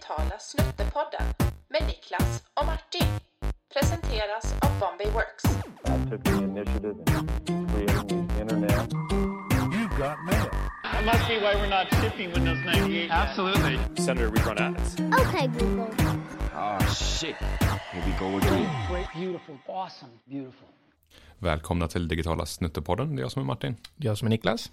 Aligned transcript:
digitala 0.00 0.38
Snuttepodden 0.38 1.22
med 1.68 1.82
Niklas 1.86 2.42
och 2.54 2.66
Martin. 2.66 3.06
Presenteras 3.72 4.54
av 4.62 4.70
Bombay 4.80 5.06
Works. 5.06 5.44
I 5.44 6.10
took 6.10 6.24
the 6.24 6.30
initiative 6.30 6.96
in 7.48 7.68
creating 7.68 8.28
the 8.28 8.40
internet. 8.40 8.92
You 9.74 9.88
got 9.98 10.16
mail. 10.24 10.50
That 10.82 11.04
must 11.04 11.28
be 11.28 11.38
why 11.38 11.54
we're 11.54 11.68
not 11.68 11.86
shipping 12.00 12.32
Windows 12.32 12.58
98. 12.64 13.10
Absolutely. 13.10 13.78
Senator, 13.96 14.30
we 14.30 14.40
run 14.40 14.58
ads. 14.58 14.94
Okay, 15.00 15.46
Google. 15.58 15.90
Oh, 16.54 16.78
shit. 16.94 17.36
Here 17.92 18.02
we 18.06 18.12
go 18.18 18.36
again. 18.38 18.68
Great, 18.90 19.06
beautiful, 19.14 19.54
awesome, 19.68 20.12
beautiful. 20.26 20.68
Välkomna 21.38 21.88
till 21.88 22.08
digitala 22.08 22.46
Snuttepodden. 22.46 23.16
Det 23.16 23.20
är 23.20 23.22
jag 23.22 23.32
som 23.32 23.42
är 23.42 23.46
Martin. 23.46 23.76
Jag 23.96 24.18
som 24.18 24.26
är 24.26 24.30
Niklas. 24.30 24.70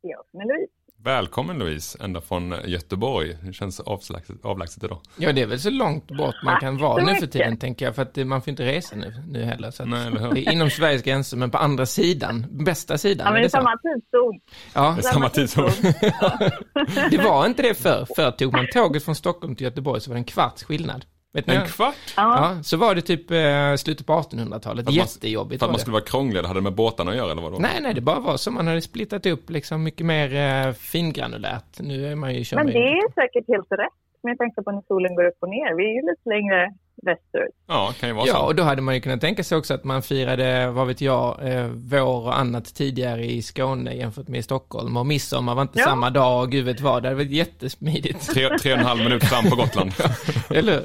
Jag 0.00 0.24
som 0.30 0.40
är 0.40 0.44
Louise. 0.44 0.75
Välkommen 1.06 1.58
Louise, 1.58 1.98
ända 2.00 2.20
från 2.20 2.54
Göteborg. 2.64 3.36
Det 3.42 3.52
känns 3.52 3.80
avlägset, 3.80 4.44
avlägset 4.44 4.84
idag. 4.84 5.00
Ja, 5.16 5.32
det 5.32 5.42
är 5.42 5.46
väl 5.46 5.60
så 5.60 5.70
långt 5.70 6.08
bort 6.08 6.34
man 6.44 6.60
kan 6.60 6.78
vara 6.78 7.04
nu 7.04 7.14
för 7.14 7.26
tiden, 7.26 7.56
tänker 7.56 7.84
jag, 7.84 7.94
för 7.94 8.02
att 8.02 8.16
man 8.16 8.42
får 8.42 8.50
inte 8.50 8.64
resa 8.64 8.96
nu, 8.96 9.22
nu 9.28 9.44
heller. 9.44 9.70
Så 9.70 9.82
att 9.82 9.88
Nej, 9.88 10.06
eller 10.06 10.20
hur? 10.20 10.32
det 10.32 10.40
är 10.40 10.52
inom 10.52 10.70
Sveriges 10.70 11.02
gränser, 11.02 11.36
men 11.36 11.50
på 11.50 11.58
andra 11.58 11.86
sidan, 11.86 12.46
bästa 12.50 12.98
sidan. 12.98 13.26
Ja, 13.26 13.32
men 13.32 13.42
det 13.42 13.46
är 13.46 13.48
samma 13.48 13.76
tidszon. 13.76 14.40
Ja, 14.74 14.96
Det 14.96 15.08
är 15.08 15.12
samma 15.12 15.28
tidszon. 15.28 15.70
det 17.10 17.18
var 17.18 17.46
inte 17.46 17.62
det 17.62 17.74
förr. 17.74 18.06
Förr 18.16 18.30
tog 18.30 18.52
man 18.52 18.66
tåget 18.72 19.04
från 19.04 19.14
Stockholm 19.14 19.56
till 19.56 19.64
Göteborg 19.64 20.00
så 20.00 20.10
var 20.10 20.14
det 20.14 20.20
en 20.20 20.24
kvarts 20.24 20.64
skillnad. 20.64 21.04
Vet 21.36 21.46
ni? 21.46 21.54
En 21.54 21.66
kvart? 21.66 21.94
Ja. 22.16 22.54
Ja, 22.56 22.62
så 22.62 22.76
var 22.76 22.94
det 22.94 23.00
typ 23.00 23.30
eh, 23.30 23.74
slutet 23.76 24.06
på 24.06 24.12
1800-talet. 24.12 24.62
För 24.62 24.70
att 24.80 24.84
man- 24.86 24.94
Jättejobbigt 24.94 25.58
För 25.60 25.66
att 25.66 25.70
man 25.70 25.76
det. 25.76 25.80
skulle 25.80 25.92
vara 25.92 26.04
krånglig, 26.04 26.42
det 26.42 26.48
hade 26.48 26.60
med 26.60 26.72
båtarna 26.74 27.10
att 27.10 27.16
göra 27.16 27.30
eller 27.32 27.42
vadå? 27.42 27.56
Nej, 27.58 27.78
nej, 27.82 27.94
det 27.94 28.00
bara 28.00 28.20
var 28.20 28.36
så. 28.36 28.50
Man 28.50 28.66
hade 28.66 28.80
splittat 28.80 29.26
upp 29.26 29.50
liksom 29.50 29.82
mycket 29.82 30.06
mer 30.06 30.34
eh, 30.66 30.72
fingranulärt. 30.72 31.78
Nu 31.80 32.06
är 32.06 32.14
man 32.14 32.34
ju 32.34 32.44
kör 32.44 32.56
Men 32.56 32.66
det 32.66 32.72
ju- 32.72 32.78
är 32.78 33.12
säkert 33.14 33.48
helt 33.48 33.72
rätt. 33.72 33.88
Men 34.22 34.30
jag 34.30 34.38
tänkte 34.38 34.62
på 34.62 34.72
när 34.72 34.82
solen 34.88 35.14
går 35.14 35.24
upp 35.26 35.36
och 35.40 35.48
ner. 35.48 35.76
Vi 35.76 35.82
är 35.84 35.94
ju 35.94 36.10
lite 36.10 36.28
längre 36.28 36.74
västerut. 37.02 37.54
Ja, 37.68 37.92
kan 38.00 38.08
ju 38.08 38.14
vara 38.14 38.26
Ja, 38.26 38.34
så. 38.34 38.40
och 38.44 38.54
då 38.54 38.62
hade 38.62 38.82
man 38.82 38.94
ju 38.94 39.00
kunnat 39.00 39.20
tänka 39.20 39.44
sig 39.44 39.58
också 39.58 39.74
att 39.74 39.84
man 39.84 40.02
firade, 40.02 40.70
vad 40.70 40.86
vet 40.86 41.00
jag, 41.00 41.48
eh, 41.52 41.66
vår 41.74 42.24
och 42.26 42.38
annat 42.38 42.74
tidigare 42.74 43.24
i 43.24 43.42
Skåne 43.42 43.94
jämfört 43.94 44.28
med 44.28 44.38
i 44.38 44.42
Stockholm. 44.42 44.96
Och 44.96 45.06
midsommar 45.06 45.54
var 45.54 45.62
inte 45.62 45.78
Ja. 45.78 45.84
samma 45.84 46.10
dag 46.10 46.42
och 46.42 46.50
gud 46.50 46.64
vet 46.64 46.80
vad. 46.80 47.02
Det 47.02 47.08
hade 47.08 47.16
varit 47.16 47.30
jättesmidigt. 47.30 48.34
Tre, 48.34 48.58
tre 48.58 48.72
och 48.72 48.78
en 48.78 48.84
halv 48.84 49.00
minut 49.04 49.24
fram 49.24 49.44
på 49.50 49.56
Gotland. 49.56 49.92
Eller 50.50 50.72
hur? 50.72 50.84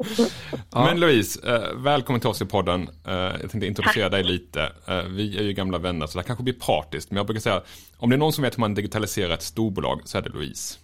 Ja. 0.72 0.84
Men 0.84 1.00
Louise, 1.00 1.54
eh, 1.54 1.76
välkommen 1.76 2.20
till 2.20 2.30
oss 2.30 2.42
i 2.42 2.44
podden. 2.44 2.88
Eh, 3.06 3.14
jag 3.14 3.40
tänkte 3.40 3.66
introducera 3.66 4.08
dig 4.08 4.24
lite. 4.24 4.72
Eh, 4.86 5.02
vi 5.02 5.38
är 5.38 5.42
ju 5.42 5.52
gamla 5.52 5.78
vänner 5.78 6.06
så 6.06 6.12
det 6.12 6.22
här 6.22 6.26
kanske 6.26 6.44
blir 6.44 6.54
partiskt. 6.54 7.10
Men 7.10 7.16
jag 7.16 7.26
brukar 7.26 7.40
säga, 7.40 7.62
om 7.96 8.10
det 8.10 8.16
är 8.16 8.18
någon 8.18 8.32
som 8.32 8.44
vet 8.44 8.54
hur 8.56 8.60
man 8.60 8.74
digitaliserar 8.74 9.34
ett 9.34 9.42
storbolag 9.42 10.00
så 10.04 10.18
är 10.18 10.22
det 10.22 10.28
Louise. 10.28 10.78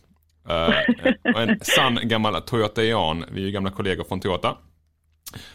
En 1.36 1.60
sann 1.62 1.98
gammal 2.02 2.42
Toyotaian. 2.42 3.24
Vi 3.30 3.40
är 3.40 3.46
ju 3.46 3.50
gamla 3.50 3.70
kollegor 3.70 4.04
från 4.04 4.20
Toyota. 4.20 4.56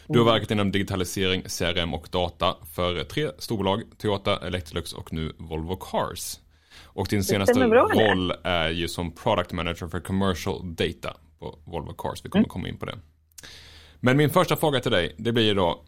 Du 0.07 0.19
har 0.19 0.25
verkat 0.25 0.51
inom 0.51 0.71
digitalisering, 0.71 1.41
CRM 1.41 1.93
och 1.93 2.07
data 2.11 2.55
för 2.75 3.03
tre 3.03 3.29
storbolag, 3.37 3.83
Toyota, 3.97 4.47
Electrolux 4.47 4.93
och 4.93 5.13
nu 5.13 5.33
Volvo 5.37 5.75
Cars. 5.75 6.39
Och 6.83 7.07
din 7.09 7.23
senaste 7.23 7.59
roll 7.59 8.33
är 8.43 8.69
ju 8.69 8.87
som 8.87 9.11
product 9.15 9.51
manager 9.51 9.87
för 9.87 9.99
commercial 9.99 10.75
data 10.75 11.17
på 11.39 11.59
Volvo 11.65 11.93
Cars. 11.93 12.25
Vi 12.25 12.29
kommer 12.29 12.45
komma 12.45 12.67
in 12.67 12.77
på 12.77 12.85
det. 12.85 12.97
Men 14.03 14.17
min 14.17 14.29
första 14.29 14.55
fråga 14.55 14.79
till 14.79 14.91
dig, 14.91 15.15
det 15.17 15.31
blir 15.31 15.47
ju 15.47 15.53
då 15.53 15.79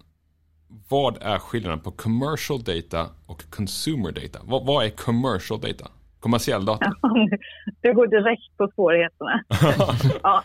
vad 0.90 1.18
är 1.22 1.40
skillnaden 1.40 1.80
på 1.80 1.92
commercial 1.92 2.64
data 2.64 3.02
och 3.28 3.42
consumer 3.50 4.12
data? 4.12 4.40
Vad, 4.44 4.66
vad 4.66 4.86
är 4.86 4.90
commercial 4.90 5.60
data? 5.60 5.86
Kommersiell 6.20 6.66
data? 6.66 6.92
Du 7.82 7.94
går 7.94 8.08
direkt 8.08 8.58
på 8.58 8.72
svårigheterna. 8.76 9.44
ja. 10.24 10.44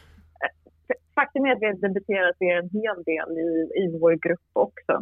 Faktum 1.15 1.45
är 1.45 1.53
att 1.53 1.61
vi 1.61 1.67
har 1.67 1.75
debatterat 1.75 2.37
det 2.39 2.51
en 2.51 2.71
hel 2.79 2.99
del 3.11 3.31
i, 3.47 3.49
i 3.83 3.99
vår 4.01 4.13
grupp 4.13 4.51
också. 4.53 4.95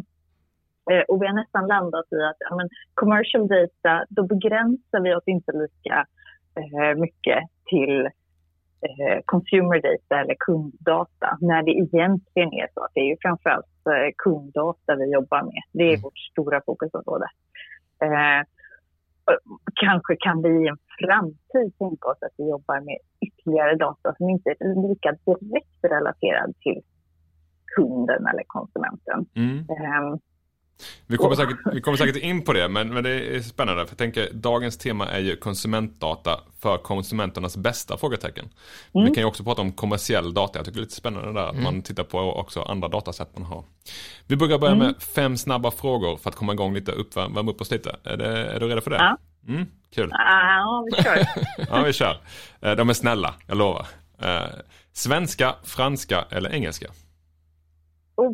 Eh, 0.90 1.04
och 1.08 1.22
vi 1.22 1.26
har 1.26 1.34
nästan 1.34 1.66
landat 1.66 2.06
i 2.12 2.20
att 2.30 2.36
ja, 2.38 2.56
men, 2.56 2.68
commercial 2.94 3.48
data, 3.48 4.04
då 4.08 4.22
begränsar 4.22 5.00
vi 5.00 5.14
oss 5.14 5.26
inte 5.26 5.52
lika 5.52 6.06
eh, 6.60 6.94
mycket 7.04 7.40
till 7.70 8.08
eh, 8.82 9.20
consumer 9.24 9.80
data 9.80 10.20
eller 10.20 10.36
kunddata. 10.38 11.38
När 11.40 11.62
det 11.62 11.70
egentligen 11.70 12.52
är 12.52 12.68
så 12.74 12.80
att 12.84 12.90
det 12.94 13.00
är 13.00 13.10
ju 13.14 13.16
framförallt 13.20 13.86
eh, 13.86 14.12
kunddata 14.16 14.94
vi 14.96 15.12
jobbar 15.12 15.42
med. 15.42 15.62
Det 15.72 15.92
är 15.92 16.02
vårt 16.02 16.18
stora 16.18 16.60
fokusområde. 16.66 17.26
Eh, 18.02 18.42
kanske 19.74 20.16
kan 20.20 20.42
vi 20.42 20.48
i 20.48 20.68
en 20.68 20.78
framtid 21.00 21.78
tänka 21.78 22.08
oss 22.08 22.18
att 22.20 22.34
vi 22.38 22.48
jobbar 22.48 22.80
med 22.80 22.98
ytterligare 23.20 23.74
data 23.74 24.14
som 24.16 24.28
inte 24.28 24.50
är 24.50 24.88
lika 24.88 25.10
direkt 25.12 25.78
relaterad 25.82 26.54
till 26.60 26.80
kunden 27.76 28.26
eller 28.26 28.42
konsumenten. 28.46 29.26
Mm. 29.36 29.64
Vi, 31.06 31.16
kommer 31.16 31.36
säkert, 31.36 31.56
vi 31.72 31.80
kommer 31.80 31.98
säkert 31.98 32.16
in 32.16 32.44
på 32.44 32.52
det, 32.52 32.68
men, 32.68 32.94
men 32.94 33.04
det 33.04 33.36
är 33.36 33.40
spännande. 33.40 33.84
För 33.86 33.90
jag 33.92 33.98
tänker, 33.98 34.28
dagens 34.32 34.78
tema 34.78 35.06
är 35.08 35.20
ju 35.20 35.36
konsumentdata 35.36 36.40
för 36.58 36.78
konsumenternas 36.78 37.56
bästa? 37.56 37.96
frågetecken. 37.96 38.48
Men 38.92 39.04
Vi 39.04 39.10
kan 39.10 39.22
ju 39.22 39.24
också 39.24 39.44
prata 39.44 39.62
om 39.62 39.72
kommersiell 39.72 40.34
data. 40.34 40.58
Jag 40.58 40.66
tycker 40.66 40.76
det 40.76 40.80
är 40.80 40.84
lite 40.84 40.94
spännande 40.94 41.32
där 41.32 41.48
att 41.48 41.62
man 41.62 41.82
tittar 41.82 42.04
på 42.04 42.18
också 42.18 42.62
andra 42.62 42.88
datasätt 42.88 43.28
man 43.34 43.42
har. 43.42 43.64
Vi 44.26 44.36
brukar 44.36 44.58
börja 44.58 44.74
med 44.74 44.94
fem 44.98 45.36
snabba 45.36 45.70
frågor 45.70 46.16
för 46.16 46.30
att 46.30 46.36
komma 46.36 46.52
igång 46.52 46.74
lite, 46.74 46.92
uppvärma 46.92 47.34
värma 47.34 47.50
upp 47.50 47.60
oss 47.60 47.70
lite. 47.70 47.96
Är, 48.04 48.16
det, 48.16 48.26
är 48.26 48.60
du 48.60 48.68
redo 48.68 48.80
för 48.80 48.90
det? 48.90 48.96
Ja. 48.96 49.18
Mm, 49.48 49.66
kul. 49.94 50.08
ja, 50.12 50.84
vi 50.86 51.02
kör. 51.02 51.26
Ja, 51.70 51.82
vi 51.82 51.92
kör. 51.92 52.20
Eh, 52.60 52.72
De 52.76 52.88
är 52.88 52.94
snälla, 52.94 53.34
jag 53.46 53.56
lovar. 53.58 53.86
Eh, 54.22 54.44
Svenska, 54.92 55.54
franska 55.64 56.24
eller 56.30 56.50
engelska? 56.50 56.86
oh, 58.16 58.32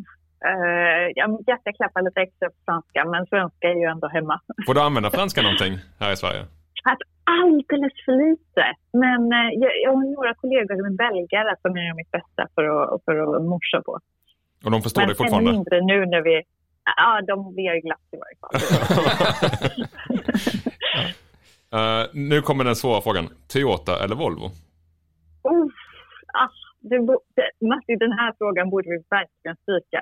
eh, 0.50 1.06
ja, 1.14 1.28
mitt 1.28 1.48
hjärta 1.48 1.72
klappar 1.72 2.02
lite 2.02 2.20
extra 2.20 2.48
på 2.48 2.54
franska, 2.64 3.04
men 3.04 3.26
svenska 3.26 3.68
är 3.68 3.74
ju 3.74 3.86
ändå 3.94 4.08
hemma. 4.08 4.40
Får 4.66 4.74
du 4.74 4.80
använda 4.80 5.10
franska 5.10 5.42
någonting 5.42 5.74
här 6.00 6.12
i 6.12 6.16
Sverige? 6.16 6.40
Att 6.84 6.98
alldeles 7.24 7.92
för 8.04 8.30
lite. 8.30 8.64
Men 8.92 9.32
eh, 9.32 9.50
jag, 9.62 9.70
jag 9.84 9.92
har 9.96 10.14
några 10.14 10.34
kollegor 10.34 10.76
som 10.76 10.86
är 10.92 10.96
belgare 11.04 11.56
som 11.62 11.76
jag 11.76 11.86
gör 11.86 11.94
mitt 11.94 12.10
bästa 12.10 12.48
för 12.54 12.64
att, 12.64 13.04
för 13.04 13.36
att 13.36 13.42
morsa 13.42 13.82
på. 13.86 13.98
Och 14.64 14.70
de 14.70 14.82
förstår 14.82 15.00
men 15.00 15.08
ännu 15.08 15.14
fortfarande? 15.14 15.52
mindre 15.52 15.80
nu 15.80 16.06
när 16.06 16.22
vi... 16.22 16.42
Ja, 16.96 17.20
de 17.26 17.54
ler 17.56 17.80
glatt 17.86 18.08
i 18.12 18.16
varje 18.22 18.36
fall. 18.40 18.54
Eh, 21.74 22.06
nu 22.12 22.42
kommer 22.42 22.64
den 22.64 22.76
svåra 22.76 23.00
frågan. 23.00 23.28
Toyota 23.52 24.04
eller 24.04 24.16
Volvo? 24.16 24.50
Oh, 25.42 25.66
ah, 26.34 26.48
det, 26.82 26.98
Martin, 27.60 27.98
den 27.98 28.12
här 28.12 28.34
frågan 28.38 28.70
borde 28.70 28.90
vi 28.90 28.98
verkligen 29.10 29.56
stryka. 29.56 30.00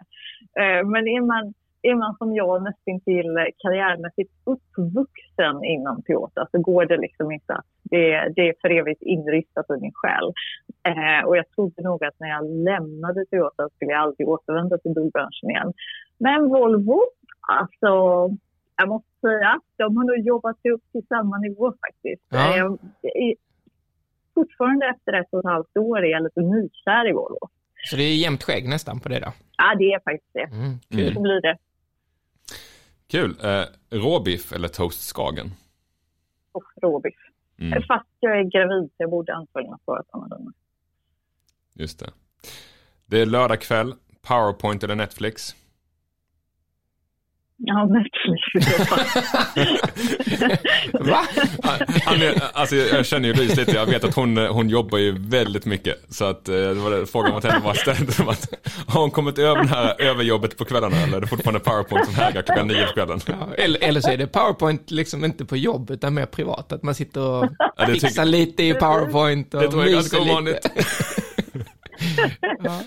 Eh, 0.60 0.86
men 0.92 1.08
är 1.08 1.20
man, 1.20 1.54
är 1.82 1.94
man 1.94 2.16
som 2.18 2.34
jag 2.34 2.62
nästintill 2.62 3.32
karriärmässigt 3.62 4.32
uppvuxen 4.44 5.64
inom 5.64 6.02
Toyota 6.02 6.46
så 6.52 6.58
går 6.58 6.84
det 6.84 6.96
liksom 6.96 7.32
inte 7.32 7.52
att 7.54 7.66
det, 7.82 8.32
det 8.36 8.48
är 8.48 8.54
för 8.60 8.70
evigt 8.70 9.02
inristat 9.02 9.70
i 9.70 9.80
min 9.80 9.92
själ. 9.94 10.26
Eh, 10.90 11.26
och 11.26 11.36
jag 11.36 11.50
trodde 11.50 11.82
nog 11.82 12.04
att 12.04 12.20
när 12.20 12.28
jag 12.28 12.44
lämnade 12.50 13.24
Toyota 13.26 13.68
skulle 13.74 13.90
jag 13.90 14.00
aldrig 14.00 14.28
återvända 14.28 14.78
till 14.78 14.94
bilbranschen 14.94 15.50
igen. 15.50 15.72
Men 16.18 16.48
Volvo, 16.48 17.00
alltså 17.58 17.92
jag 18.76 18.88
måste 18.88 19.08
säga, 19.20 19.60
de 19.76 19.96
har 19.96 20.04
nog 20.04 20.18
jobbat 20.18 20.56
upp 20.74 20.82
till 20.92 21.06
samma 21.08 21.38
nivå 21.38 21.72
faktiskt. 21.86 22.26
Ja. 22.30 22.56
Eh, 22.56 23.34
fortfarande 24.44 24.86
efter 24.86 25.12
ett 25.12 25.28
och 25.32 25.38
ett 25.38 25.44
halvt 25.50 25.76
år 25.76 25.98
är 26.04 26.10
jag 26.10 26.22
lite 26.22 26.40
nykär 26.40 27.08
i 27.08 27.12
Volvo. 27.12 27.48
Så 27.90 27.96
det 27.96 28.02
är 28.02 28.16
jämnt 28.16 28.42
skägg 28.42 28.68
nästan 28.68 29.00
på 29.00 29.08
det 29.08 29.20
då. 29.20 29.32
Ja, 29.56 29.74
det 29.78 29.84
är 29.92 30.00
faktiskt 30.00 30.32
det. 30.32 30.42
Mm, 30.56 30.78
Mm. 30.90 31.14
Så 31.14 31.20
blir 31.20 31.40
det. 31.40 31.56
Kul. 33.10 33.36
Eh, 33.44 33.64
råbiff 33.90 34.52
eller 34.52 34.68
toast 34.68 35.00
Skagen? 35.02 35.50
Och 36.52 36.64
råbiff. 36.82 37.14
Mm, 37.58 37.82
Fast 37.82 38.06
jag 38.20 38.38
är 38.38 38.42
gravid 38.42 38.88
så 38.90 38.94
jag 38.96 39.10
borde 39.10 39.34
antagligen 39.34 39.72
ha 39.72 39.78
svarat 39.84 40.06
annorlunda. 40.10 40.52
just 41.74 41.98
det. 41.98 42.10
Det 43.06 43.20
är 43.20 43.26
lördag 43.26 43.60
kväll. 43.60 43.94
Powerpoint 44.22 44.84
eller 44.84 44.94
Netflix? 44.94 45.56
Ja, 47.62 47.84
Netflix. 47.86 48.40
Va? 51.00 51.26
Han 52.04 52.22
är, 52.22 52.34
alltså, 52.52 52.76
jag 52.76 53.06
känner 53.06 53.28
ju 53.28 53.34
Louise 53.34 53.56
lite. 53.60 53.72
Jag 53.76 53.86
vet 53.86 54.04
att 54.04 54.14
hon, 54.14 54.36
hon 54.36 54.68
jobbar 54.68 54.98
ju 54.98 55.18
väldigt 55.18 55.64
mycket. 55.66 55.96
Så 56.14 56.24
att, 56.24 56.48
eh, 56.48 56.54
det 56.54 56.74
var 56.74 56.90
det, 56.90 57.06
frågan 57.06 57.40
till 57.40 57.50
henne 57.50 57.64
var 57.64 58.32
att, 58.32 58.54
Har 58.86 59.00
hon 59.00 59.10
kommit 59.10 59.38
över 59.38 59.62
det 59.62 59.68
här 59.68 59.94
överjobbet 60.00 60.58
på 60.58 60.64
kvällarna 60.64 60.96
eller 60.96 61.16
är 61.16 61.20
det 61.20 61.26
fortfarande 61.26 61.60
Powerpoint 61.60 62.06
som 62.06 62.14
hägrar 62.14 62.42
klockan 62.42 62.68
nio 62.68 62.86
på 62.86 62.92
kvällen? 62.92 63.20
Ja, 63.26 63.48
eller, 63.58 63.82
eller 63.84 64.00
så 64.00 64.10
är 64.10 64.16
det 64.16 64.26
PowerPoint 64.26 64.90
liksom 64.90 65.24
inte 65.24 65.44
på 65.44 65.56
jobb 65.56 65.90
utan 65.90 66.14
mer 66.14 66.26
privat. 66.26 66.72
Att 66.72 66.82
man 66.82 66.94
sitter 66.94 67.20
och 67.20 67.48
Ja, 67.76 67.86
fixar 67.86 68.08
tycker- 68.08 68.24
lite 68.24 68.62
i 68.64 68.74
PowerPoint 68.74 69.54
och 69.54 69.60
Det 69.62 69.68
tror 69.70 69.82
jag 69.82 69.90
är 69.90 69.94
ganska 69.94 70.16
myser 70.20 70.24
lite. 70.24 70.32
ovanligt. 70.32 70.70
ja. 72.64 72.80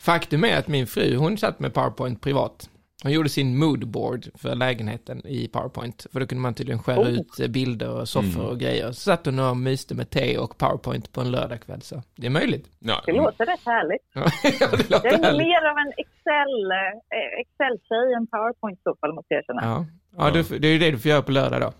Faktum 0.00 0.44
är 0.44 0.56
att 0.58 0.68
min 0.68 0.86
fru, 0.86 1.16
hon 1.16 1.38
satt 1.38 1.60
med 1.60 1.74
PowerPoint 1.74 2.20
privat. 2.20 2.68
Han 3.02 3.12
gjorde 3.12 3.28
sin 3.28 3.58
moodboard 3.58 4.26
för 4.34 4.54
lägenheten 4.54 5.26
i 5.26 5.48
PowerPoint. 5.48 6.06
För 6.12 6.20
då 6.20 6.26
kunde 6.26 6.42
man 6.42 6.54
tydligen 6.54 6.82
skära 6.82 7.00
Oh. 7.00 7.08
ut 7.08 7.40
eh, 7.40 7.48
bilder 7.48 7.90
och 7.90 8.08
soffor 8.08 8.40
Mm. 8.40 8.46
och 8.46 8.58
grejer. 8.60 8.86
Så 8.92 9.00
satt 9.00 9.26
hon 9.26 9.38
och 9.38 9.56
myste 9.56 9.94
med 9.94 10.10
te 10.10 10.38
och 10.38 10.58
PowerPoint 10.58 11.12
på 11.12 11.20
en 11.20 11.30
lördagkväll. 11.30 11.82
Så 11.82 12.02
det 12.16 12.26
är 12.26 12.30
möjligt. 12.30 12.66
Ja, 12.78 13.02
Det 13.06 13.12
låter 13.12 13.46
rätt 13.46 13.60
härligt. 13.64 14.02
Ja, 14.60 14.66
det 14.76 14.90
låter 14.90 15.08
Jag 15.08 15.18
är 15.20 15.24
härligt. 15.24 15.38
mer 15.46 15.70
av 15.70 15.76
en 15.78 15.92
Excel, 15.96 16.70
eh, 16.70 17.40
Excel-tjej 17.40 18.14
än 18.16 18.26
PowerPoint 18.26 18.78
i 18.78 18.82
så 18.82 18.96
fall, 19.00 19.14
måste 19.14 19.34
jag 19.34 19.38
erkänna. 19.42 19.62
Ja, 19.62 19.86
ja 20.16 20.30
du, 20.30 20.58
det 20.58 20.68
är 20.68 20.72
ju 20.72 20.78
det 20.78 20.90
du 20.90 20.98
får 20.98 21.08
göra 21.10 21.22
på 21.22 21.32
lördag 21.32 21.60
då. 21.60 21.72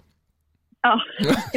Ja. 0.82 1.00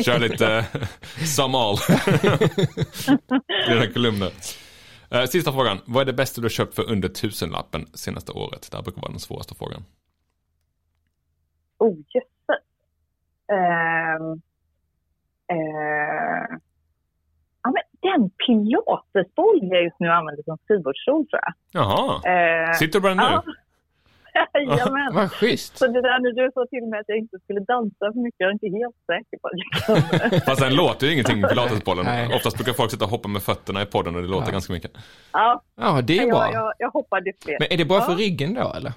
Kör 0.03 0.19
lite 0.19 0.57
uh, 0.75 0.83
some 1.25 1.57
all. 1.57 1.77
Dina 3.69 3.87
kolumner. 3.93 4.31
Eh, 5.13 5.23
sista 5.25 5.51
frågan. 5.51 5.77
Vad 5.85 6.01
är 6.01 6.05
det 6.05 6.13
bästa 6.13 6.41
du 6.41 6.45
har 6.45 6.49
köpt 6.49 6.75
för 6.75 6.91
under 6.91 7.09
tusenlappen 7.09 7.85
senaste 7.93 8.31
året? 8.31 8.67
Det 8.71 8.77
här 8.77 8.83
brukar 8.83 9.01
vara 9.01 9.11
den 9.11 9.19
svåraste 9.19 9.55
frågan. 9.55 9.83
Oh, 11.77 11.97
jösses. 11.97 12.65
Ehm, 13.51 14.41
eh, 15.47 16.57
ja, 17.63 17.71
men 17.75 17.83
den 18.11 18.29
pilatesboll 18.29 19.59
jag 19.61 19.83
just 19.83 19.99
nu 19.99 20.07
använder 20.07 20.43
som 20.43 20.57
skrivbordsstol 20.63 21.27
tror 21.27 21.41
jag. 21.41 21.53
Jaha. 21.71 22.15
Eh, 22.31 22.73
Sitter 22.73 22.99
du 22.99 23.01
på 23.01 23.07
den 23.07 23.17
nu? 23.17 23.23
ja. 24.53 24.59
Jajamän. 24.59 25.13
Vad 25.13 25.31
schysst. 25.31 25.77
Så 25.77 25.87
det 25.87 26.01
där 26.01 26.19
när 26.19 26.31
du 26.45 26.51
sa 26.53 26.65
till 26.69 26.85
mig 26.89 26.99
att 26.99 27.05
jag 27.09 27.17
inte 27.17 27.39
skulle 27.39 27.59
dansa 27.59 28.11
för 28.13 28.19
mycket, 28.21 28.39
jag 28.39 28.49
är 28.49 28.53
inte 28.53 28.67
helt 28.81 28.95
säker 29.11 29.37
på 29.41 29.47
att 29.47 29.53
jag 29.61 29.71
kan. 30.31 30.39
Fast 30.47 30.61
den 30.61 30.75
låter 30.75 31.07
ju 31.07 31.13
ingenting, 31.13 31.41
pilatesbollen. 31.49 32.05
Nej. 32.05 32.35
Oftast 32.35 32.57
brukar 32.57 32.73
folk 32.73 32.91
sitta 32.91 33.05
och 33.05 33.11
hoppa 33.11 33.27
med 33.27 33.41
fötterna 33.41 33.81
i 33.81 33.85
podden 33.85 34.15
och 34.15 34.21
det 34.21 34.27
låter 34.27 34.47
Ja. 34.47 34.51
ganska 34.51 34.73
mycket. 34.73 34.91
Ja, 35.33 35.61
Ja, 35.75 36.01
det 36.03 36.17
är 36.17 36.27
bra. 36.27 36.45
jag, 36.45 36.53
jag, 36.53 36.73
jag 36.77 36.91
hoppade 36.91 37.33
fel. 37.45 37.57
Men 37.59 37.67
är 37.73 37.77
det 37.77 37.85
bara 37.85 37.99
Ja. 37.99 38.05
för 38.05 38.15
ryggen 38.15 38.53
då 38.53 38.73
eller? 38.77 38.93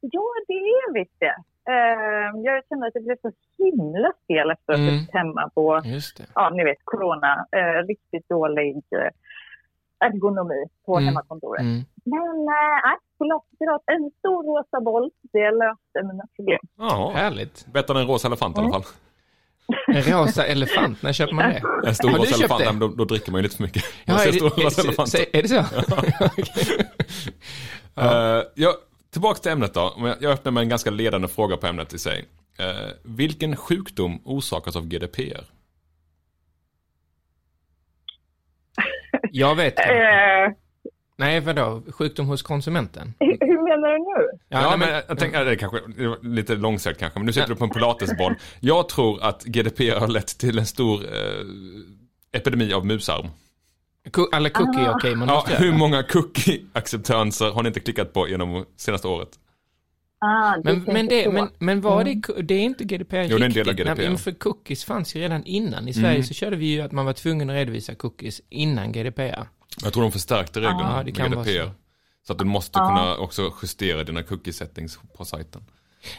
Ja, 0.00 0.22
det 0.48 0.52
är 0.54 0.92
visst 0.94 1.16
det. 1.20 1.36
Eh, 1.68 2.30
jag 2.44 2.62
kände 2.68 2.86
att 2.86 2.94
det 2.94 3.00
blev 3.00 3.16
så 3.22 3.30
himla 3.58 4.12
fel 4.28 4.50
efter 4.50 4.72
att 4.72 4.78
ha 4.78 4.86
Mm. 4.88 4.98
suttit 5.00 5.14
hemma 5.14 5.50
på, 5.54 5.80
Just 5.84 6.16
det. 6.16 6.24
ja 6.34 6.50
ni 6.50 6.64
vet, 6.64 6.76
corona. 6.84 7.46
Eh, 7.52 7.86
riktigt 7.86 8.28
dålig 8.28 8.76
eh, 8.76 9.10
ergonomi 10.08 10.64
på 10.86 10.92
Mm. 10.96 11.04
hemmakontoret. 11.06 11.60
Mm. 11.60 11.80
Men 12.04 12.44
nej, 12.44 12.80
idag, 13.60 13.80
en 13.86 14.10
stor 14.18 14.42
rosa 14.44 14.80
boll, 14.80 15.10
det 15.32 15.50
löste 15.50 16.02
mina 16.12 16.24
problem. 16.36 16.58
Ja, 16.78 17.12
Härligt. 17.14 17.66
bättre 17.66 17.94
än 17.94 18.00
en 18.00 18.06
rosa 18.06 18.28
elefant 18.28 18.56
i 18.58 18.60
alla 18.60 18.72
fall. 18.72 18.84
En 19.86 20.02
rosa 20.02 20.46
elefant, 20.46 21.02
när 21.02 21.12
köper 21.12 21.34
man 21.34 21.48
det? 21.48 21.62
En 21.88 21.94
stor 21.94 22.10
rosa 22.10 22.34
elefant, 22.34 22.80
det? 22.80 22.86
då, 22.86 22.88
då 22.88 23.04
dricker 23.04 23.32
man 23.32 23.38
ju 23.38 23.42
lite 23.42 23.56
för 23.56 23.62
mycket. 23.62 23.84
Ja, 24.04 24.14
är, 24.22 24.32
det, 24.32 24.38
rosa 24.38 24.80
är, 24.80 24.84
elefanter. 24.84 25.18
är, 25.32 25.38
är 25.38 25.42
det 25.42 25.48
så? 25.48 25.60
Okej. 26.36 26.86
Eh, 27.96 28.42
ja, 28.54 28.74
tillbaka 29.10 29.40
till 29.40 29.52
ämnet 29.52 29.74
då. 29.74 29.94
Jag 29.98 30.16
jag 30.20 30.32
öppnar 30.32 30.52
med 30.52 30.62
en 30.62 30.68
ganska 30.68 30.90
ledande 30.90 31.28
fråga 31.28 31.56
på 31.56 31.66
ämnet 31.66 31.94
i 31.94 31.98
sig. 31.98 32.24
Eh, 32.58 32.66
vilken 33.04 33.56
sjukdom 33.56 34.20
orsakas 34.24 34.76
av 34.76 34.86
GDPR? 34.86 35.44
Jag 39.30 39.54
vet 39.54 39.76
kanske. 39.76 40.54
Nej, 41.16 41.40
vadå? 41.40 41.82
Sjukdom 41.90 42.26
hos 42.26 42.42
konsumenten? 42.42 43.14
hur, 43.20 43.26
hur 43.40 43.62
menar 43.64 43.88
du 43.92 43.98
nu? 43.98 44.38
Ja, 44.48 44.68
nej, 44.68 44.78
men 44.78 45.02
jag 45.08 45.18
tänker, 45.18 45.44
det 45.44 45.50
är 45.50 45.54
kanske 45.56 45.78
det 45.96 46.16
lite 46.28 46.54
långsökt 46.54 47.00
kanske, 47.00 47.18
men 47.18 47.26
nu 47.26 47.32
sitter 47.32 47.48
du 47.48 47.56
på 47.56 47.64
en 47.64 47.70
pilatesboll. 47.70 48.34
Jag 48.60 48.88
tror 48.88 49.22
att 49.22 49.44
GDPR 49.44 49.98
har 50.00 50.08
lett 50.08 50.38
till 50.38 50.58
en 50.58 50.66
stor 50.66 51.04
eh, 51.04 52.38
epidemi 52.40 52.72
av 52.72 52.86
musarm. 52.86 53.26
Alla 54.32 54.50
cookie 54.50 54.80
är 54.80 54.94
okej, 54.96 55.14
man 55.16 55.28
Ja, 55.28 55.34
måste 55.34 55.56
hur 55.56 55.66
göra. 55.66 55.76
många 55.78 56.02
cookie-acceptanser 56.02 57.50
har 57.52 57.62
ni 57.62 57.66
inte 57.66 57.80
klickat 57.80 58.12
på 58.12 58.28
genom 58.28 58.64
senaste 58.76 59.08
året? 59.08 59.28
Ah, 60.24 60.56
Men, 60.64 60.82
men, 60.82 61.08
det, 61.08 61.32
men, 61.32 61.48
men 61.58 61.80
var 61.80 62.04
det, 62.04 62.10
ku- 62.10 62.42
det 62.42 62.54
är 62.54 62.60
inte 62.60 62.84
GDPR 62.84 63.16
Jo, 63.28 63.38
det 63.38 63.44
är 63.44 63.46
en 63.46 63.52
del 63.52 63.68
av 63.68 63.74
riktigt. 63.74 63.86
GDPR. 63.86 64.08
Nej, 64.08 64.16
för 64.18 64.32
cookies 64.32 64.84
fanns 64.84 65.14
ju 65.16 65.20
redan 65.20 65.44
innan. 65.44 65.88
I 65.88 65.92
Sverige 65.94 66.22
så 66.22 66.34
körde 66.34 66.56
vi 66.56 66.66
ju 66.66 66.80
att 66.80 66.92
man 66.92 67.06
var 67.06 67.12
tvungen 67.12 67.50
att 67.50 67.54
redovisa 67.56 67.94
cookies 67.94 68.40
innan 68.48 68.92
GDPR. 68.92 69.46
Jag 69.84 69.92
tror 69.92 70.02
de 70.02 70.12
förstärkte 70.12 70.60
reglerna 70.60 70.92
Ja, 70.96 70.98
det 70.98 71.04
med 71.04 71.16
kan 71.16 71.30
vara 71.30 71.44
GDPR. 71.44 71.64
så. 71.66 71.70
Så. 72.22 72.32
att 72.32 72.38
du 72.38 72.44
måste 72.44 72.78
kunna 72.78 73.16
också 73.18 73.42
justera 73.62 74.04
dina 74.04 74.22
cookie 74.22 74.52
settings 74.52 75.00
på 75.16 75.24
sajten. 75.24 75.62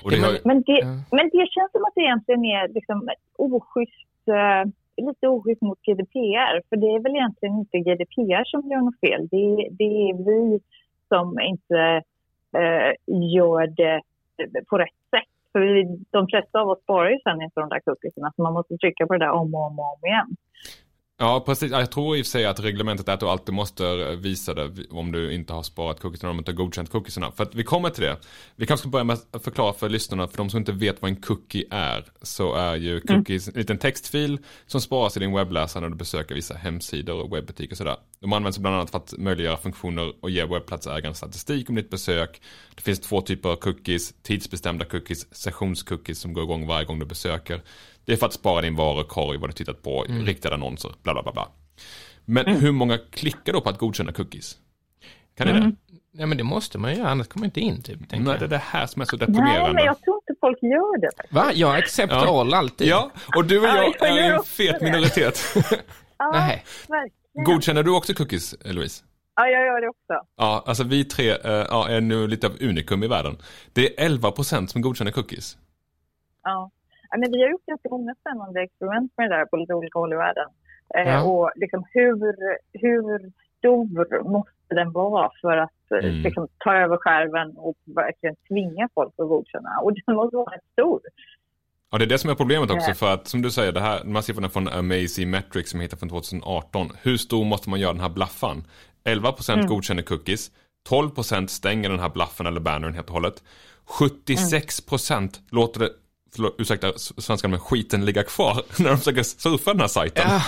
Och 0.04 0.12
det 0.12 0.18
Ja, 0.18 0.26
har, 0.26 0.32
men- 0.32 0.42
Men 0.44 0.62
det, 0.62 0.80
Ja. 0.80 0.86
men 1.18 1.30
det 1.34 1.48
känns 1.56 1.72
som 1.72 1.84
att 1.86 1.96
det 1.96 2.02
egentligen 2.02 2.46
är 2.46 2.68
liksom 2.68 3.10
oschysst, 3.38 4.28
eh, 4.28 4.64
lite 5.08 5.28
oschysst 5.28 5.62
mot 5.62 5.80
GDPR. 5.82 6.56
För 6.70 6.76
det 6.78 6.88
är 6.96 7.00
väl 7.00 7.16
egentligen 7.16 7.56
inte 7.64 7.78
GDPR 7.78 8.44
som 8.46 8.62
gör 8.72 8.82
något 8.82 9.00
fel. 9.00 9.28
Det, 9.32 9.38
är- 9.38 9.70
det 9.72 9.92
är 10.10 10.14
vi 10.30 10.60
som 11.08 11.40
inte 11.40 11.80
eh, 12.62 12.92
gör 13.36 13.68
det 13.68 14.02
på 14.70 14.78
rätt 14.78 15.00
sätt. 15.10 15.30
För 15.52 15.60
vi, 15.60 16.00
de 16.12 16.28
flesta 16.28 16.60
av 16.62 16.70
oss 16.70 16.82
sparar 16.84 17.10
ju 17.10 17.20
sen 17.24 17.42
inför 17.42 17.62
de 17.62 17.70
där 17.70 17.80
cookiesarna. 17.80 18.32
Så 18.36 18.42
man 18.42 18.54
måste 18.54 18.78
trycka 18.78 19.08
på 19.08 19.14
det 19.14 19.20
där 19.26 19.32
om 19.32 19.56
och 19.56 19.62
om 19.68 19.80
och 19.80 19.86
om 19.94 20.08
igen. 20.10 20.36
Ja, 21.18 21.44
precis. 21.46 21.72
Jag 21.72 21.92
tror 21.92 22.18
i 22.18 22.22
och 22.22 22.26
för 22.26 22.30
sig 22.32 22.46
att 22.46 22.60
reglementet 22.60 23.08
är 23.08 23.14
att 23.14 23.20
du 23.20 23.26
alltid 23.26 23.56
måste 23.56 24.16
visa 24.16 24.54
det 24.54 24.72
om 24.90 25.12
du 25.12 25.34
inte 25.34 25.54
har 25.54 25.64
sparat 25.64 26.00
cookiesarna, 26.00 26.32
om 26.32 26.38
du 26.38 26.42
inte 26.42 26.52
har 26.52 26.56
godkänt 26.56 26.92
cookiesarna. 26.92 27.32
För 27.32 27.44
att 27.44 27.56
vi 27.56 27.64
kommer 27.64 27.90
till 27.90 28.04
det. 28.04 28.18
Vi 28.56 28.66
kanske 28.66 28.82
ska 28.82 28.90
börja 28.90 29.04
med 29.04 29.18
att 29.32 29.44
förklara 29.44 29.74
för 29.74 29.90
lyssnarna, 29.90 30.28
för 30.28 30.38
de 30.38 30.50
som 30.50 30.60
inte 30.60 30.72
vet 30.72 31.02
vad 31.02 31.12
en 31.12 31.22
cookie 31.22 31.66
är, 31.70 32.06
så 32.22 32.54
är 32.54 32.76
ju 32.76 33.02
cookies 33.02 33.48
en 33.48 33.54
liten 33.54 33.78
textfil 33.78 34.40
som 34.68 34.82
sparas 34.82 35.18
i 35.18 35.20
din 35.20 35.34
webbläsare 35.34 35.82
när 35.82 35.90
du 35.90 35.96
besöker 35.96 36.36
vissa 36.36 36.54
hemsidor 36.54 37.22
och 37.22 37.38
webbutiker 37.38 37.74
och 37.74 37.78
sådär. 37.78 37.98
De 38.20 38.34
används 38.34 38.58
bland 38.60 38.76
annat 38.76 38.90
för 38.90 38.98
att 38.98 39.14
möjliggöra 39.18 39.58
funktioner 39.58 40.14
och 40.22 40.30
ge 40.30 40.46
webbplatsägaren 40.46 41.16
statistik 41.16 41.70
om 41.70 41.76
ditt 41.76 41.90
besök. 41.90 42.42
Det 42.76 42.82
finns 42.82 43.00
två 43.00 43.22
typer 43.22 43.50
av 43.50 43.56
cookies, 43.56 44.14
tidsbestämda 44.22 44.86
cookies, 44.86 45.36
sessionscookies 45.36 46.20
som 46.20 46.34
går 46.34 46.44
igång 46.44 46.68
varje 46.68 46.86
gång 46.86 47.00
du 47.00 47.06
besöker. 47.06 47.62
Det 48.06 48.14
är 48.14 48.18
för 48.18 48.26
att 48.26 48.34
spara 48.34 48.62
din 48.62 48.76
varukorg, 48.76 49.38
vad 49.38 49.50
du 49.50 49.54
tittat 49.54 49.82
på, 49.84 50.04
riktade 50.04 50.56
annonser, 50.56 50.92
bla 51.04 51.14
bla 51.14 51.24
bla. 51.24 51.32
bla. 51.32 51.48
Men 52.26 52.46
hur 52.48 52.72
många 52.72 52.98
klickar 52.98 53.54
då 53.54 53.62
på 53.62 53.70
att 53.70 53.78
godkänna 53.78 54.12
cookies? 54.12 54.58
Kan 55.38 55.48
ni 55.48 55.54
det? 55.54 55.72
Nej, 56.16 56.26
men 56.28 56.38
det 56.38 56.44
måste 56.44 56.78
man 56.78 56.96
göra, 56.96 57.10
annars 57.10 57.28
kommer 57.28 57.42
man 57.42 57.46
inte 57.48 57.60
in 57.60 57.82
typ. 57.84 58.00
Nej, 58.12 58.22
jag. 58.26 58.40
det 58.40 58.46
är 58.46 58.50
det 58.50 58.58
här 58.58 58.86
som 58.88 59.02
är 59.02 59.06
så 59.06 59.18
Nej, 59.18 59.28
deprimerande. 59.28 59.74
men 59.74 59.86
jag 59.86 60.02
tror 60.02 60.16
inte 60.16 60.40
folk 60.42 60.58
gör 60.62 61.02
det. 61.02 61.10
faktiskt. 61.18 61.34
Va? 61.34 61.52
Jag 61.54 61.76
accept 61.76 62.14
Ja. 62.14 62.40
all 62.40 62.54
alltid? 62.54 62.88
Ja, 62.88 63.12
och 63.36 63.46
du 63.46 63.60
och 63.60 63.66
Ja, 63.66 63.78
jag 64.00 64.10
jag 64.10 64.18
är 64.20 64.34
en 64.34 64.44
fet 64.44 64.80
det. 64.80 64.86
minoritet. 64.86 65.40
Ja, 66.18 66.32
Nej. 66.32 66.64
verkligen. 66.88 67.44
Godkänner 67.46 67.84
du 67.84 67.92
också 67.96 68.14
cookies, 68.14 68.56
Louise? 68.66 69.04
Ja, 69.36 69.48
jag 69.48 69.66
gör 69.66 69.82
det 69.82 69.90
också. 69.90 70.28
Ja, 70.38 70.64
alltså 70.68 70.84
vi 70.84 71.06
tre 71.06 71.30
eh, 71.32 71.38
ja, 71.52 71.88
är 71.90 72.02
nu 72.02 72.28
lite 72.28 72.48
av 72.48 72.54
unikum 72.62 73.04
i 73.04 73.08
världen. 73.08 73.38
Det 73.74 74.02
är 74.04 74.10
11% 74.10 74.68
som 74.68 74.82
godkänner 74.82 75.12
cookies. 75.12 75.58
Ja. 76.44 76.72
Men 77.20 77.32
vi 77.32 77.42
har 77.44 77.50
gjort 77.50 77.66
ganska 77.66 77.90
många 77.90 78.16
spännande 78.16 78.62
experiment 78.62 79.12
med 79.18 79.30
det 79.30 79.36
där 79.36 79.46
på 79.46 79.58
lite 79.58 79.74
olika 79.74 80.00
håll 80.00 80.14
i 80.14 80.16
världen. 80.16 80.50
Eh, 80.98 81.10
Ja. 81.14 81.24
Och 81.24 81.52
liksom 81.56 81.84
hur, 81.92 82.34
hur 82.74 83.32
stor 83.58 84.24
måste 84.32 84.52
den 84.76 84.92
vara 84.92 85.32
för 85.42 85.58
att 85.58 85.92
eh, 85.92 85.98
Mm. 86.10 86.22
liksom, 86.22 86.48
ta 86.58 86.76
över 86.76 86.98
skärven 86.98 87.58
och 87.58 87.76
verkligen 87.86 88.36
tvinga 88.48 88.90
folk 88.96 89.14
att 89.18 89.28
godkänna? 89.28 89.70
Och 89.82 89.94
den 90.06 90.16
måste 90.16 90.36
vara 90.38 90.58
stor. 90.72 91.02
Ja, 91.92 91.98
det 91.98 92.06
är 92.06 92.10
det 92.10 92.18
som 92.18 92.30
är 92.30 92.36
problemet 92.36 92.72
också, 92.72 92.90
Ja. 92.90 92.94
för 92.96 93.14
att 93.14 93.28
som 93.28 93.42
du 93.42 93.52
säger, 93.52 93.72
det 93.72 93.80
här, 93.80 94.00
de 94.04 94.16
här 94.16 94.22
siffrorna 94.22 94.50
från 94.50 94.68
Amazing 94.68 95.30
Metrics 95.30 95.70
som 95.72 95.80
jag 95.80 95.84
hittade 95.84 96.00
från 96.00 96.10
2018. 96.10 96.88
Hur 97.04 97.18
stor 97.18 97.46
måste 97.46 97.70
man 97.70 97.80
göra 97.80 97.94
den 97.94 98.02
här 98.02 98.10
blaffan? 98.10 98.64
11% 99.04 99.54
Mm. 99.54 99.68
godkänner 99.68 100.02
cookies, 100.04 100.52
12% 100.90 101.48
stänger 101.50 101.90
den 101.90 102.00
här 102.00 102.10
blaffen 102.10 102.46
eller 102.48 102.60
bannern 102.62 102.94
helt 102.94 103.08
och 103.08 103.14
hållet. 103.14 103.44
76% 103.86 105.42
låter 105.52 105.80
det, 105.80 105.90
förlåt, 106.36 106.56
ursäkta 106.58 106.94
svenskan, 106.98 107.52
men 107.52 107.60
skiten 107.60 108.06
ligga 108.06 108.24
kvar 108.24 108.56
när 108.84 108.90
de 108.90 108.98
försöker 108.98 109.24
surfa 109.24 109.72
den 109.72 109.80
här 109.80 109.88
sajten. 109.88 110.24
Ja. 110.28 110.42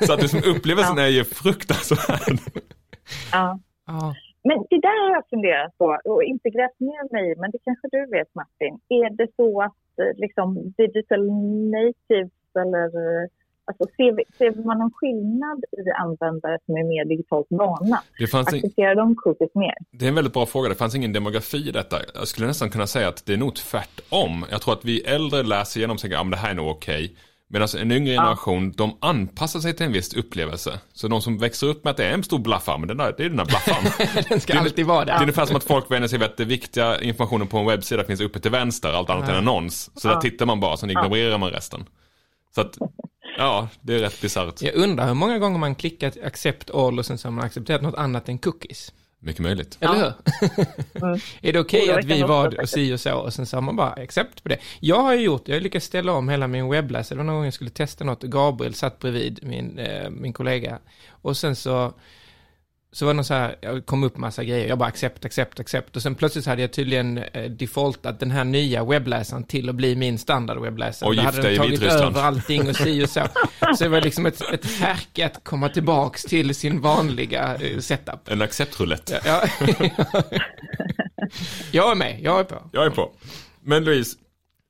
Så 0.06 0.12
att 0.12 0.20
det 0.20 0.28
som 0.28 0.42
upplevelsen 0.46 0.98
är 0.98 1.08
ju 1.08 1.24
fruktansvärd. 1.24 2.38
Ja. 3.32 3.58
ja. 3.86 4.14
Men 4.44 4.58
det 4.70 4.80
där 4.88 4.98
har 5.04 5.12
jag 5.18 5.28
funderat 5.30 5.78
på 5.78 5.98
och 6.04 6.22
inte 6.22 6.50
grävt 6.50 6.80
ner 6.80 7.12
mig 7.12 7.34
men 7.40 7.50
det 7.50 7.58
kanske 7.64 7.88
du 7.90 8.06
vet 8.16 8.34
Martin. 8.34 8.74
Är 8.88 9.10
det 9.16 9.28
så 9.36 9.62
att 9.62 9.82
eh, 10.00 10.12
liksom 10.24 10.74
digital 10.76 11.24
natives 11.76 12.32
eller 12.62 12.88
eh, 13.04 13.28
alltså, 13.80 13.94
ser, 13.96 14.16
vi, 14.16 14.24
ser 14.38 14.64
man 14.66 14.78
någon 14.78 14.90
skillnad 14.94 15.58
i 15.58 15.90
användare 16.02 16.58
som 16.66 16.74
är 16.76 16.84
mer 16.84 17.04
digitalt 17.08 17.46
vana? 17.50 18.02
Det, 18.18 18.26
fanns 18.26 18.48
en, 18.52 18.54
Accepterar 18.54 18.94
de 18.94 19.16
cookies 19.16 19.54
mer? 19.54 19.74
det 19.90 20.04
är 20.04 20.08
en 20.08 20.14
väldigt 20.14 20.32
bra 20.32 20.46
fråga, 20.46 20.68
det 20.68 20.74
fanns 20.74 20.94
ingen 20.94 21.12
demografi 21.12 21.68
i 21.68 21.70
detta. 21.72 21.96
Jag 22.14 22.28
skulle 22.28 22.46
nästan 22.46 22.70
kunna 22.70 22.86
säga 22.86 23.08
att 23.08 23.26
det 23.26 23.32
är 23.32 23.36
nog 23.36 23.54
tvärtom. 23.54 24.44
Jag 24.50 24.60
tror 24.62 24.74
att 24.74 24.84
vi 24.84 25.00
äldre 25.00 25.42
läser 25.42 25.80
igenom 25.80 25.94
och 25.94 26.00
tänker, 26.00 26.16
ja 26.16 26.22
men 26.24 26.30
det 26.30 26.36
här 26.36 26.50
är 26.50 26.54
nog 26.54 26.68
okej. 26.68 27.16
Medan 27.54 27.68
en 27.78 27.92
yngre 27.92 28.12
generation, 28.14 28.72
de 28.76 28.96
anpassar 29.00 29.60
sig 29.60 29.74
till 29.76 29.86
en 29.86 29.92
viss 29.92 30.14
upplevelse. 30.14 30.80
Så 30.92 31.08
de 31.08 31.22
som 31.22 31.38
växer 31.38 31.66
upp 31.66 31.84
med 31.84 31.90
att 31.90 31.96
det 31.96 32.04
är 32.06 32.14
en 32.14 32.22
stor 32.22 32.38
blaffa, 32.38 32.76
men 32.78 32.88
den 32.88 32.96
där, 32.96 33.14
det 33.16 33.24
är 33.24 33.28
den 33.28 33.36
där 33.36 33.44
blaffan. 33.44 33.84
Den 34.28 34.40
ska 34.40 34.52
Det 34.52 34.58
är- 34.58 34.62
alltid 34.62 34.86
vara 34.86 35.04
Det 35.04 35.12
är 35.12 35.16
där. 35.16 35.22
ungefär 35.22 35.46
som 35.46 35.56
att 35.56 35.64
folk 35.64 35.90
vänjer 35.90 36.08
sig 36.08 36.18
vid 36.18 36.28
att 36.28 36.36
det 36.36 36.44
viktiga 36.44 37.00
informationen 37.00 37.46
på 37.46 37.58
en 37.58 37.66
webbsida 37.66 38.04
finns 38.04 38.20
uppe 38.20 38.40
till 38.40 38.50
vänster, 38.50 38.88
allt 38.92 39.10
annat 39.10 39.28
är 39.28 39.32
en 39.32 39.38
annons. 39.38 39.90
Så 40.00 40.08
där 40.08 40.16
tittar 40.20 40.46
man 40.46 40.60
bara, 40.60 40.76
sen 40.76 40.90
ignorerar 40.90 41.38
man 41.38 41.50
resten. 41.50 41.84
Så 42.54 42.60
att, 42.60 42.78
ja, 43.38 43.68
det 43.80 43.94
är 43.94 43.98
rätt 43.98 44.20
bisarrt. 44.20 44.62
Jag 44.62 44.74
undrar 44.74 45.06
hur 45.06 45.14
många 45.14 45.38
gånger 45.38 45.58
man 45.58 45.74
klickat 45.74 46.16
accept 46.24 46.70
all 46.70 46.98
och 46.98 47.06
sen 47.06 47.18
så 47.18 47.28
har 47.28 47.32
man 47.32 47.44
accepterat 47.44 47.82
något 47.82 47.94
annat 47.94 48.28
än 48.28 48.38
cookies. 48.38 48.92
Mycket 49.24 49.42
möjligt. 49.42 49.78
Eller 49.80 49.94
hur? 49.94 50.12
Mm. 50.94 51.20
är 51.42 51.52
det 51.52 51.60
okej 51.60 51.92
att 51.92 52.04
vi 52.04 52.22
var 52.22 52.60
och 52.60 52.68
si 52.68 52.94
och 52.94 53.00
så 53.00 53.18
och 53.18 53.34
sen 53.34 53.46
sa 53.46 53.60
man 53.60 53.76
bara 53.76 53.90
accept 53.90 54.42
på 54.42 54.48
det. 54.48 54.58
Jag 54.80 55.02
har 55.02 55.14
ju 55.14 55.20
gjort, 55.20 55.48
jag 55.48 55.56
har 55.56 55.60
lyckats 55.60 55.86
ställa 55.86 56.12
om 56.12 56.28
hela 56.28 56.46
min 56.46 56.68
webbläsare. 56.68 57.16
Det 57.16 57.18
var 57.18 57.24
någon 57.24 57.36
gång 57.36 57.44
jag 57.44 57.54
skulle 57.54 57.70
testa 57.70 58.04
något 58.04 58.24
och 58.24 58.32
Gabriel 58.32 58.74
satt 58.74 58.98
bredvid 58.98 59.40
min, 59.42 59.78
eh, 59.78 60.10
min 60.10 60.32
kollega. 60.32 60.78
Och 61.08 61.36
sen 61.36 61.56
så, 61.56 61.92
så 62.94 63.04
var 63.06 63.12
det 63.12 63.16
någon 63.16 63.24
så 63.24 63.34
här, 63.34 63.56
jag 63.60 63.86
kom 63.86 64.04
upp 64.04 64.16
massa 64.16 64.44
grejer, 64.44 64.68
jag 64.68 64.78
bara 64.78 64.88
accept, 64.88 65.24
accept, 65.24 65.60
accept. 65.60 65.96
Och 65.96 66.02
sen 66.02 66.14
plötsligt 66.14 66.46
hade 66.46 66.62
jag 66.62 66.72
tydligen 66.72 67.18
eh, 67.18 67.50
defaultat 67.50 68.20
den 68.20 68.30
här 68.30 68.44
nya 68.44 68.84
webbläsaren 68.84 69.44
till 69.44 69.68
att 69.68 69.74
bli 69.74 69.96
min 69.96 70.18
standard 70.18 70.58
webbläsare. 70.62 71.08
Och 71.08 71.14
gift 71.14 71.42
dig 71.42 71.54
i 71.54 71.58
tagit 71.58 71.82
över 71.82 72.22
allting 72.22 72.68
och 72.68 72.76
si 72.76 73.04
och 73.04 73.08
så. 73.08 73.20
Så 73.76 73.84
det 73.84 73.90
var 73.90 74.00
liksom 74.00 74.26
ett, 74.26 74.52
ett 74.52 74.64
härke 74.64 75.26
att 75.26 75.44
komma 75.44 75.68
tillbaks 75.68 76.22
till 76.22 76.54
sin 76.54 76.80
vanliga 76.80 77.56
eh, 77.56 77.78
setup. 77.78 78.28
En 78.28 78.42
acceptrulett. 78.42 79.12
Ja. 79.24 79.42
jag 81.70 81.90
är 81.90 81.94
med, 81.94 82.20
jag 82.20 82.40
är 82.40 82.44
på. 82.44 82.70
Jag 82.72 82.86
är 82.86 82.90
på. 82.90 83.12
Men 83.60 83.84
Louise, 83.84 84.18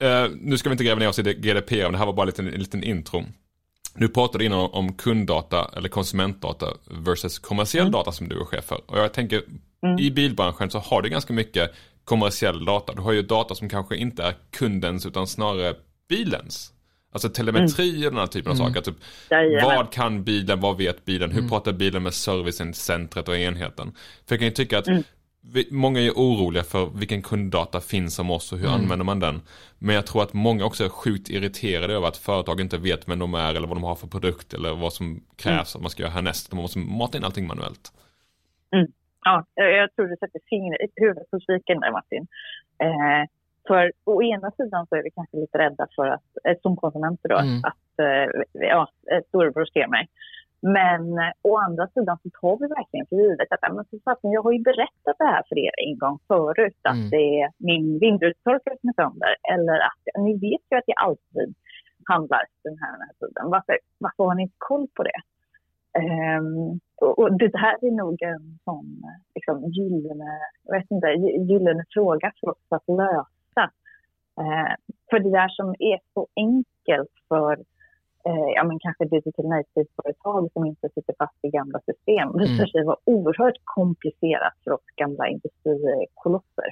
eh, 0.02 0.26
nu 0.40 0.58
ska 0.58 0.68
vi 0.68 0.72
inte 0.72 0.84
gräva 0.84 0.98
ner 0.98 1.08
oss 1.08 1.18
i 1.18 1.22
GDPR, 1.22 1.90
det 1.92 1.98
här 1.98 2.06
var 2.06 2.12
bara 2.12 2.22
en 2.22 2.26
liten, 2.26 2.46
en 2.48 2.60
liten 2.60 2.84
intro. 2.84 3.24
Nu 3.94 4.08
pratade 4.08 4.38
du 4.38 4.46
innan 4.46 4.58
om- 4.72 4.94
kunddata 4.94 5.70
eller 5.76 5.88
konsumentdata 5.88 6.66
versus 6.90 7.38
kommersiell 7.38 7.90
data 7.90 8.12
som 8.12 8.28
du 8.28 8.40
är 8.40 8.44
chef 8.44 8.64
för. 8.64 8.80
Och 8.87 8.99
jag 8.99 9.12
tänker, 9.12 9.42
i 9.99 10.11
bilbranschen 10.11 10.70
så 10.70 10.78
har 10.78 11.02
du 11.02 11.08
ganska 11.08 11.32
mycket 11.32 11.70
kommersiell 12.04 12.64
data. 12.64 12.92
Du 12.94 13.02
har 13.02 13.12
ju 13.12 13.22
data 13.22 13.54
som 13.54 13.68
kanske 13.68 13.96
inte 13.96 14.22
är 14.22 14.34
kundens 14.50 15.06
utan 15.06 15.26
snarare 15.26 15.75
bilens. 16.08 16.72
Alltså 17.12 17.28
telemetri 17.28 18.06
och 18.06 18.11
den 18.11 18.20
här 18.20 18.26
typen 18.26 18.52
av 18.52 18.56
saker. 18.56 18.80
Typ, 18.80 18.94
Jajamän. 19.30 19.64
vad 19.76 19.92
kan 19.92 20.25
bilen, 20.25 20.61
vad 20.61 20.76
vet 20.76 21.04
bilen, 21.04 21.30
hur 21.30 21.49
pratar 21.49 21.72
bilen 21.72 22.02
med 22.02 22.14
servicen, 22.14 22.75
centret 22.75 23.28
och 23.28 23.37
enheten? 23.37 23.92
För 24.26 24.34
jag 24.34 24.38
kan 24.38 24.49
ju 24.49 24.54
tycka 24.54 24.78
att 24.78 24.88
vi, 24.88 25.04
många 25.70 26.00
är 26.00 26.11
oroliga 26.11 26.62
för 26.62 26.99
vilken 26.99 27.22
kunddata 27.22 27.80
finns 27.80 28.18
om 28.18 28.30
oss 28.30 28.52
och 28.52 28.58
hur 28.58 28.68
använder 28.68 29.04
man 29.04 29.20
den. 29.20 29.40
Men 29.78 29.94
jag 29.94 30.06
tror 30.06 30.22
att 30.22 30.32
många 30.32 30.64
också 30.64 30.84
är 30.84 30.88
sjukt 30.88 31.30
irriterade 31.30 31.94
över 31.94 32.08
att 32.08 32.16
företag 32.16 32.61
inte 32.61 32.78
vet 32.78 33.08
vem 33.08 33.18
de 33.18 33.34
är 33.34 33.54
eller 33.54 33.68
vad 33.68 33.76
de 33.76 33.84
har 33.84 33.94
för 33.94 34.06
produkt 34.06 34.54
eller 34.54 34.75
vad 34.75 34.92
som 34.92 35.20
krävs 35.37 35.76
att 35.76 35.82
man 35.82 35.90
ska 35.90 36.02
göra 36.02 36.12
härnäst. 36.12 36.52
Man 36.52 36.62
måste 36.62 36.78
mata 36.78 37.18
in 37.18 37.25
allting 37.25 37.46
manuellt. 37.46 37.92
Ja, 39.25 39.44
jag 39.54 39.72
jag 39.72 39.94
tror 39.94 40.06
du 40.06 40.16
sätter 40.16 40.40
fingret 40.50 40.80
i 40.80 40.88
huvudet 40.96 41.30
på 41.30 41.40
spiken 41.40 41.80
där 41.80 41.92
Martin. 41.92 42.26
Eh, 42.78 43.28
för 43.66 43.92
å 44.04 44.22
ena 44.22 44.50
sidan 44.50 44.87
så 44.87 44.96
är 44.96 45.02
vi 45.02 45.11
kanske 45.11 45.37
lite 45.37 45.58
rädda 45.58 45.87
för 45.96 46.06
att, 46.06 46.28
eh, 46.44 46.56
som 46.62 46.76
konsumenter 46.76 47.28
då, 47.28 47.38
Mm. 47.38 47.61
att 47.64 47.99
eh, 47.99 48.42
ja, 48.52 48.88
eh, 49.12 49.20
storebror 49.28 49.64
ser 49.64 49.88
mig. 49.88 50.08
Men 50.62 51.19
eh, 51.19 51.33
å 51.42 51.57
andra 51.57 51.87
sidan 51.95 52.19
så 52.23 52.28
tar 52.40 52.57
vi 52.61 52.66
verkligen 52.66 53.07
för 53.07 53.16
givet 53.16 53.52
att 53.52 53.75
men 53.75 53.85
för 53.90 53.99
fasen, 54.04 54.31
jag 54.31 54.42
har 54.42 54.52
ju 54.52 54.62
berättat 54.62 55.16
det 55.19 55.25
här 55.35 55.42
för 55.49 55.59
er 55.59 55.75
en 55.87 55.99
gång 55.99 56.19
förut, 56.28 56.81
att 56.83 56.95
Mm. 56.97 57.11
det 57.11 57.40
är 57.40 57.50
min 57.59 57.99
vindrutetorkare 57.99 58.76
som 58.81 58.88
är 58.88 58.92
sönder. 59.02 59.33
Eller 59.54 59.78
att 59.88 60.02
ni 60.25 60.33
vet 60.47 60.64
ju 60.71 60.76
att 60.78 60.88
jag 60.92 60.99
alltid 61.07 61.54
handlar 62.12 62.42
den 62.64 62.76
här, 62.81 62.92
den 62.92 63.00
här 63.07 63.14
tiden. 63.21 63.50
Varför, 63.50 63.78
varför 63.99 64.25
har 64.25 64.35
ni 64.35 64.42
inte 64.42 64.54
koll 64.71 64.87
på 64.97 65.02
det? 65.02 65.21
Ehm, 65.99 66.81
och, 67.00 67.19
och 67.19 67.38
det 67.38 67.57
här 67.64 67.76
är 67.87 67.90
nog 67.90 68.23
en 68.23 68.59
sån 68.64 69.02
liksom, 69.35 69.57
gyllene, 69.76 70.31
jag 70.64 70.78
vet 70.78 70.90
inte, 70.90 71.07
gy- 71.07 71.45
gyllene 71.50 71.85
fråga 71.95 72.33
för 72.40 72.50
oss 72.50 72.66
att 72.69 72.88
lösa. 72.88 73.64
Eh, 74.40 74.75
för 75.11 75.19
det 75.19 75.31
där 75.31 75.49
som 75.49 75.69
är 75.78 75.99
så 76.14 76.26
enkelt 76.37 77.11
för 77.28 77.57
eh, 78.28 78.48
ja, 78.56 78.64
men 78.64 78.78
kanske 78.78 79.04
digital 79.04 79.48
native-företag 79.48 80.50
som 80.52 80.66
inte 80.66 80.88
sitter 80.94 81.14
fast 81.18 81.38
i 81.42 81.48
gamla 81.48 81.80
system 81.80 82.38
visar 82.38 82.66
sig 82.66 82.84
vara 82.84 82.96
oerhört 83.04 83.58
komplicerat 83.64 84.54
för 84.64 84.70
oss 84.70 84.86
gamla 84.96 85.28
industrikolosser. 85.28 86.70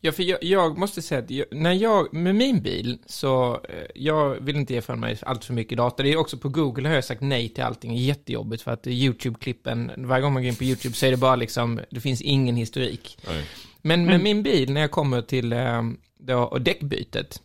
Ja, 0.00 0.12
för 0.12 0.22
jag, 0.22 0.38
jag 0.42 0.78
måste 0.78 1.02
säga 1.02 1.18
att 1.20 1.30
jag, 1.30 1.46
när 1.50 1.72
jag, 1.72 2.14
med 2.14 2.34
min 2.34 2.62
bil, 2.62 2.98
så, 3.06 3.54
eh, 3.54 3.86
jag 3.94 4.34
vill 4.40 4.56
inte 4.56 4.74
ge 4.74 4.80
från 4.80 5.00
mig 5.00 5.16
allt 5.22 5.44
för 5.44 5.54
mycket 5.54 5.78
data. 5.78 6.02
Det 6.02 6.12
är 6.12 6.16
också 6.16 6.38
på 6.38 6.48
Google 6.48 6.88
har 6.88 6.94
jag 6.94 7.04
sagt 7.04 7.20
nej 7.20 7.48
till 7.48 7.64
allting, 7.64 7.90
det 7.90 7.98
är 7.98 8.00
jättejobbigt 8.00 8.62
för 8.62 8.70
att 8.70 8.86
YouTube-klippen, 8.86 9.92
varje 9.96 10.22
gång 10.22 10.32
man 10.32 10.42
går 10.42 10.48
in 10.48 10.56
på 10.56 10.64
YouTube 10.64 10.94
så 10.94 11.06
är 11.06 11.10
det 11.10 11.16
bara 11.16 11.36
liksom, 11.36 11.80
det 11.90 12.00
finns 12.00 12.22
ingen 12.22 12.56
historik. 12.56 13.18
Nej. 13.26 13.44
Men 13.82 14.06
med 14.06 14.20
min 14.20 14.42
bil, 14.42 14.72
när 14.72 14.80
jag 14.80 14.90
kommer 14.90 15.22
till 15.22 15.52
eh, 15.52 15.82
då, 16.18 16.38
och 16.38 16.60
däckbytet, 16.60 17.42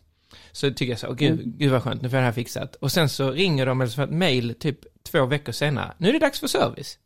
så 0.54 0.70
tycker 0.70 0.92
jag 0.92 0.98
så, 0.98 1.12
gud, 1.12 1.58
gud 1.58 1.72
vad 1.72 1.82
skönt, 1.82 2.02
nu 2.02 2.08
får 2.08 2.16
jag 2.16 2.22
det 2.22 2.26
här 2.26 2.32
fixat. 2.32 2.74
Och 2.74 2.92
sen 2.92 3.08
så 3.08 3.30
ringer 3.30 3.66
de 3.66 3.80
eller 3.80 3.90
så 3.90 3.96
får 3.96 4.02
ett 4.02 4.10
mail 4.10 4.54
typ 4.54 4.78
två 5.10 5.26
veckor 5.26 5.52
senare, 5.52 5.92
nu 5.98 6.08
är 6.08 6.12
det 6.12 6.18
dags 6.18 6.40
för 6.40 6.46
service. 6.46 6.98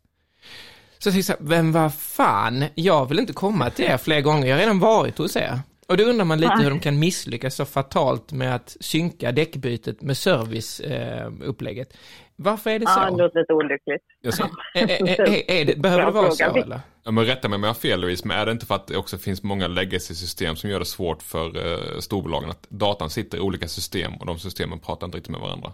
Så 0.97 1.07
jag 1.07 1.13
tänkte 1.13 1.33
så 1.33 1.39
här, 1.39 1.49
vem 1.49 1.71
vad 1.71 1.93
fan, 1.93 2.65
jag 2.75 3.09
vill 3.09 3.19
inte 3.19 3.33
komma 3.33 3.69
till 3.69 3.85
er 3.85 3.97
fler 3.97 4.21
gånger, 4.21 4.47
jag 4.47 4.55
har 4.55 4.59
redan 4.59 4.79
varit 4.79 5.17
hos 5.17 5.35
er. 5.35 5.59
Och 5.89 5.97
då 5.97 6.03
undrar 6.03 6.25
man 6.25 6.39
lite 6.39 6.55
hur 6.63 6.69
de 6.69 6.79
kan 6.79 6.99
misslyckas 6.99 7.55
så 7.55 7.65
fatalt 7.65 8.31
med 8.31 8.55
att 8.55 8.77
synka 8.79 9.31
däckbytet 9.31 10.01
med 10.01 10.17
serviceupplägget. 10.17 11.97
Varför 12.35 12.69
är 12.69 12.79
det 12.79 12.85
så? 12.85 12.99
Ja, 12.99 13.11
det 13.11 13.17
låter 13.17 13.39
lite 13.39 13.53
olyckligt. 13.53 14.03
Är, 14.73 15.19
är, 15.21 15.51
är, 15.51 15.65
det, 15.65 15.79
behöver 15.79 16.05
det 16.05 16.11
vara 16.11 16.25
fråga. 16.25 16.53
så 16.53 16.57
eller? 16.57 16.79
ja, 17.03 17.11
men 17.11 17.25
rätta 17.25 17.49
mig 17.49 17.55
om 17.55 17.63
jag 17.63 17.69
har 17.69 17.75
fel 17.75 18.01
Louise, 18.01 18.27
men 18.27 18.37
är 18.37 18.45
det 18.45 18.51
inte 18.51 18.65
för 18.65 18.75
att 18.75 18.87
det 18.87 18.97
också 18.97 19.17
finns 19.17 19.43
många 19.43 19.67
legacy-system 19.67 20.55
som 20.55 20.69
gör 20.69 20.79
det 20.79 20.85
svårt 20.85 21.23
för 21.23 21.45
eh, 21.45 21.99
storbolagen 21.99 22.49
att 22.49 22.69
datan 22.69 23.09
sitter 23.09 23.37
i 23.37 23.41
olika 23.41 23.67
system 23.67 24.13
och 24.19 24.25
de 24.25 24.39
systemen 24.39 24.79
pratar 24.79 25.05
inte 25.07 25.17
riktigt 25.17 25.31
med 25.31 25.41
varandra? 25.41 25.71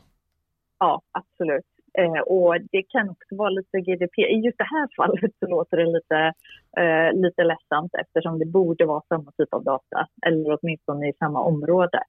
Ja, 0.79 1.01
absolut. 1.11 1.65
Eh, 1.97 2.21
och 2.21 2.55
det 2.71 2.83
kan 2.83 3.09
också 3.09 3.35
vara 3.35 3.49
lite 3.49 3.77
GDP. 3.79 4.21
I 4.21 4.35
just 4.45 4.57
det 4.57 4.69
här 4.75 4.87
fallet 4.95 5.31
så 5.39 5.47
låter 5.47 5.77
det 5.77 5.85
lite, 5.85 6.33
eh, 6.77 7.21
lite 7.21 7.43
ledsamt 7.43 7.91
eftersom 8.01 8.39
det 8.39 8.45
borde 8.45 8.85
vara 8.85 9.01
samma 9.09 9.31
typ 9.37 9.53
av 9.53 9.63
data, 9.63 10.07
eller 10.27 10.57
åtminstone 10.61 11.09
i 11.09 11.13
samma 11.19 11.39
område. 11.39 11.99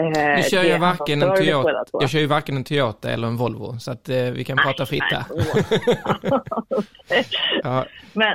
Eh, 0.00 0.36
Nu 0.36 0.42
kör 0.42 0.64
jag 0.64 0.78
varken 0.78 1.22
en 1.22 1.36
Toyota, 1.36 1.84
jag 1.92 2.10
kör 2.10 2.18
ju 2.18 2.26
varken 2.26 2.56
en 2.56 2.64
Toyota 2.64 3.10
eller 3.10 3.28
en 3.28 3.36
Volvo, 3.36 3.78
så 3.78 3.92
att 3.92 4.08
eh, 4.08 4.16
vi 4.16 4.44
kan 4.44 4.56
prata 4.56 4.86
fritt. 4.86 5.02
Nej, 5.12 5.22
Okej. 6.70 7.24
Ja, 7.62 7.84
men, 8.14 8.32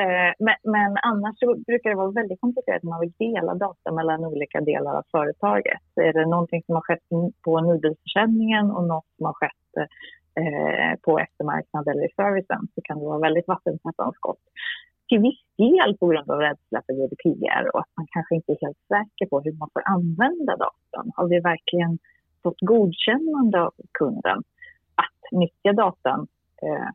eh, 0.00 0.32
men, 0.38 0.56
men 0.62 0.96
annars 1.02 1.36
brukar 1.66 1.90
det 1.90 1.96
vara 1.96 2.10
väldigt 2.10 2.40
komplicerat 2.40 2.82
när 2.82 2.90
man 2.90 3.00
vill 3.00 3.12
dela 3.18 3.54
data 3.54 3.92
mellan 3.92 4.24
olika 4.24 4.60
delar 4.60 4.94
av 4.94 5.04
företaget. 5.10 5.82
Är 6.00 6.12
det 6.12 6.26
någonting 6.26 6.62
som 6.66 6.74
har 6.74 6.82
skett 6.82 7.02
på 7.44 7.60
nybilsförsäljningen 7.60 8.70
och 8.70 8.84
något 8.84 9.06
som 9.16 9.26
har 9.26 9.32
skett 9.32 9.88
eh, 10.40 10.98
på 11.02 11.18
eftermarknad 11.18 11.88
eller 11.88 12.04
i 12.04 12.14
servicen 12.16 12.68
så 12.74 12.80
kan 12.84 12.98
det 12.98 13.04
vara 13.04 13.18
väldigt 13.18 13.48
vattentäta 13.48 14.12
skott. 14.12 14.40
Till 15.08 15.20
viss 15.20 15.42
del 15.56 15.96
på 15.98 16.06
grund 16.06 16.30
av 16.30 16.38
rädsla 16.38 16.82
för 16.86 16.92
GDPR 16.92 17.74
och 17.74 17.80
att 17.80 17.92
man 17.96 18.06
kanske 18.10 18.34
inte 18.34 18.52
är 18.52 18.66
helt 18.66 18.82
säker 18.88 19.26
på 19.30 19.40
hur 19.40 19.52
man 19.52 19.70
får 19.72 19.82
använda 19.84 20.56
datan. 20.56 21.12
Har 21.16 21.28
vi 21.28 21.40
verkligen 21.40 21.98
fått 22.42 22.60
godkännande 22.60 23.62
av 23.62 23.74
kunden 23.98 24.38
att 24.94 25.38
nyttja 25.38 25.72
datan 25.72 26.26
eh, 26.62 26.88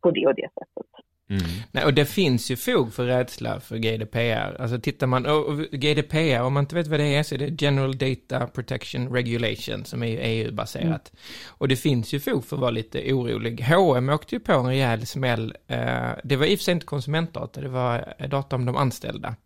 på 0.00 0.10
det 0.10 0.26
och 0.26 0.34
det 0.34 0.48
sättet? 0.54 1.04
Mm. 1.30 1.42
Nej, 1.72 1.84
och 1.84 1.94
det 1.94 2.04
finns 2.04 2.50
ju 2.50 2.56
fog 2.56 2.94
för 2.94 3.06
rädsla 3.06 3.60
för 3.60 3.76
GDPR. 3.76 4.60
Alltså 4.60 4.80
tittar 4.80 5.06
man, 5.06 5.26
och 5.26 5.58
GDPR, 5.58 6.40
om 6.40 6.52
man 6.52 6.64
inte 6.64 6.74
vet 6.74 6.86
vad 6.86 7.00
det 7.00 7.14
är, 7.14 7.22
så 7.22 7.34
är 7.34 7.38
det 7.38 7.62
General 7.62 7.98
Data 7.98 8.46
Protection 8.46 9.08
Regulation, 9.08 9.84
som 9.84 10.02
är 10.02 10.18
EU-baserat. 10.22 11.12
Och 11.46 11.68
det 11.68 11.76
finns 11.76 12.12
ju 12.12 12.20
fog 12.20 12.44
för 12.44 12.56
att 12.56 12.60
vara 12.60 12.70
lite 12.70 13.12
orolig. 13.12 13.60
H&M 13.62 14.08
åkte 14.08 14.34
ju 14.34 14.40
på 14.40 14.52
en 14.52 14.66
rejäl 14.66 15.06
smäll. 15.06 15.54
Eh, 15.66 16.10
det 16.24 16.36
var 16.36 16.46
i 16.46 16.54
och 16.54 16.58
för 16.58 16.64
sig 16.64 16.72
inte 16.72 16.86
konsumentdata, 16.86 17.60
det 17.60 17.68
var 17.68 18.14
eh, 18.18 18.28
data 18.28 18.56
om 18.56 18.64
de 18.64 18.76
anställda. 18.76 19.36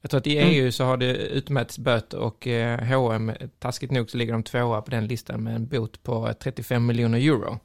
Jag 0.00 0.10
tror 0.10 0.18
att 0.18 0.26
i 0.26 0.38
EU 0.38 0.72
så 0.72 0.84
har 0.84 0.96
det 0.96 1.16
utmätts 1.16 1.78
böter 1.78 2.18
och 2.18 2.46
H&M 2.88 3.32
taskigt 3.58 3.90
nog 3.90 4.10
så 4.10 4.18
ligger 4.18 4.32
de 4.32 4.42
tvåa 4.42 4.82
på 4.82 4.90
den 4.90 5.06
listan 5.06 5.42
med 5.42 5.54
en 5.54 5.66
bot 5.66 6.02
på 6.02 6.28
eh, 6.28 6.32
35 6.32 6.86
miljoner 6.86 7.18
euro. 7.18 7.58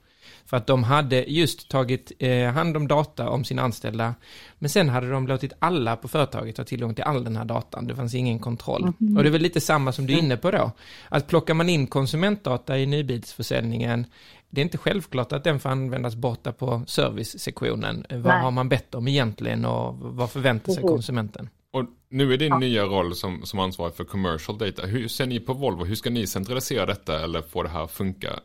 För 0.50 0.58
att 0.58 0.68
de 0.68 0.84
hade 0.84 1.24
just 1.24 1.70
tagit 1.70 2.12
eh, 2.20 2.52
hand 2.52 2.78
om 2.78 2.88
data 2.88 3.30
om 3.30 3.44
sina 3.44 3.62
anställda. 3.62 4.16
Men 4.60 4.70
sen 4.70 4.90
hade 4.90 5.10
de 5.10 5.28
låtit 5.28 5.54
alla 5.60 5.96
på 5.96 6.08
företaget 6.08 6.58
ha 6.58 6.66
tillgång 6.66 6.96
till 6.96 7.04
all 7.04 7.24
den 7.24 7.36
här 7.36 7.46
datan. 7.46 7.88
Det 7.88 7.96
fanns 7.96 8.16
ingen 8.16 8.40
kontroll. 8.40 8.84
Och 9.18 9.24
det 9.24 9.30
är 9.30 9.32
väl 9.32 9.42
lite 9.42 9.62
samma 9.62 9.92
som 9.92 10.08
du 10.08 10.14
är 10.14 10.18
inne 10.18 10.38
på 10.38 10.52
då. 10.52 10.72
Att 11.10 11.28
plockar 11.28 11.54
man 11.54 11.70
in 11.70 11.88
konsumentdata 11.88 12.78
i 12.78 12.86
nybilsförsäljningen, 12.86 14.06
det 14.50 14.62
är 14.62 14.64
inte 14.64 14.78
självklart 14.78 15.32
att 15.32 15.44
den 15.44 15.60
får 15.60 15.70
användas 15.70 16.16
borta 16.16 16.52
på 16.52 16.84
servicesektionen. 16.88 18.06
Vad 18.10 18.24
Nej. 18.24 18.42
har 18.42 18.52
man 18.52 18.70
bett 18.70 18.96
om 18.96 19.08
egentligen 19.08 19.66
och 19.66 19.96
vad 19.98 20.32
förväntar 20.32 20.74
sig 20.74 20.84
konsumenten? 20.84 21.50
Och 21.72 21.86
nu 22.10 22.34
är 22.34 22.38
din 22.38 22.60
nya 22.60 22.84
roll 22.84 23.16
som, 23.16 23.46
som 23.46 23.60
ansvarig 23.60 23.94
för 23.96 24.04
commercial 24.04 24.58
data. 24.58 24.86
Hur 24.86 25.08
ser 25.08 25.26
ni 25.26 25.40
på 25.40 25.54
Volvo? 25.54 25.86
Hur 25.86 25.96
ska 25.96 26.10
ni 26.10 26.28
centralisera 26.28 26.86
detta 26.86 27.24
eller 27.24 27.42
få 27.42 27.64
det 27.64 27.70
här 27.70 27.84
att 27.84 27.92
funka 27.92 28.40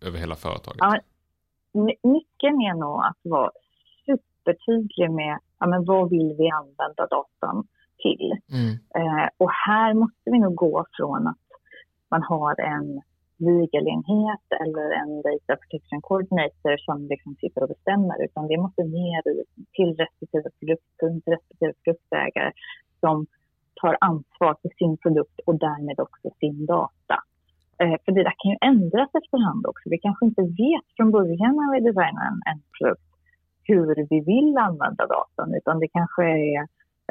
över 0.00 0.18
hela 0.18 0.36
företaget? 0.36 0.78
Ja, 0.78 0.98
nyckeln 1.86 2.60
är 2.60 2.74
nog 2.74 3.00
att 3.00 3.20
vara 3.22 3.50
supertydlig 4.06 5.10
med 5.10 5.38
ja, 5.58 5.66
men 5.66 5.84
vad 5.84 6.10
vill 6.10 6.34
vi 6.38 6.50
använda 6.50 7.06
datan 7.06 7.66
till. 8.02 8.32
Mm. 8.52 8.72
Eh, 8.98 9.28
och 9.36 9.50
här 9.50 9.94
måste 9.94 10.30
vi 10.32 10.38
nog 10.38 10.54
gå 10.54 10.86
från 10.96 11.26
att 11.26 11.46
man 12.10 12.22
har 12.22 12.60
en 12.60 13.02
legal-enhet 13.38 14.46
eller 14.62 14.90
en 15.02 15.22
data 15.22 15.56
protection 15.60 16.00
coordinator 16.02 16.76
som 16.76 17.06
liksom 17.12 17.34
sitter 17.34 17.62
och 17.62 17.68
bestämmer, 17.68 18.24
utan 18.24 18.48
det 18.48 18.58
måste 18.64 18.82
ner 18.82 19.22
till 19.76 19.96
respektive 20.02 20.48
produktpunkt, 20.58 21.28
respektive 21.28 21.72
produktägare 21.84 22.52
som 23.00 23.26
tar 23.80 23.96
ansvar 24.00 24.56
för 24.62 24.70
sin 24.78 24.96
produkt 24.96 25.40
och 25.46 25.58
därmed 25.58 26.00
också 26.00 26.30
sin 26.40 26.66
data. 26.66 27.16
Eh, 27.82 27.96
för 28.04 28.12
det 28.12 28.22
där 28.22 28.36
kan 28.38 28.50
ju 28.52 28.58
ändras 28.72 29.10
efterhand 29.20 29.66
också. 29.66 29.84
Vi 29.90 29.98
kanske 29.98 30.24
inte 30.26 30.42
vet 30.42 30.86
från 30.96 31.10
början 31.10 31.52
när 31.56 31.68
vi 31.74 31.80
designar 31.88 32.26
en, 32.32 32.40
en 32.50 32.60
produkt 32.78 33.08
hur 33.68 34.06
vi 34.10 34.20
vill 34.20 34.56
använda 34.58 35.06
datan, 35.06 35.54
utan 35.54 35.80
det 35.80 35.88
kanske 35.88 36.22
är 36.24 36.60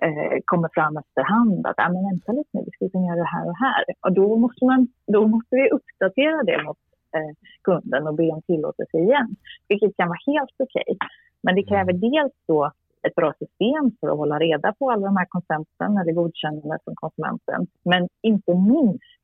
eh, 0.01 0.37
kommer 0.45 0.69
fram 0.73 0.97
efterhand 0.97 1.67
att 1.67 1.79
ah, 1.79 1.89
men 1.93 2.03
vänta 2.09 2.31
lite 2.31 2.49
nu, 2.53 2.61
vi 2.65 2.71
skulle 2.71 2.89
kunna 2.89 3.07
göra 3.07 3.23
det 3.25 3.35
här 3.35 3.45
och 3.49 3.59
här. 3.65 3.83
Och 4.05 4.13
då 4.13 4.37
måste, 4.37 4.65
man, 4.65 4.87
då 5.07 5.27
måste 5.27 5.55
vi 5.55 5.69
uppdatera 5.77 6.43
det 6.43 6.63
mot 6.63 6.77
eh, 7.15 7.33
kunden 7.63 8.07
och 8.07 8.15
be 8.15 8.31
om 8.35 8.41
tillåtelse 8.41 8.97
igen, 8.97 9.29
vilket 9.67 9.97
kan 9.97 10.07
vara 10.07 10.25
helt 10.33 10.55
okej. 10.65 10.89
Okay. 10.95 11.07
Men 11.43 11.55
det 11.55 11.63
kräver 11.63 11.93
dels 11.93 12.37
då 12.47 12.71
ett 13.07 13.15
bra 13.15 13.33
system 13.39 13.85
för 13.99 14.07
att 14.07 14.17
hålla 14.17 14.39
reda 14.39 14.73
på 14.79 14.91
alla 14.91 15.05
de 15.05 15.17
här 15.17 15.29
konsenten 15.29 15.97
eller 15.97 16.13
godkännanden 16.13 16.79
från 16.83 16.95
konsumenten. 16.95 17.67
Men 17.91 18.07
inte 18.21 18.53
minst 18.55 19.16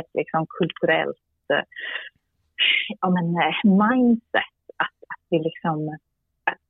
ett 0.00 0.14
liksom 0.14 0.46
kulturellt 0.58 1.50
eh, 1.52 1.64
ja, 3.00 3.10
men, 3.10 3.26
eh, 3.44 3.86
mindset. 3.86 4.56
Att, 4.76 4.98
att 5.12 5.24
vi 5.30 5.38
liksom 5.38 5.98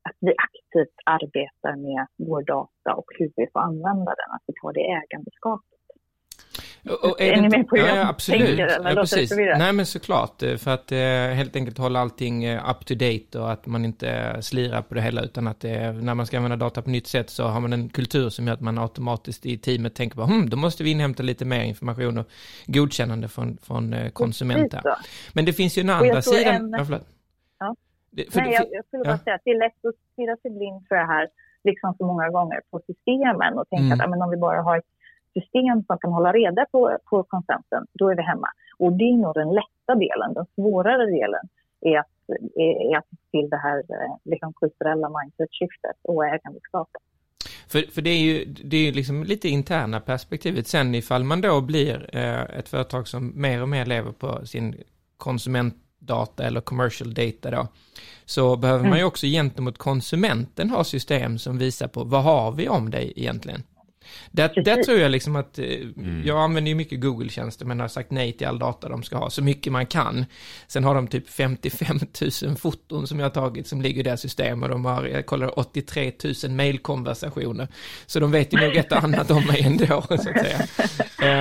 att 0.08 0.16
vi 0.20 0.34
aktivt 0.48 0.96
arbetar 1.04 1.76
med 1.76 2.06
vår 2.28 2.42
data 2.42 2.94
och 2.94 3.10
hur 3.18 3.32
vi 3.36 3.46
får 3.52 3.60
använda 3.60 4.10
den, 4.20 4.30
att 4.36 4.42
vi 4.46 4.54
tar 4.62 4.72
det 4.72 4.90
ägandeskapet. 5.00 5.79
Och 6.84 7.20
är, 7.20 7.32
är 7.32 7.40
ni 7.40 7.48
med 7.48 7.68
på 7.68 7.76
hur 7.76 7.86
ja, 7.86 7.96
jag 7.96 8.08
absolut. 8.08 8.46
tänker? 8.46 8.66
Eller 8.66 8.90
ja, 8.90 8.96
precis. 8.96 9.30
Nej, 9.36 9.72
men 9.72 9.86
såklart. 9.86 10.42
Eh, 10.42 10.56
för 10.56 10.70
att 10.70 10.92
eh, 10.92 10.98
helt 11.36 11.56
enkelt 11.56 11.78
hålla 11.78 12.00
allting 12.00 12.44
eh, 12.44 12.70
up 12.70 12.86
to 12.86 12.94
date 12.94 13.38
och 13.38 13.52
att 13.52 13.66
man 13.66 13.84
inte 13.84 14.36
slirar 14.42 14.82
på 14.82 14.94
det 14.94 15.00
hela 15.00 15.22
utan 15.22 15.46
att 15.46 15.60
det, 15.60 15.92
när 15.92 16.14
man 16.14 16.26
ska 16.26 16.36
använda 16.36 16.56
data 16.56 16.82
på 16.82 16.90
nytt 16.90 17.06
sätt 17.06 17.30
så 17.30 17.44
har 17.44 17.60
man 17.60 17.72
en 17.72 17.88
kultur 17.88 18.28
som 18.28 18.46
gör 18.46 18.54
att 18.54 18.60
man 18.60 18.78
automatiskt 18.78 19.46
i 19.46 19.58
teamet 19.58 19.94
tänker 19.94 20.16
på 20.16 20.22
hm, 20.22 20.50
då 20.50 20.56
måste 20.56 20.84
vi 20.84 20.90
inhämta 20.90 21.22
lite 21.22 21.44
mer 21.44 21.62
information 21.62 22.18
och 22.18 22.26
godkännande 22.66 23.28
från, 23.28 23.58
från 23.62 23.94
konsumenter. 24.12 24.82
Men 25.32 25.44
det 25.44 25.52
finns 25.52 25.78
ju 25.78 25.80
en 25.80 25.90
andra 25.90 26.22
sidan. 26.22 26.54
En... 26.54 26.70
Ja, 26.70 26.84
förlåt. 26.84 27.06
Det, 28.12 28.34
Nej, 28.34 28.52
jag, 28.52 28.66
jag 28.70 28.84
skulle 28.86 29.04
bara 29.04 29.18
säga 29.18 29.34
att 29.36 29.42
det 29.44 29.50
är 29.50 29.58
lätt 29.58 29.84
att 29.88 29.94
stirra 30.12 30.36
sig 30.36 30.50
blind 30.50 30.80
för 30.88 30.94
det 30.94 31.06
här, 31.06 31.28
liksom 31.64 31.94
så 31.98 32.06
många 32.06 32.28
gånger, 32.30 32.60
på 32.70 32.80
systemen 32.86 33.58
och 33.58 33.68
tänka 33.68 33.94
mm. 33.94 34.00
att 34.00 34.10
men 34.10 34.22
om 34.22 34.30
vi 34.30 34.36
bara 34.36 34.62
har 34.62 34.78
ett 34.78 34.90
system 35.34 35.84
som 35.86 35.98
kan 35.98 36.12
hålla 36.12 36.32
reda 36.32 36.66
på, 36.72 36.98
på 37.10 37.22
konsumenten, 37.22 37.86
då 37.92 38.08
är 38.10 38.16
vi 38.16 38.22
hemma. 38.22 38.48
Och 38.78 38.92
det 38.92 39.04
är 39.04 39.16
nog 39.16 39.34
den 39.34 39.48
lätta 39.48 39.94
delen. 39.94 40.34
Den 40.34 40.46
svårare 40.54 41.06
delen 41.06 41.44
är 41.80 41.98
att, 41.98 42.12
är, 42.56 42.92
är 42.92 42.98
att 42.98 43.10
till 43.30 43.50
det 43.50 43.56
här 43.56 43.78
eh, 43.78 44.16
liksom, 44.24 44.52
kulturella 44.52 45.08
mindset-skiftet 45.08 45.96
och 46.02 46.26
ägandeskapet. 46.26 47.02
För, 47.68 47.80
för 47.94 48.02
det 48.02 48.10
är 48.10 48.18
ju 48.18 48.44
det 48.44 48.76
är 48.76 48.92
liksom 48.92 49.24
lite 49.24 49.48
interna 49.48 50.00
perspektivet. 50.00 50.66
Sen 50.66 50.94
ifall 50.94 51.24
man 51.24 51.40
då 51.40 51.60
blir 51.60 52.16
eh, 52.16 52.58
ett 52.58 52.68
företag 52.68 53.08
som 53.08 53.32
mer 53.40 53.62
och 53.62 53.68
mer 53.68 53.86
lever 53.86 54.12
på 54.12 54.46
sin 54.46 54.74
konsument 55.16 55.74
data 55.98 56.44
eller 56.44 56.60
commercial 56.60 57.14
data 57.14 57.50
då, 57.50 57.68
så 58.24 58.56
behöver 58.56 58.80
mm. 58.80 58.90
man 58.90 58.98
ju 58.98 59.04
också 59.04 59.26
gentemot 59.26 59.78
konsumenten 59.78 60.70
ha 60.70 60.84
system 60.84 61.38
som 61.38 61.58
visar 61.58 61.88
på 61.88 62.04
vad 62.04 62.22
har 62.22 62.52
vi 62.52 62.68
om 62.68 62.90
dig 62.90 63.12
egentligen? 63.16 63.62
Där, 64.30 64.62
där 64.64 64.82
tror 64.84 64.98
jag 64.98 65.10
liksom 65.10 65.36
att, 65.36 65.58
eh, 65.58 65.64
mm. 65.64 66.22
jag 66.26 66.38
använder 66.38 66.68
ju 66.68 66.74
mycket 66.74 67.00
Google-tjänster 67.00 67.66
men 67.66 67.80
har 67.80 67.88
sagt 67.88 68.10
nej 68.10 68.32
till 68.32 68.46
all 68.46 68.58
data 68.58 68.88
de 68.88 69.02
ska 69.02 69.16
ha, 69.16 69.30
så 69.30 69.42
mycket 69.42 69.72
man 69.72 69.86
kan. 69.86 70.24
Sen 70.66 70.84
har 70.84 70.94
de 70.94 71.06
typ 71.06 71.30
55 71.30 71.98
000 72.42 72.56
foton 72.56 73.06
som 73.06 73.18
jag 73.18 73.24
har 73.24 73.30
tagit 73.30 73.66
som 73.66 73.82
ligger 73.82 74.00
i 74.00 74.02
deras 74.02 74.20
system 74.20 74.62
och 74.62 74.68
de 74.68 74.84
har, 74.84 75.04
jag 75.04 75.26
kollar 75.26 75.58
83 75.58 76.12
000 76.44 76.52
mailkonversationer. 76.52 77.68
Så 78.06 78.20
de 78.20 78.30
vet 78.30 78.52
ju 78.52 78.60
nog 78.60 78.76
ett 78.76 78.92
annat 78.92 79.30
om 79.30 79.46
mig 79.46 79.62
ändå, 79.62 80.02
så 80.08 80.14
att 80.14 80.22
säga. 80.22 80.66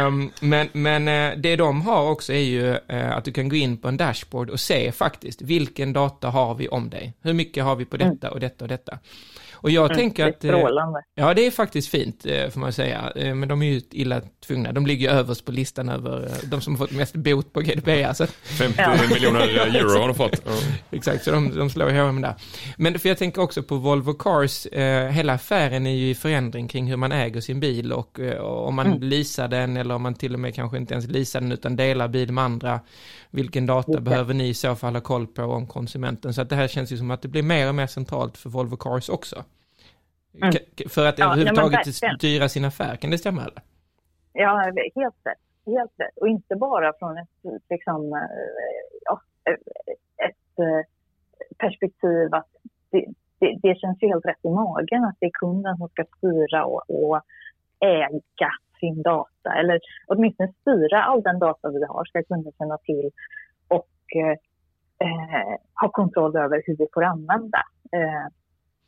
Um, 0.07 0.31
men, 0.41 0.69
men 0.73 1.07
eh, 1.07 1.37
det 1.37 1.55
de 1.55 1.81
har 1.81 2.09
också 2.09 2.33
är 2.33 2.39
ju 2.39 2.69
uh, 2.69 3.17
att 3.17 3.25
du 3.25 3.31
kan 3.31 3.49
gå 3.49 3.55
in 3.55 3.77
på 3.77 3.87
en 3.87 3.97
dashboard 3.97 4.49
och 4.49 4.59
se 4.59 4.91
faktiskt 4.91 5.41
vilken 5.41 5.93
data 5.93 6.29
har 6.29 6.55
vi 6.55 6.67
om 6.67 6.89
dig? 6.89 7.13
Hur 7.21 7.33
mycket 7.33 7.63
har 7.63 7.75
vi 7.75 7.85
på 7.85 7.97
detta 7.97 8.31
och 8.31 8.39
detta 8.39 8.65
och 8.65 8.69
detta? 8.69 8.99
Och 9.61 9.71
jag 9.71 9.85
mm, 9.85 9.97
tänker 9.97 10.29
att... 10.29 10.39
Det 10.39 10.47
är 10.47 10.51
strålande. 10.51 10.99
Ja, 11.15 11.33
det 11.33 11.47
är 11.47 11.51
faktiskt 11.51 11.89
fint, 11.89 12.21
får 12.23 12.59
man 12.59 12.73
säga. 12.73 13.11
Men 13.15 13.47
de 13.47 13.61
är 13.61 13.65
ju 13.65 13.81
illa 13.91 14.21
tvungna. 14.47 14.71
De 14.71 14.85
ligger 14.85 15.09
överst 15.09 15.45
på 15.45 15.51
listan 15.51 15.89
över 15.89 16.31
de 16.43 16.61
som 16.61 16.73
har 16.75 16.87
fått 16.87 16.95
mest 16.95 17.15
bot 17.15 17.53
på 17.53 17.61
GDPR. 17.61 18.13
Så. 18.13 18.27
50 18.27 18.75
ja. 18.77 18.95
miljoner 19.09 19.39
euro 19.75 19.99
har 19.99 20.07
de 20.07 20.15
fått. 20.15 20.41
Ja. 20.45 20.51
Exakt, 20.97 21.23
så 21.23 21.31
de, 21.31 21.55
de 21.55 21.69
slår 21.69 21.91
ihop 21.91 22.21
där. 22.21 22.35
Men 22.77 22.99
för 22.99 23.09
jag 23.09 23.17
tänker 23.17 23.41
också 23.41 23.63
på 23.63 23.75
Volvo 23.75 24.13
Cars, 24.13 24.67
hela 25.11 25.33
affären 25.33 25.87
är 25.87 25.95
ju 25.95 26.09
i 26.09 26.15
förändring 26.15 26.67
kring 26.67 26.87
hur 26.87 26.97
man 26.97 27.11
äger 27.11 27.41
sin 27.41 27.59
bil 27.59 27.93
och, 27.93 28.19
och 28.19 28.67
om 28.67 28.75
man 28.75 28.87
mm. 28.87 29.01
leasar 29.01 29.47
den 29.47 29.77
eller 29.77 29.95
om 29.95 30.01
man 30.01 30.13
till 30.13 30.33
och 30.33 30.39
med 30.39 30.55
kanske 30.55 30.77
inte 30.77 30.93
ens 30.93 31.07
leasar 31.07 31.41
den 31.41 31.51
utan 31.51 31.75
delar 31.75 32.07
bil 32.07 32.31
med 32.31 32.43
andra. 32.43 32.79
Vilken 33.31 33.65
data 33.65 33.91
okay. 33.91 34.03
behöver 34.03 34.33
ni 34.33 34.47
i 34.47 34.53
så 34.53 34.75
fall 34.75 34.93
ha 34.93 35.01
koll 35.01 35.27
på 35.27 35.43
om 35.43 35.67
konsumenten? 35.67 36.33
Så 36.33 36.41
att 36.41 36.49
det 36.49 36.55
här 36.55 36.67
känns 36.67 36.91
ju 36.91 36.97
som 36.97 37.11
att 37.11 37.21
det 37.21 37.27
blir 37.27 37.43
mer 37.43 37.69
och 37.69 37.75
mer 37.75 37.87
centralt 37.87 38.37
för 38.37 38.49
Volvo 38.49 38.77
Cars 38.77 39.09
också. 39.09 39.43
Mm. 40.41 40.53
För 40.89 41.05
att 41.05 41.19
ja, 41.19 41.25
överhuvudtaget 41.25 42.01
ja, 42.01 42.15
styra 42.17 42.49
sin 42.49 42.65
affär, 42.65 42.95
kan 42.95 43.11
det 43.11 43.17
stämma 43.17 43.41
eller? 43.41 43.61
Ja, 44.33 44.57
helt 44.95 45.15
rätt. 45.23 45.37
Helt 45.65 45.91
rätt. 45.97 46.17
Och 46.21 46.27
inte 46.27 46.55
bara 46.55 46.93
från 46.99 47.17
ett, 47.17 47.29
liksom, 47.69 48.13
eh, 48.13 48.19
ja, 49.05 49.21
ett 50.27 50.59
eh, 50.59 50.85
perspektiv 51.57 52.33
att 52.33 52.47
det, 52.91 53.05
det, 53.39 53.59
det, 53.61 53.79
känns 53.79 54.03
ju 54.03 54.07
helt 54.07 54.25
rätt 54.25 54.45
i 54.45 54.49
magen 54.49 55.03
att 55.03 55.15
det 55.19 55.25
är 55.25 55.31
kunden 55.33 55.77
som 55.77 55.89
ska 55.89 56.05
styra 56.17 56.65
och, 56.65 56.83
och 56.89 57.21
äga 57.79 58.51
sin 58.79 59.01
data. 59.01 59.49
Eller 59.59 59.79
åtminstone 60.07 60.53
styra 60.61 61.03
all 61.03 61.21
den 61.23 61.39
data 61.39 61.69
vi 61.69 61.85
har 61.85 62.05
ska 62.05 62.23
kunden 62.23 62.53
känna 62.57 62.77
till 62.77 63.11
och 63.67 63.95
eh, 64.21 64.37
ha 65.81 65.89
kontroll 65.89 66.35
över 66.37 66.63
hur 66.65 66.77
vi 66.77 66.87
får 66.93 67.03
använda. 67.03 67.61
Eh, 67.91 68.27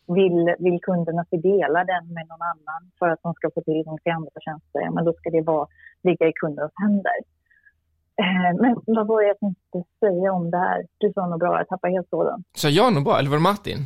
vill, 0.07 0.55
vill 0.59 0.79
kunderna 0.81 1.21
att 1.21 1.27
vi 1.31 1.37
delar 1.37 1.85
den 1.85 2.13
med 2.13 2.27
någon 2.27 2.41
annan 2.41 2.91
för 2.99 3.09
att 3.09 3.19
de 3.23 3.33
ska 3.33 3.49
få 3.55 3.61
tillgång 3.61 3.97
till 4.03 4.11
andra 4.11 4.37
tjänster, 4.39 4.89
men 4.89 5.05
då 5.05 5.13
ska 5.13 5.29
det 5.29 5.41
vara, 5.41 5.67
ligga 6.03 6.27
i 6.27 6.33
kundens 6.35 6.71
händer. 6.75 7.19
Eh, 8.21 8.51
men 8.61 8.75
vad 8.85 9.07
var 9.07 9.21
det 9.21 9.27
jag 9.27 9.39
tänkte 9.39 9.83
säga 9.99 10.33
om 10.33 10.51
det 10.51 10.57
här? 10.57 10.85
Du 10.97 11.11
sa 11.13 11.27
något 11.27 11.39
bra, 11.39 11.57
jag 11.57 11.67
tappade 11.67 11.93
helt 11.93 12.09
tråden. 12.09 12.43
Sa 12.55 12.69
jag 12.69 12.93
något 12.93 13.03
bra, 13.03 13.19
eller 13.19 13.29
var 13.29 13.37
det 13.37 13.43
Martin? 13.43 13.77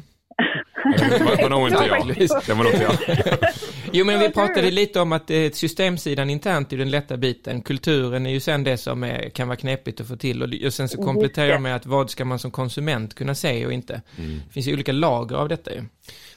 Det 0.98 1.42
var 1.42 1.50
nog 1.50 1.68
inte 1.68 1.86
jag. 1.86 2.08
Det 2.48 2.54
var 2.54 2.64
nog 2.64 2.74
inte 2.74 2.84
jag. 2.84 3.50
Jo, 3.92 4.06
men 4.06 4.20
vi 4.20 4.32
pratade 4.32 4.72
lite 4.72 5.00
om 5.00 5.12
att 5.12 5.32
eh, 5.32 5.50
systemsidan 5.54 6.30
internt 6.30 6.74
är 6.74 6.78
den 6.78 6.92
lätta 6.92 7.18
biten. 7.18 7.62
Kulturen 7.62 8.26
är 8.26 8.30
ju 8.30 8.40
sen 8.40 8.64
det 8.64 8.78
som 8.78 9.04
är, 9.04 9.30
kan 9.30 9.48
vara 9.48 9.58
knepigt 9.58 10.02
att 10.02 10.08
få 10.08 10.16
till. 10.16 10.66
Och 10.66 10.74
sen 10.74 10.88
så 10.90 11.04
kompletterar 11.04 11.48
jag 11.48 11.62
med 11.62 11.76
att 11.76 11.86
vad 11.86 12.10
ska 12.10 12.26
man 12.26 12.40
som 12.40 12.52
konsument 12.52 13.14
kunna 13.14 13.36
se 13.36 13.66
och 13.66 13.74
inte. 13.74 13.94
Mm. 13.94 14.40
Det 14.48 14.54
finns 14.54 14.68
ju 14.68 14.74
olika 14.74 14.92
lager 14.92 15.36
av 15.36 15.50
detta 15.50 15.72
ju. 15.74 15.82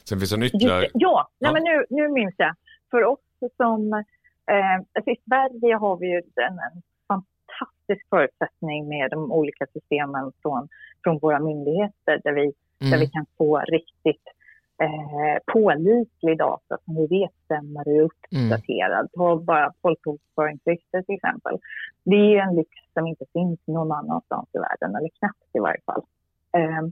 Sen 0.03 0.19
finns 0.19 0.31
det 0.31 0.45
ytterligare... 0.45 0.87
Ja, 0.93 1.29
nej, 1.39 1.53
men 1.53 1.63
nu, 1.63 1.85
nu 1.89 2.07
minns 2.07 2.35
jag. 2.37 2.55
För 2.91 3.03
oss 3.03 3.19
som... 3.57 3.93
Eh, 4.51 5.13
I 5.13 5.15
Sverige 5.25 5.75
har 5.75 5.97
vi 5.97 6.07
ju 6.07 6.17
en, 6.17 6.59
en 6.59 6.81
fantastisk 7.07 8.09
förutsättning 8.09 8.87
med 8.87 9.11
de 9.11 9.31
olika 9.31 9.65
systemen 9.73 10.31
från, 10.41 10.67
från 11.03 11.19
våra 11.19 11.39
myndigheter 11.39 12.21
där 12.23 12.33
vi, 12.33 12.53
mm. 12.81 12.91
där 12.91 12.99
vi 12.99 13.07
kan 13.07 13.25
få 13.37 13.59
riktigt 13.59 14.23
eh, 14.81 15.53
pålitlig 15.53 16.37
data 16.37 16.77
som 16.85 16.95
vi 16.95 17.07
vet 17.07 17.33
stämmer 17.45 17.87
och 17.87 17.93
är 17.93 18.01
uppdaterad. 18.01 18.99
Mm. 18.99 19.09
Ta 19.15 19.35
bara 19.35 19.73
folkbokföringsregistret 19.81 21.05
till 21.05 21.15
exempel. 21.15 21.57
Det 22.03 22.35
är 22.35 22.41
en 22.41 22.55
lyx 22.55 22.69
som 22.93 23.07
inte 23.07 23.25
finns 23.33 23.59
någon 23.67 23.91
annanstans 23.91 24.49
i 24.53 24.57
världen, 24.57 24.95
eller 24.95 25.09
knappt 25.19 25.55
i 25.55 25.59
varje 25.59 25.81
fall. 25.85 26.03
Eh, 26.57 26.83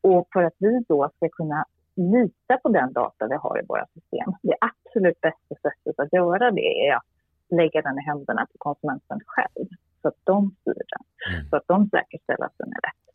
och 0.00 0.28
för 0.32 0.42
att 0.42 0.54
vi 0.58 0.84
då 0.88 1.10
ska 1.16 1.28
kunna 1.28 1.64
lita 1.96 2.56
på 2.62 2.68
den 2.68 2.92
data 2.92 3.28
vi 3.28 3.34
har 3.34 3.60
i 3.62 3.66
våra 3.68 3.86
system, 3.86 4.32
det 4.42 4.56
absolut 4.60 5.20
bästa 5.20 5.54
sättet 5.62 6.00
att 6.00 6.12
göra 6.12 6.50
det 6.50 6.88
är 6.88 6.96
att 6.96 7.02
lägga 7.50 7.82
den 7.82 7.98
i 7.98 8.02
händerna 8.02 8.46
på 8.52 8.58
konsumenten 8.58 9.20
själv, 9.26 9.66
så 10.02 10.08
att 10.08 10.20
de 10.24 10.54
styr 10.60 10.82
den, 10.92 11.34
mm. 11.34 11.48
så 11.48 11.56
att 11.56 11.66
de 11.66 11.88
säkerställer 11.88 12.44
att 12.44 12.58
den 12.58 12.68
är 12.68 12.80
rätt. 12.88 13.08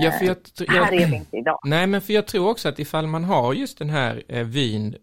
Ja, 0.00 0.10
för 0.10 0.24
jag, 0.24 0.36
jag, 0.58 0.84
här 0.84 0.92
är 0.92 1.06
vi 1.06 1.16
inte 1.16 1.36
idag. 1.36 1.58
Nej, 1.64 1.86
men 1.86 2.00
för 2.00 2.12
jag 2.12 2.26
tror 2.26 2.50
också 2.50 2.68
att 2.68 2.78
ifall 2.78 3.06
man 3.06 3.24
har 3.24 3.54
just 3.54 3.78
den 3.78 3.90
här 3.90 4.22
eh, 4.28 4.44
vyn 4.44 4.96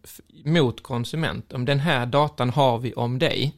mot 0.45 0.83
konsument, 0.83 1.53
om 1.53 1.65
den 1.65 1.79
här 1.79 2.05
datan 2.05 2.49
har 2.49 2.77
vi 2.77 2.93
om 2.93 3.19
dig, 3.19 3.53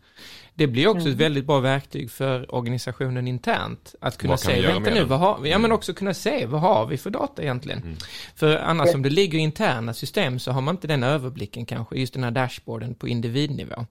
det 0.54 0.68
blir 0.68 0.88
också 0.88 1.02
mm. 1.02 1.12
ett 1.12 1.20
väldigt 1.20 1.46
bra 1.46 1.60
verktyg 1.60 2.12
för 2.12 2.56
organisationen 2.56 3.28
internt. 3.28 3.96
Att 4.02 4.18
kunna 4.18 4.38
se, 4.38 4.62
vänta 4.62 4.94
nu, 4.94 5.04
vad 5.04 5.20
har 5.20 5.40
vi? 5.40 5.50
Ja, 5.50 5.58
men 5.58 5.66
mm. 5.66 5.76
också 5.76 5.94
kunna 5.94 6.14
se, 6.14 6.46
vad 6.46 6.62
har 6.62 6.86
vi 6.86 6.98
för 6.98 7.10
data 7.10 7.42
egentligen? 7.42 7.80
Mm. 7.80 7.98
För 8.36 8.58
annars 8.58 8.96
om 8.96 9.02
det 9.02 9.10
ligger 9.10 9.38
i 9.38 9.42
interna 9.42 9.94
system 9.94 10.40
så 10.40 10.52
har 10.52 10.62
man 10.62 10.76
inte 10.76 10.88
den 10.88 11.04
överblicken 11.04 11.66
kanske, 11.66 11.96
just 11.96 12.14
den 12.14 12.24
här 12.24 12.32
dashboarden 12.32 12.96
på 12.96 13.08
individnivå. 13.08 13.86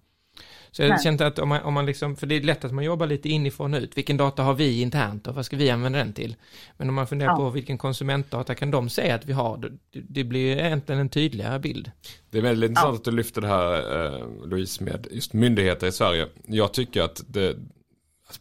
Så 0.72 0.83
jag 0.83 0.88
Nej. 0.88 0.98
kände 1.02 1.26
att 1.26 1.38
om 1.38 1.48
man, 1.48 1.62
om 1.62 1.74
man 1.74 1.87
liksom, 1.87 2.16
för 2.16 2.26
det 2.26 2.35
är 2.35 2.40
lätt 2.40 2.64
att 2.64 2.72
man 2.72 2.85
jobbar 2.85 3.06
lite 3.06 3.28
inifrån 3.28 3.74
och 3.74 3.80
ut. 3.80 3.96
Vilken 3.96 4.16
data 4.16 4.42
har 4.42 4.54
vi 4.54 4.80
internt 4.80 5.26
och 5.26 5.35
vad 5.35 5.46
ska 5.46 5.56
vi 5.56 5.70
använda 5.70 5.98
den 5.98 6.12
till? 6.12 6.37
Men 6.76 6.88
om 6.88 6.94
man 6.94 7.06
funderar 7.06 7.30
Ja. 7.30 7.37
på 7.37 7.50
vilken 7.50 7.78
konsumentdata 7.78 8.54
kan 8.54 8.70
de 8.70 8.88
säga 8.88 9.14
att 9.14 9.26
vi 9.26 9.33
har, 9.33 9.56
det, 9.56 9.70
det 9.92 10.24
blir 10.24 10.40
ju 10.40 10.52
egentligen 10.52 11.00
en 11.00 11.09
tydligare 11.09 11.59
bild. 11.59 11.90
Det 12.30 12.38
är 12.38 12.42
väldigt 12.42 12.70
intressant 12.70 12.96
att 12.98 13.04
du 13.04 13.11
lyfter 13.11 13.40
det 13.40 13.48
här, 13.48 14.04
eh, 14.06 14.26
Louise, 14.46 14.85
med 14.85 15.06
just 15.11 15.33
myndigheter 15.33 15.87
i 15.87 15.92
Sverige. 15.92 16.26
Jag 16.46 16.72
tycker 16.72 17.02
att 17.02 17.22
det, 17.26 17.56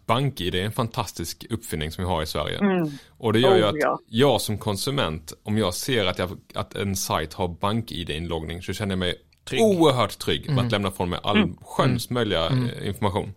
BankID 0.05 0.55
är 0.55 0.63
en 0.63 0.71
fantastisk 0.71 1.45
uppfinning 1.49 1.91
som 1.91 2.03
vi 2.03 2.09
har 2.09 2.23
i 2.23 2.25
Sverige. 2.25 2.59
Och 3.09 3.33
det 3.33 3.39
gör 3.39 3.55
ju 3.55 3.63
Oh, 3.63 3.69
att 3.69 3.75
ja. 3.77 3.99
jag 4.07 4.41
som 4.41 4.57
konsument, 4.57 5.33
om 5.43 5.57
jag 5.57 5.73
ser 5.73 6.05
att, 6.05 6.19
jag, 6.19 6.37
att 6.53 6.75
en 6.75 6.95
sajt 6.95 7.33
har 7.33 7.47
BankID-inloggning 7.47 8.61
så 8.61 8.73
känner 8.73 8.91
jag 8.91 8.99
mig 8.99 9.15
oerhört 9.53 10.19
trygg 10.19 10.49
med 10.49 10.65
att 10.65 10.71
lämna 10.71 10.91
från 10.91 11.09
mig 11.09 11.19
all 11.23 11.53
sköns 11.61 12.09
möjliga 12.09 12.45
eh, 12.45 12.87
information. 12.87 13.33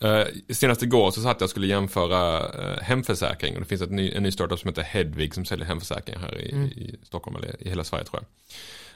Eh, 0.00 0.26
senast 0.48 0.82
igår 0.82 1.10
så 1.10 1.20
satt 1.20 1.36
jag 1.40 1.46
och 1.46 1.50
skulle 1.50 1.66
jämföra 1.66 2.40
uh, 2.40 2.82
hemförsäkring. 2.82 3.54
Och 3.54 3.60
det 3.60 3.66
finns 3.66 3.82
ett 3.82 3.90
ny, 3.90 4.12
en 4.12 4.22
ny 4.22 4.30
startup 4.30 4.58
som 4.58 4.68
heter 4.68 4.82
Hedvig 4.82 5.34
som 5.34 5.44
säljer 5.44 5.66
hemförsäkring 5.66 6.16
här 6.18 6.38
i, 6.38 6.48
i 6.54 6.96
Stockholm 7.02 7.36
eller 7.36 7.62
i 7.62 7.68
hela 7.68 7.84
Sverige 7.84 8.04
tror 8.04 8.22
jag. 8.22 8.26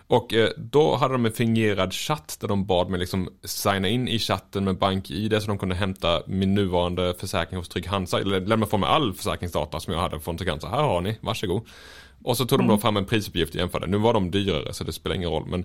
Och 0.07 0.35
då 0.57 0.97
hade 0.97 1.15
de 1.15 1.27
en 1.27 1.33
fingerad 1.33 1.93
chatt 1.93 2.37
där 2.41 2.49
de 2.49 2.67
bad 2.67 2.91
mig 2.91 3.01
liksom 3.01 3.29
signa 3.45 3.89
in 3.89 4.09
i 4.09 4.19
chatten 4.19 4.65
med 4.65 4.79
BankID 4.79 5.43
så 5.43 5.49
de 5.49 5.59
kunde 5.59 5.75
hämta 5.75 6.23
min 6.27 6.55
nuvarande 6.55 7.15
försäkring 7.19 7.59
hos 7.59 7.69
Trygg 7.69 7.87
Hansa 7.87 8.21
eller 8.21 8.41
lämna 8.41 8.67
från 8.67 8.81
mig 8.81 8.89
all 8.89 9.15
försäkringsdata 9.15 9.81
som 9.81 9.93
jag 9.93 10.01
hade 10.01 10.21
från 10.21 10.39
Trygg 10.39 10.51
Hansa. 10.51 10.69
Här 10.69 10.83
har 10.83 11.01
ni, 11.01 11.19
varsågod. 11.21 11.67
Och 12.25 12.37
så 12.37 12.47
tog 12.47 12.59
de 12.59 12.69
då 12.69 12.79
fram 12.79 12.97
en 12.97 13.05
prisuppgift 13.05 13.55
och 13.55 13.61
jämförde. 13.61 13.87
Nu 13.87 13.97
var 13.97 14.13
de 14.13 14.31
dyrare 14.31 14.73
så 14.73 14.85
det 14.85 14.93
spelar 14.93 15.17
ingen 15.17 15.31
roll 15.31 15.47
men 15.47 15.65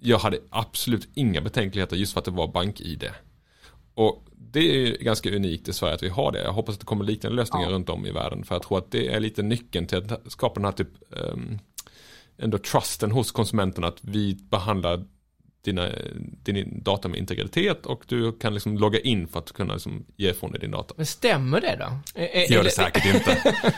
jag 0.00 0.18
hade 0.18 0.38
absolut 0.50 1.08
inga 1.14 1.40
betänkligheter 1.40 1.96
just 1.96 2.12
för 2.12 2.18
att 2.18 2.24
det 2.24 2.30
var 2.30 2.48
BankID. 2.48 3.10
Och 3.94 4.26
det 4.52 4.60
är 4.60 5.04
ganska 5.04 5.30
unikt 5.30 5.68
i 5.68 5.72
Sverige 5.72 5.94
att 5.94 6.02
vi 6.02 6.08
har 6.08 6.32
det. 6.32 6.42
Jag 6.42 6.52
hoppas 6.52 6.74
att 6.74 6.80
det 6.80 6.86
kommer 6.86 7.04
liknande 7.04 7.36
lösningar 7.36 7.70
runt 7.70 7.88
om 7.88 8.06
i 8.06 8.10
världen. 8.10 8.44
För 8.44 8.54
jag 8.54 8.62
tror 8.62 8.78
att 8.78 8.90
det 8.90 9.08
är 9.08 9.20
lite 9.20 9.42
nyckeln 9.42 9.86
till 9.86 9.98
att 9.98 10.32
skapa 10.32 10.54
den 10.54 10.64
här 10.64 10.72
typ 10.72 10.88
ehm, 11.16 11.58
ändå 12.38 12.58
trusten 12.58 13.10
hos 13.10 13.32
konsumenterna 13.32 13.86
att 13.86 13.98
vi 14.00 14.34
behandlar 14.34 15.04
dina, 15.64 15.88
din 16.44 16.82
data 16.82 17.08
med 17.08 17.18
integritet 17.18 17.86
och 17.86 18.04
du 18.08 18.32
kan 18.32 18.54
liksom 18.54 18.78
logga 18.78 18.98
in 19.00 19.26
för 19.28 19.38
att 19.38 19.52
kunna 19.52 19.72
liksom 19.72 20.04
ge 20.16 20.30
ifrån 20.30 20.50
dig 20.52 20.60
din 20.60 20.70
data. 20.70 20.94
Men 20.96 21.06
stämmer 21.06 21.60
det 21.60 21.76
då? 21.80 21.88
Det 22.14 22.50
gör 22.50 22.62
det 22.64 22.70
säkert 22.70 23.14
inte. 23.14 23.30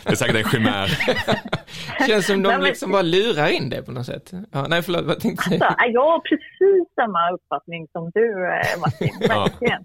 Det 0.04 0.10
är 0.12 0.14
säkert 0.14 0.36
en 0.36 0.50
chimär. 0.50 0.88
Känns 2.08 2.26
som 2.26 2.42
de 2.42 2.60
liksom 2.62 2.92
bara 2.92 3.02
lurar 3.02 3.48
in 3.48 3.70
det 3.70 3.82
på 3.82 3.92
något 3.92 4.06
sätt. 4.06 4.32
Ja, 4.52 4.66
nej, 4.68 4.82
förlåt, 4.82 5.04
vad 5.04 5.20
tänkte 5.20 5.50
du? 5.50 5.64
Alltså, 5.64 5.84
jag 5.98 6.10
har 6.12 6.20
precis 6.30 6.94
samma 6.94 7.30
uppfattning 7.36 7.88
som 7.92 8.10
du, 8.14 8.28
eh, 8.54 8.80
Martin. 8.80 9.14
Ja. 9.28 9.40
Verkligen. 9.42 9.84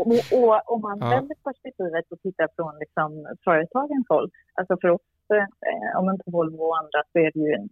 Och, 0.00 0.12
och 0.38 0.72
om 0.72 0.80
man 0.88 0.98
Ja. 1.00 1.08
vänder 1.10 1.36
perspektivet 1.48 2.04
och 2.12 2.20
tittar 2.26 2.48
från 2.56 2.72
liksom, 2.82 3.08
företagens 3.44 4.06
håll, 4.08 4.28
alltså 4.58 4.74
för 4.80 4.88
oss, 4.96 5.06
eh, 5.38 5.98
om 5.98 6.04
man 6.08 6.16
tar 6.18 6.32
Volvo 6.36 6.62
och 6.70 6.78
andra, 6.82 7.00
så 7.12 7.18
är 7.26 7.30
det 7.34 7.40
ju 7.46 7.52
en 7.60 7.68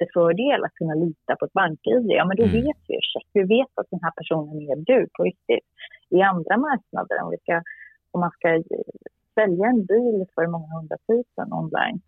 jättefördel 0.00 0.64
att 0.64 0.74
kunna 0.74 0.94
lita 0.94 1.36
på 1.38 1.44
ett 1.44 1.52
bank-id. 1.52 2.04
Ja, 2.18 2.24
men 2.24 2.36
då 2.36 2.42
Mm. 2.44 2.54
vet 2.60 2.76
vi 2.88 2.94
check, 3.12 3.28
vi 3.32 3.42
vet 3.56 3.72
att 3.74 3.90
den 3.90 4.00
här 4.02 4.10
personen 4.20 4.56
är 4.70 4.76
du 4.76 5.08
på 5.16 5.22
riktigt. 5.24 5.66
I 6.10 6.20
andra 6.22 6.56
marknader, 6.56 7.22
om, 7.22 7.30
vi 7.30 7.38
ska, 7.38 7.62
om 8.10 8.20
man 8.20 8.30
ska 8.30 8.48
eh, 8.54 8.62
sälja 9.34 9.66
en 9.66 9.84
bil 9.86 10.18
för 10.34 10.46
många 10.46 10.68
hundratusen 10.78 11.48
online, 11.62 12.00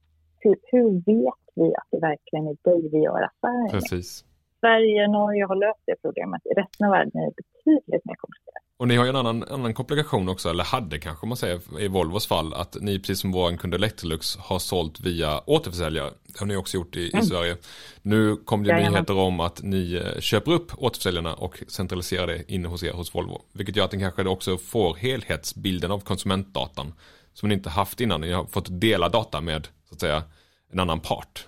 hur, 0.43 0.57
hur 0.73 0.89
vet 1.13 1.45
vi 1.55 1.69
att 1.81 1.89
det 1.91 2.01
verkligen 2.11 2.47
är 2.53 2.57
dig 2.69 2.81
vi 2.93 2.99
gör 2.99 3.23
affärer 3.31 3.63
med? 3.63 3.71
Precis. 3.73 4.25
Sverige, 4.61 5.09
Norge 5.09 5.45
har 5.51 5.57
löst 5.67 5.83
det 5.87 5.97
problemet. 6.03 6.43
I 6.51 6.53
resten 6.61 6.87
av 6.87 6.93
världen 6.97 7.17
är 7.23 7.27
det 7.31 7.37
betydligt 7.43 8.05
mer 8.09 8.15
komplicerat. 8.25 8.66
Och 8.79 8.89
ni 8.89 8.97
har 8.97 9.05
ju 9.05 9.11
en 9.11 9.17
annan, 9.17 9.43
annan 9.43 9.75
komplikation 9.75 10.29
också, 10.29 10.49
eller 10.51 10.65
hade 10.65 10.99
kanske 10.99 11.27
man 11.27 11.37
säger 11.37 11.81
i 11.81 11.89
Volvos 11.89 12.27
fall, 12.27 12.55
att 12.55 12.77
ni 12.81 12.99
precis 12.99 13.21
som 13.21 13.33
vår 13.33 13.57
kund 13.57 13.75
Electrolux 13.75 14.37
har 14.37 14.59
sålt 14.59 15.01
via 15.01 15.41
återförsäljare. 15.47 16.11
Det 16.27 16.39
har 16.39 16.47
ni 16.47 16.57
också 16.57 16.77
gjort 16.77 16.97
i, 16.97 17.11
i 17.19 17.23
Sverige. 17.23 17.57
Nu 18.03 18.37
kom 18.37 18.63
det 18.63 18.69
Jajamän. 18.69 18.93
nyheter 18.93 19.17
om 19.17 19.41
att 19.41 19.63
ni 19.63 19.95
eh, 19.95 20.21
köper 20.21 20.53
upp 20.53 20.73
återförsäljarna 20.79 21.35
och 21.35 21.63
centraliserar 21.69 22.27
det 22.27 22.53
inne 22.53 22.69
hos 22.69 22.83
er 22.83 22.93
hos 22.93 23.15
Volvo. 23.15 23.43
Vilket 23.53 23.77
gör 23.77 23.85
att 23.85 23.93
ni 23.93 23.99
kanske 23.99 24.29
också 24.29 24.59
får 24.59 24.95
helhetsbilden 24.95 25.91
av 25.91 26.01
konsumentdatan 26.01 26.95
som 27.33 27.49
ni 27.49 27.55
inte 27.55 27.71
haft 27.71 28.01
innan. 28.01 28.21
Ni 28.21 28.33
har 28.33 28.45
fått 28.45 28.81
dela 28.81 29.09
data 29.09 29.41
med, 29.41 29.69
så 29.89 29.95
att 29.95 30.01
säga, 30.01 30.23
en 30.73 30.81
annan 30.81 31.01
part. 31.01 31.47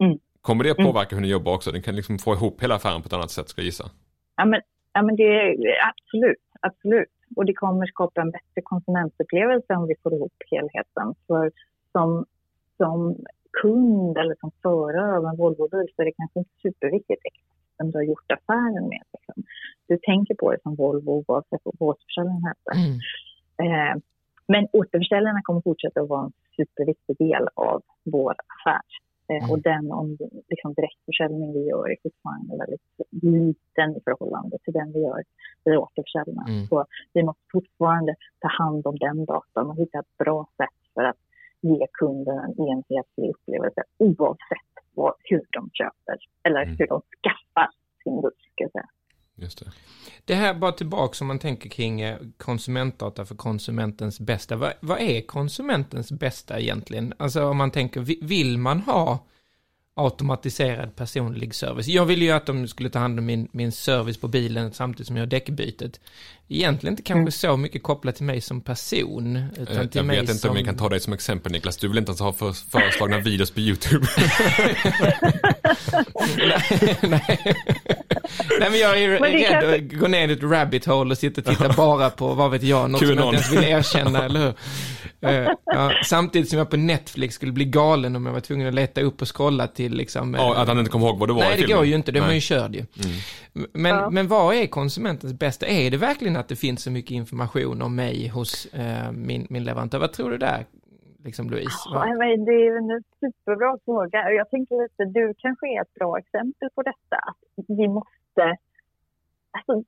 Mm. 0.00 0.18
Kommer 0.40 0.64
det 0.64 0.74
påverka 0.74 1.14
hur 1.14 1.22
ni 1.22 1.28
jobbar 1.28 1.52
också? 1.52 1.70
Ni 1.70 1.82
kan 1.82 1.96
liksom 1.96 2.18
få 2.18 2.34
ihop 2.34 2.62
hela 2.62 2.74
affären 2.74 3.02
på 3.02 3.06
ett 3.06 3.12
annat 3.12 3.30
sätt, 3.30 3.48
ska 3.48 3.60
jag 3.60 3.66
gissa. 3.66 3.90
Ja, 4.36 4.44
men, 4.44 4.60
ja, 4.96 5.02
men 5.02 5.16
det 5.16 5.30
är 5.42 5.54
absolut, 5.90 6.44
absolut. 6.60 7.14
Och 7.36 7.44
det 7.46 7.54
kommer 7.54 7.86
skapa 7.86 8.20
en 8.20 8.30
bättre 8.30 8.60
konsumentupplevelse 8.62 9.74
om 9.74 9.86
vi 9.86 9.94
får 10.02 10.14
ihop 10.14 10.38
helheten. 10.50 11.06
För 11.26 11.50
som, 11.92 12.24
som 12.76 13.16
kund 13.62 14.18
eller 14.18 14.34
som 14.40 14.50
förare 14.62 15.16
av 15.16 15.24
en 15.24 15.36
Volvobil 15.36 15.88
så 15.92 16.02
är 16.02 16.06
det 16.06 16.18
kanske 16.20 16.38
inte 16.38 16.54
superviktigt 16.62 17.22
exakt 17.24 17.56
vem 17.78 17.90
du 17.90 17.98
har 17.98 18.02
gjort 18.12 18.32
affären 18.32 18.88
med. 18.88 19.04
Liksom. 19.14 19.38
Du 19.88 19.98
tänker 20.10 20.34
på 20.34 20.52
det 20.52 20.62
som 20.62 20.74
Volvo 20.74 21.10
oavsett 21.28 21.60
vad 21.64 21.74
återförsäljaren 21.78 22.42
heter. 22.48 22.74
Mm. 22.84 22.98
Eh, 23.64 23.94
men 24.48 24.68
återförsäljarna 24.72 25.40
kommer 25.42 25.60
fortsätta 25.60 26.00
att 26.00 26.08
vara 26.08 26.24
en 26.24 26.32
superviktig 26.56 27.16
del 27.18 27.48
av 27.54 27.82
vår 28.04 28.34
affär. 28.54 28.86
Eh, 29.28 29.36
Mm. 29.36 29.50
Och 29.50 29.58
den 29.62 29.92
om, 29.92 30.16
liksom, 30.48 30.74
direktförsäljning 30.74 31.52
vi 31.52 31.62
gör 31.68 31.90
är 31.90 31.96
fortfarande 32.02 32.56
väldigt 32.56 32.80
liten 33.10 33.96
i 33.96 34.00
förhållande 34.04 34.58
till 34.64 34.72
den 34.72 34.92
vi 34.92 35.00
gör 35.00 35.20
i 35.64 35.76
återförsäljarna. 35.76 36.44
Mm. 36.48 36.66
Så 36.66 36.84
vi 37.12 37.22
måste 37.22 37.42
fortfarande 37.52 38.14
ta 38.38 38.48
hand 38.48 38.86
om 38.86 38.96
den 38.98 39.24
datan 39.24 39.70
och 39.70 39.76
hitta 39.76 39.98
ett 39.98 40.16
bra 40.18 40.46
sätt 40.56 40.78
för 40.94 41.04
att 41.04 41.16
ge 41.60 41.86
kunden 41.92 42.38
en 42.38 42.54
enhetlig 42.68 43.30
upplevelse 43.34 43.82
oavsett 43.98 44.72
vad, 44.94 45.14
hur 45.24 45.44
de 45.50 45.70
köper 45.72 46.16
eller 46.42 46.62
Mm. 46.62 46.76
hur 46.78 46.86
de 46.86 47.00
skaffar 47.22 47.68
sin 48.02 48.20
bil. 48.22 48.30
ska 48.52 48.64
jag 48.64 48.72
säga. 48.72 48.88
Just 49.36 49.58
det. 49.58 49.72
Det 50.24 50.34
här 50.34 50.54
bara 50.54 50.72
tillbaka 50.72 51.16
om 51.20 51.26
man 51.26 51.38
tänker 51.38 51.68
kring 51.68 52.00
eh, 52.00 52.18
konsumentdata 52.36 53.26
för 53.26 53.34
konsumentens 53.34 54.20
bästa. 54.20 54.56
Vad, 54.56 54.72
vad 54.80 55.00
är 55.00 55.20
konsumentens 55.20 56.12
bästa 56.12 56.60
egentligen? 56.60 57.14
Alltså 57.16 57.44
om 57.44 57.56
man 57.56 57.70
tänker, 57.70 58.00
vill 58.26 58.58
man 58.58 58.80
ha 58.80 59.26
automatiserad 59.94 60.96
personlig 60.96 61.54
service? 61.54 61.88
Jag 61.88 62.06
vill 62.06 62.22
ju 62.22 62.30
att 62.30 62.46
de 62.46 62.68
skulle 62.68 62.90
ta 62.90 62.98
hand 62.98 63.18
om 63.18 63.26
min, 63.26 63.48
min 63.52 63.72
service 63.72 64.16
på 64.16 64.28
bilen 64.28 64.72
samtidigt 64.72 65.06
som 65.06 65.16
jag 65.16 65.22
gör 65.22 65.30
däckbytet. 65.30 66.00
Egentligen 66.48 66.92
inte 66.92 67.02
kanske 67.02 67.32
så 67.38 67.56
mycket 67.56 67.82
kopplat 67.82 68.16
till 68.16 68.24
mig 68.24 68.40
som 68.40 68.60
person. 68.60 69.36
Utan 69.56 69.76
Jag, 69.76 69.90
till 69.90 69.98
jag 69.98 70.06
mig 70.06 70.16
vet 70.16 70.22
inte 70.28 70.34
som... 70.40 70.50
om 70.50 70.56
vi 70.56 70.64
kan 70.64 70.76
ta 70.76 70.88
dig 70.88 71.00
som 71.00 71.12
exempel 71.12 71.52
Niklas. 71.52 71.76
Du 71.76 71.88
vill 71.88 71.98
inte 71.98 72.10
ens 72.10 72.20
ha 72.20 72.32
för, 72.32 72.52
föreslagna 72.70 73.18
videos 73.18 73.50
på 73.50 73.60
YouTube. 73.60 74.06
nej, 76.36 76.98
nej. 77.02 77.54
nej, 78.60 78.70
men 78.70 78.78
jag 78.78 79.02
är 79.02 79.08
rädd 79.08 79.46
kanske- 79.50 79.74
att 79.76 80.00
gå 80.00 80.08
ner 80.08 80.28
i 80.28 80.32
ett 80.32 80.42
rabbit 80.42 80.84
hole 80.86 81.10
och 81.12 81.18
sitta 81.18 81.40
och 81.40 81.46
titta 81.46 81.68
bara 81.72 82.10
på, 82.10 82.34
vad 82.34 82.50
vet 82.50 82.62
jag, 82.62 82.90
något 82.90 83.00
som 83.00 83.08
jag 83.08 83.16
inte 83.26 83.36
ens 83.36 83.52
vill 83.52 83.64
erkänna, 83.64 84.24
eller 84.24 84.40
hur? 84.40 84.54
Eh, 85.20 85.48
ja, 85.64 85.92
samtidigt 86.04 86.48
som 86.50 86.58
jag 86.58 86.70
på 86.70 86.76
Netflix 86.76 87.34
skulle 87.34 87.52
bli 87.52 87.64
galen 87.64 88.16
om 88.16 88.26
jag 88.26 88.32
var 88.32 88.40
tvungen 88.40 88.68
att 88.68 88.74
leta 88.74 89.00
upp 89.00 89.22
och 89.22 89.36
scrolla 89.36 89.66
till 89.66 89.94
liksom... 89.94 90.34
eh, 90.34 90.40
ja, 90.40 90.54
att 90.56 90.68
han 90.68 90.78
inte 90.78 90.90
kommer 90.90 91.06
ihåg 91.06 91.18
vad 91.18 91.28
det 91.28 91.32
var 91.32 91.42
i 91.42 91.44
Nej, 91.44 91.50
det 91.56 91.56
filmen. 91.62 91.76
går 91.76 91.86
ju 91.86 91.94
inte, 91.94 92.12
det 92.12 92.18
är 92.18 92.22
man 92.22 92.34
ju 92.34 92.40
körd 92.40 92.74
ju. 92.74 92.84
Men, 93.72 93.94
Ja. 93.96 94.10
men 94.10 94.28
vad 94.28 94.54
är 94.54 94.66
konsumentens 94.66 95.32
bästa? 95.38 95.66
Är 95.66 95.90
det 95.90 95.96
verkligen 95.96 96.36
att 96.36 96.48
det 96.48 96.56
finns 96.56 96.82
så 96.82 96.90
mycket 96.90 97.10
information 97.10 97.82
om 97.82 97.96
mig 97.96 98.28
hos 98.28 98.66
eh, 98.66 99.12
min, 99.12 99.46
min 99.50 99.64
leverantör? 99.64 99.98
Vad 99.98 100.12
tror 100.12 100.30
du 100.30 100.38
där, 100.38 100.66
liksom 101.24 101.50
Louise? 101.50 101.88
Ja, 101.92 102.04
men 102.06 102.44
det 102.44 102.52
är 102.66 102.76
en 102.76 103.02
superbra 103.20 103.78
fråga. 103.84 104.30
Jag 104.32 104.50
tänker 104.50 104.84
att 104.84 105.14
du 105.14 105.34
kanske 105.38 105.66
är 105.68 105.82
ett 105.82 105.94
bra 105.94 106.18
exempel 106.18 106.68
på 106.74 106.82
detta. 106.82 107.16
Att 107.58 107.64
vi 107.68 107.88
måste, 107.88 108.44
alltså, 109.50 109.82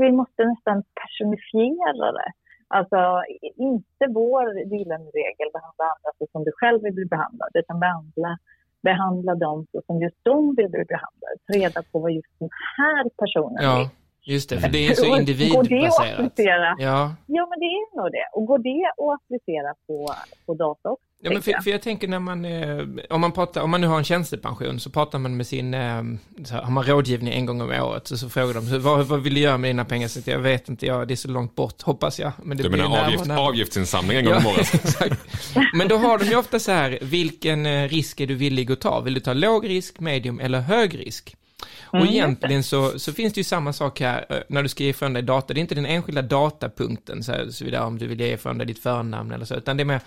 vi 0.00 0.12
måste 0.12 0.44
nästan 0.44 0.82
personifiera 1.00 2.12
det. 2.12 2.32
Alltså 2.68 3.22
inte 3.56 4.04
vår 4.14 4.58
gyllene 4.72 5.10
regel 5.20 5.48
behandla 5.52 5.84
andra 5.94 6.10
så 6.18 6.26
som 6.32 6.44
du 6.44 6.52
själv 6.54 6.82
vill 6.82 6.94
bli 6.94 7.04
behandlad, 7.04 7.50
utan 7.54 7.80
behandla, 7.80 8.38
behandla 8.82 9.34
dem 9.34 9.66
så 9.72 9.82
som 9.86 10.00
just 10.02 10.16
de 10.22 10.54
vill 10.56 10.68
bli 10.68 10.84
behandlade. 10.84 11.34
Ta 11.46 11.52
reda 11.52 11.82
på 11.92 11.98
vad 11.98 12.12
just 12.12 12.38
den 12.38 12.50
här 12.76 13.04
personen. 13.22 13.64
Ja, 13.64 13.90
just 14.22 14.50
det, 14.50 14.60
för 14.60 14.68
det 14.68 14.86
är 14.86 14.94
så 14.94 15.16
individbaserat. 15.18 16.32
Ja, 16.36 17.14
Ja, 17.26 17.46
men 17.50 17.58
det 17.58 17.70
är 17.80 17.96
nog 17.96 18.12
det. 18.12 18.26
Och 18.32 18.46
går 18.46 18.58
det 18.58 18.84
att 19.02 19.14
applicera 19.20 19.74
på, 19.86 20.14
på 20.46 20.54
data 20.54 20.90
också? 20.90 21.09
Ja, 21.22 21.30
men 21.30 21.42
för, 21.42 21.52
för 21.62 21.70
jag 21.70 21.82
tänker 21.82 22.08
när 22.08 22.18
man, 22.18 22.44
eh, 22.44 22.84
om 23.10 23.20
man 23.20 23.32
pratar, 23.32 23.60
om 23.60 23.70
man 23.70 23.80
nu 23.80 23.86
har 23.86 23.98
en 23.98 24.04
tjänstepension 24.04 24.80
så 24.80 24.90
pratar 24.90 25.18
man 25.18 25.36
med 25.36 25.46
sin, 25.46 25.74
eh, 25.74 26.02
så 26.44 26.54
här, 26.54 26.62
har 26.62 26.70
man 26.70 26.84
rådgivning 26.84 27.32
en 27.32 27.46
gång 27.46 27.60
om 27.60 27.70
året 27.70 28.06
så, 28.06 28.18
så 28.18 28.28
frågar 28.28 28.54
de, 28.54 28.82
vad, 28.82 29.06
vad 29.06 29.22
vill 29.22 29.34
du 29.34 29.40
göra 29.40 29.58
med 29.58 29.68
dina 29.70 29.84
pengar? 29.84 30.08
Så 30.08 30.18
att 30.18 30.26
jag 30.26 30.38
vet 30.38 30.68
inte, 30.68 30.86
jag, 30.86 31.08
det 31.08 31.14
är 31.14 31.16
så 31.16 31.28
långt 31.28 31.54
bort, 31.54 31.82
hoppas 31.82 32.18
jag. 32.18 32.32
Men 32.42 32.56
det 32.56 32.62
Du 32.62 32.68
blir 32.68 32.82
menar 32.82 33.00
och 33.00 33.06
avgift, 33.06 33.30
avgiftsinsamling 33.30 34.18
en 34.18 34.24
gång 34.24 34.34
om 34.34 34.46
året? 34.46 34.96
Men 35.74 35.88
då 35.88 35.96
har 35.96 36.18
de 36.18 36.24
ju 36.24 36.36
ofta 36.36 36.58
så 36.58 36.72
här, 36.72 36.98
vilken 37.02 37.66
eh, 37.66 37.88
risk 37.88 38.20
är 38.20 38.26
du 38.26 38.34
villig 38.34 38.72
att 38.72 38.80
ta? 38.80 39.00
Vill 39.00 39.14
du 39.14 39.20
ta 39.20 39.32
låg 39.32 39.68
risk, 39.68 40.00
medium 40.00 40.40
eller 40.40 40.60
hög 40.60 40.98
risk? 40.98 41.36
Och 41.82 41.98
Mm, 41.98 42.08
egentligen 42.08 42.62
så, 42.62 42.98
så 42.98 43.12
finns 43.12 43.32
det 43.32 43.40
ju 43.40 43.44
samma 43.44 43.72
sak 43.72 44.00
här 44.00 44.44
när 44.48 44.62
du 44.62 44.68
ska 44.68 44.84
ge 44.84 44.90
ifrån 44.90 45.12
dig 45.12 45.22
data. 45.22 45.54
Det 45.54 45.58
är 45.58 45.62
inte 45.62 45.74
den 45.74 45.86
enskilda 45.86 46.22
datapunkten, 46.22 47.24
så, 47.24 47.32
här, 47.32 47.50
så 47.50 47.64
vidare, 47.64 47.84
om 47.84 47.98
du 47.98 48.06
vill 48.06 48.20
ge 48.20 48.34
ifrån 48.34 48.58
dig 48.58 48.66
ditt 48.66 48.82
förnamn 48.82 49.32
eller 49.32 49.44
så, 49.44 49.54
utan 49.54 49.76
det 49.76 49.82
är 49.82 49.84
mer 49.84 50.00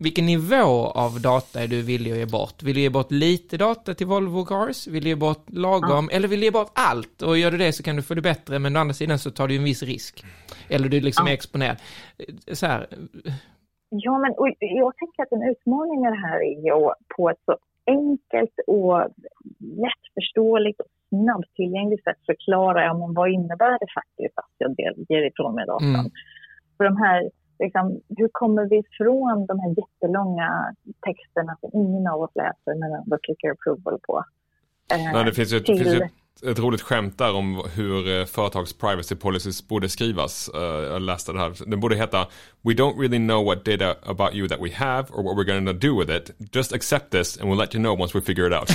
vilken 0.00 0.26
nivå 0.26 0.86
av 1.04 1.20
data 1.20 1.62
är 1.62 1.68
du 1.68 1.82
villig 1.82 2.12
att 2.12 2.18
ge 2.18 2.26
bort? 2.26 2.62
Vill 2.62 2.74
du 2.74 2.80
ge 2.80 2.90
bort 2.90 3.10
lite 3.10 3.56
data 3.56 3.94
till 3.94 4.06
Volvo 4.06 4.44
Cars? 4.44 4.86
Vill 4.86 5.02
du 5.02 5.08
ge 5.08 5.14
bort 5.14 5.44
lagom? 5.46 6.08
Eller 6.12 6.28
vill 6.28 6.40
du 6.40 6.44
ge 6.44 6.50
bort 6.50 6.72
allt? 6.74 7.22
Och 7.22 7.38
gör 7.38 7.50
du 7.50 7.58
det 7.58 7.72
så 7.72 7.82
kan 7.82 7.96
du 7.96 8.02
få 8.02 8.14
det 8.14 8.22
bättre, 8.22 8.58
men 8.58 8.76
å 8.76 8.80
andra 8.80 8.94
sidan 8.94 9.18
så 9.18 9.30
tar 9.30 9.48
du 9.48 9.56
en 9.56 9.64
viss 9.64 9.82
risk. 9.82 10.24
Eller 10.68 10.88
du 10.88 11.00
liksom 11.00 11.26
är 11.26 11.32
exponerad. 11.32 11.76
Så 12.52 12.66
här, 12.66 12.86
Ja, 13.90 14.18
men 14.18 14.34
jag 14.60 14.96
tänker 14.96 15.22
att 15.22 15.32
en 15.32 15.50
utmaning 15.52 16.00
med 16.00 16.12
det 16.12 16.22
här 16.26 16.38
är 16.52 16.58
ju 16.66 16.92
på 17.16 17.30
ett 17.30 17.42
så 17.44 17.56
enkelt 17.86 18.56
och 18.66 18.96
lättförståeligt 19.84 20.80
och 20.80 20.86
snabbtillgängligt 21.08 22.04
sätt 22.04 22.20
förklara 22.26 22.84
ja, 22.84 22.94
men 22.98 23.14
vad 23.14 23.30
innebär 23.30 23.78
det 23.78 23.90
faktiskt 23.94 24.38
att 24.38 24.54
jag 24.58 24.70
ger 25.08 25.26
ifrån 25.30 25.54
mig 25.54 25.66
datan. 25.66 25.94
Mm. 25.94 26.10
För 26.76 26.84
de 26.84 26.96
här, 26.96 27.30
liksom, 27.60 28.00
hur 28.16 28.28
kommer 28.32 28.64
vi 28.70 28.76
ifrån 28.78 29.46
de 29.46 29.60
här 29.60 29.68
jättelånga 29.80 30.74
texterna 31.06 31.56
som 31.60 31.70
ingen 31.72 32.06
av 32.06 32.20
oss 32.22 32.30
läser 32.34 32.78
men 32.80 32.92
ändå 32.92 33.18
klickar 33.22 33.50
approval 33.50 33.98
på? 34.06 34.24
Eh, 34.92 35.12
Nej, 35.12 35.24
det 35.24 35.32
finns 35.32 35.52
ju 35.52 35.56
ett, 35.56 35.66
till- 35.66 35.78
finns 35.84 35.94
ju 35.94 35.98
ett, 36.02 36.42
ett 36.52 36.58
roligt 36.58 36.82
skämt 36.82 37.18
där 37.18 37.36
om 37.36 37.62
hur 37.76 38.20
eh, 38.20 38.24
företags 38.24 38.72
privacy 38.78 39.16
policies 39.16 39.68
borde 39.68 39.88
skrivas. 39.88 40.50
Eh, 40.54 40.60
jag 40.62 41.02
läste 41.02 41.32
det 41.32 41.38
här. 41.38 41.52
Den 41.70 41.80
borde 41.80 41.96
heta 41.96 42.26
We 42.62 42.74
don't 42.74 42.98
really 42.98 43.18
know 43.18 43.46
what 43.46 43.64
data 43.64 43.96
about 44.02 44.34
you 44.34 44.48
that 44.48 44.60
we 44.60 44.70
have 44.70 45.06
or 45.10 45.22
what 45.22 45.36
we're 45.36 45.44
going 45.44 45.66
to 45.66 45.72
do 45.72 45.94
with 45.94 46.10
it. 46.10 46.30
Just 46.52 46.72
accept 46.72 47.10
this 47.10 47.36
and 47.36 47.48
we'll 47.48 47.58
let 47.58 47.74
you 47.74 47.80
know 47.80 47.94
once 47.94 48.14
we 48.14 48.20
figure 48.20 48.46
it 48.46 48.52
out. 48.52 48.70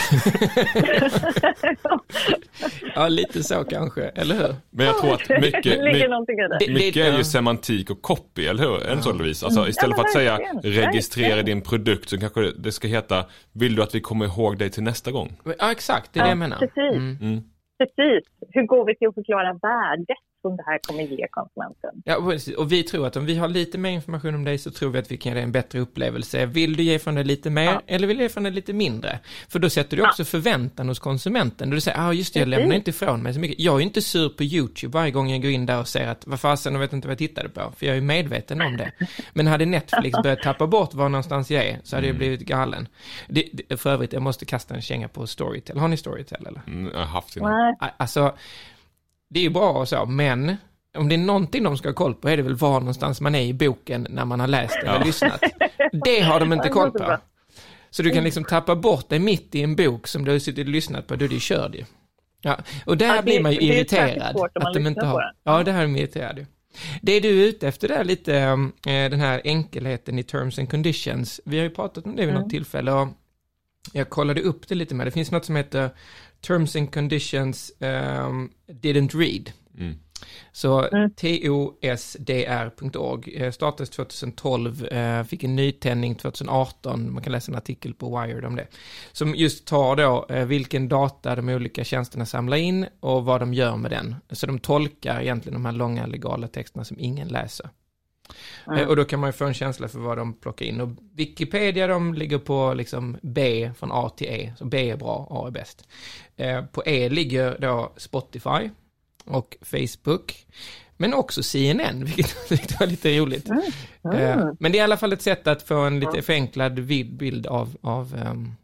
ja, 2.96 3.08
lite 3.08 3.44
så 3.44 3.64
kanske, 3.64 4.04
eller 4.04 4.36
hur? 4.36 4.56
Men 4.70 4.86
jag 4.86 4.98
tror 4.98 5.14
att 5.14 5.30
mycket, 5.42 5.84
mycket, 5.84 6.70
mycket 6.74 7.14
är 7.14 7.18
ju 7.18 7.24
semantik 7.24 7.90
och 7.90 8.02
copy, 8.02 8.46
eller 8.46 8.64
hur? 8.64 8.84
Är 8.84 8.96
det 8.96 9.02
så 9.02 9.14
Louise? 9.14 9.46
Alltså 9.46 9.68
istället 9.68 9.98
Ja, 9.98 10.04
för 10.04 10.08
att 10.08 10.14
säga 10.14 10.40
registrera 10.64 11.42
din 11.42 11.62
produkt 11.62 12.10
så 12.10 12.20
kanske 12.20 12.52
det 12.52 12.72
ska 12.72 12.88
heta 12.88 13.26
Vill 13.54 13.76
du 13.76 13.84
att 13.84 13.96
vi 13.96 14.02
kommer 14.02 14.26
ihåg 14.26 14.58
dig 14.58 14.70
till 14.70 14.84
nästa 14.84 15.12
gång? 15.12 15.34
Ja, 15.60 15.72
exakt, 15.72 16.14
det 16.14 16.20
är 16.20 16.24
det 16.24 16.30
jag 16.30 16.38
menar. 16.38 16.58
Precis. 16.58 16.98
Mm. 16.98 17.42
Precis. 17.78 18.24
Hur 18.50 18.64
går 18.64 18.86
vi 18.86 18.96
till 18.96 19.08
att 19.08 19.14
förklara 19.14 19.54
värdet 19.54 20.18
som 20.50 20.58
det 20.58 20.64
här 20.66 20.80
kommer 20.88 21.04
ge 21.04 21.28
konsumenten? 21.32 21.90
Ja, 22.06 22.16
och 22.58 22.72
vi 22.72 22.84
tror 22.84 23.08
att 23.08 23.16
om 23.16 23.26
vi 23.26 23.36
har 23.36 23.48
lite 23.48 23.78
mer 23.78 23.90
information 23.92 24.36
om 24.36 24.44
dig 24.44 24.58
så 24.58 24.72
tror 24.72 24.90
vi 24.92 25.00
att 25.00 25.12
vi 25.12 25.18
kan 25.18 25.30
ge 25.30 25.34
dig 25.34 25.44
en 25.44 25.52
bättre 25.52 25.80
upplevelse. 25.80 26.46
Vill 26.46 26.76
du 26.76 26.84
ge 26.84 27.00
från 27.00 27.16
dig 27.16 27.24
lite 27.24 27.50
mer 27.50 27.64
Ja. 27.64 27.82
eller 27.88 28.08
vill 28.08 28.18
du 28.18 28.24
ge 28.24 28.30
från 28.30 28.44
dig 28.44 28.52
lite 28.52 28.74
mindre? 28.74 29.20
För 29.50 29.60
då 29.60 29.70
sätter 29.70 29.98
du 29.98 30.04
också 30.04 30.26
förväntan 30.26 30.88
hos 30.88 31.00
konsumenten. 31.00 31.70
Du 31.70 31.82
säger, 31.82 31.98
ja 31.98 32.08
ah, 32.08 32.14
just 32.14 32.34
det, 32.34 32.40
jag 32.40 32.46
Precis. 32.48 32.60
lämnar 32.60 32.76
inte 32.76 32.90
ifrån 32.90 33.24
mig 33.24 33.34
så 33.34 33.40
mycket. 33.40 33.60
Jag 33.60 33.76
är 33.76 33.80
inte 33.82 34.02
sur 34.02 34.30
på 34.30 34.44
YouTube 34.44 34.94
varje 34.94 35.12
gång 35.12 35.30
jag 35.32 35.42
går 35.42 35.52
in 35.52 35.66
där 35.66 35.80
och 35.80 35.88
säger 35.88 36.08
att 36.08 36.28
vad 36.28 36.40
fasen, 36.40 36.74
jag 36.74 36.80
vet 36.80 36.94
inte 36.94 37.08
vad 37.08 37.12
jag 37.12 37.18
tittade 37.18 37.50
på. 37.50 37.74
För 37.78 37.86
jag 37.86 37.98
är 37.98 38.02
medveten 38.02 38.62
om 38.62 38.78
det. 38.78 38.92
Men 39.34 39.48
hade 39.48 39.66
Netflix 39.66 40.18
börjat 40.24 40.42
tappa 40.42 40.68
bort 40.68 40.94
var 40.94 41.10
någonstans 41.10 41.52
jag 41.52 41.66
är 41.66 41.80
så 41.84 41.96
hade 41.96 42.08
jag 42.08 42.16
blivit 42.18 42.42
galen. 42.42 42.88
Det, 43.28 43.50
det, 43.54 43.78
för 43.78 43.90
övrigt, 43.90 44.14
jag 44.14 44.22
måste 44.22 44.46
kasta 44.46 44.76
en 44.76 44.82
känga 44.82 45.08
på 45.08 45.28
Storytel. 45.28 45.78
Har 45.78 45.88
ni 45.88 45.98
Storytel 45.98 46.46
eller? 46.48 46.62
Mm, 46.68 46.92
jag 46.94 47.00
har 47.00 47.06
haft. 47.06 47.38
A- 47.38 47.90
Alltså, 47.98 48.36
det 49.36 49.40
är 49.40 49.44
ju 49.44 49.50
bra 49.50 49.72
och 49.72 49.88
så, 49.88 50.06
men 50.06 50.56
om 50.98 51.10
det 51.10 51.16
är 51.16 51.20
någonting 51.20 51.64
de 51.64 51.78
ska 51.78 51.90
ha 51.90 51.94
koll 51.94 52.14
på 52.16 52.30
är 52.30 52.38
det 52.38 52.44
väl 52.44 52.56
var 52.56 52.80
någonstans 52.80 53.22
man 53.22 53.36
är 53.36 53.42
i 53.42 53.54
boken 53.54 54.08
när 54.10 54.26
man 54.26 54.40
har 54.40 54.48
läst 54.48 54.76
eller 54.76 54.94
Ja. 55.00 55.04
lyssnat. 55.06 55.42
Det 56.06 56.22
har 56.22 56.40
de 56.40 56.54
inte 56.54 56.66
det 56.68 56.74
koll 56.74 56.92
på. 56.92 57.18
Så 57.90 58.04
du 58.04 58.10
kan 58.12 58.24
liksom 58.24 58.44
tappa 58.44 58.76
bort 58.76 59.10
dig 59.10 59.20
mitt 59.20 59.56
i 59.56 59.62
en 59.62 59.76
bok 59.76 60.08
som 60.08 60.26
du 60.26 60.32
har 60.32 60.40
suttit 60.40 60.66
och 60.68 60.72
lyssnat 60.72 61.08
på, 61.08 61.16
då 61.16 61.26
är 61.26 61.30
du 61.30 61.40
körd 61.40 61.76
ju. 61.76 61.84
Ja, 62.42 62.58
och 62.86 62.98
där 62.98 63.06
Ja, 63.08 63.16
det- 63.16 63.22
blir 63.24 63.42
man 63.42 63.52
ju 63.52 63.58
det 63.60 63.66
irriterad. 63.66 64.36
man 64.36 64.50
Att 64.68 64.74
de 64.74 64.88
inte 64.88 65.06
har... 65.06 65.24
Ja, 65.44 65.64
det 65.64 65.72
här 65.72 65.80
är 65.80 65.84
de 65.88 65.96
irriterade 65.96 66.42
ju. 66.42 66.46
Det 67.02 67.20
du 67.20 67.42
är 67.42 67.48
ute 67.48 67.68
efter 67.68 67.88
där 67.88 68.04
lite, 68.04 68.36
eh, 68.38 68.60
den 68.86 69.20
här 69.20 69.42
enkelheten 69.44 70.20
i 70.20 70.24
terms 70.24 70.60
and 70.60 70.70
conditions. 70.72 71.42
Vi 71.46 71.58
har 71.58 71.64
ju 71.64 71.70
pratat 71.70 72.06
om 72.06 72.16
det 72.16 72.22
vid 72.22 72.30
Mm. 72.30 72.42
något 72.42 72.50
tillfälle 72.52 72.92
och 72.92 73.08
jag 73.94 74.10
kollade 74.10 74.42
upp 74.42 74.68
det 74.68 74.76
lite 74.76 74.96
mer. 74.96 75.06
Det 75.06 75.12
finns 75.12 75.32
något 75.32 75.46
som 75.46 75.56
heter 75.56 75.90
Terms 76.48 76.76
and 76.76 76.94
Conditions 76.94 77.72
um, 77.80 78.52
Didn't 78.68 79.14
Read. 79.20 79.52
Mm. 79.78 79.96
Så 80.52 80.90
Mm. 80.92 81.12
tosdr.org 81.82 83.36
eh, 83.36 83.52
startades 83.52 83.90
2012, 83.90 84.86
eh, 84.86 85.24
fick 85.24 85.44
en 85.44 85.56
nytändning 85.56 86.16
2018, 86.16 87.14
man 87.14 87.24
kan 87.24 87.32
läsa 87.32 87.52
en 87.52 87.58
artikel 87.58 87.94
på 87.94 88.22
Wired 88.22 88.46
om 88.46 88.56
det. 88.56 88.68
Som 89.12 89.36
just 89.36 89.68
tar 89.68 89.96
då 89.96 90.26
eh, 90.30 90.46
vilken 90.46 90.90
data 90.90 91.36
de 91.36 91.50
olika 91.50 91.84
tjänsterna 91.84 92.26
samlar 92.26 92.58
in 92.58 92.86
och 93.00 93.26
vad 93.26 93.40
de 93.42 93.54
gör 93.54 93.76
med 93.78 93.92
den. 93.92 94.16
Så 94.32 94.48
de 94.48 94.60
tolkar 94.60 95.22
egentligen 95.22 95.54
de 95.54 95.66
här 95.66 95.74
långa 95.74 96.06
legala 96.06 96.48
texterna 96.48 96.86
som 96.86 97.00
ingen 97.00 97.28
läser. 97.28 97.70
Mm. 98.68 98.88
Och 98.90 98.96
då 98.96 99.06
kan 99.06 99.20
man 99.20 99.28
ju 99.28 99.34
få 99.34 99.46
en 99.46 99.54
känsla 99.54 99.88
för 99.88 100.00
vad 100.00 100.18
de 100.18 100.34
plockar 100.34 100.66
in. 100.66 100.82
Och 100.82 100.90
Wikipedia, 101.14 101.88
de 101.88 102.14
ligger 102.14 102.38
på 102.38 102.74
liksom 102.74 103.18
B 103.22 103.72
från 103.78 103.90
A 103.92 104.10
till 104.10 104.28
E. 104.28 104.54
Så 104.58 104.66
B 104.66 104.90
är 104.90 104.98
bra, 104.98 105.28
A 105.30 105.48
är 105.48 105.52
bäst. 105.52 105.88
Eh, 106.36 106.66
På 106.66 106.84
E 106.86 107.10
ligger 107.10 107.58
då 107.60 107.94
Spotify 107.98 108.70
och 109.26 109.58
Facebook. 109.62 110.46
Men 110.98 111.14
också 111.14 111.44
CNN, 111.44 112.06
vilket 112.50 112.80
var 112.80 112.88
lite 112.88 113.20
roligt. 113.20 113.50
Eh, 113.50 114.46
Men 114.60 114.72
det 114.72 114.78
är 114.78 114.80
i 114.80 114.80
alla 114.80 114.98
fall 114.98 115.14
ett 115.14 115.22
sätt 115.22 115.48
att 115.48 115.64
få 115.64 115.76
en 115.78 116.00
lite 116.00 116.22
förenklad 116.22 116.86
bild 117.18 117.48
av, 117.48 117.78
av 117.82 118.16
ehm, 118.16 118.56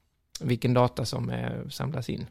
vilken 0.41 0.74
data 0.74 1.06
som 1.06 1.32
samlas 1.69 2.10
in. 2.10 2.28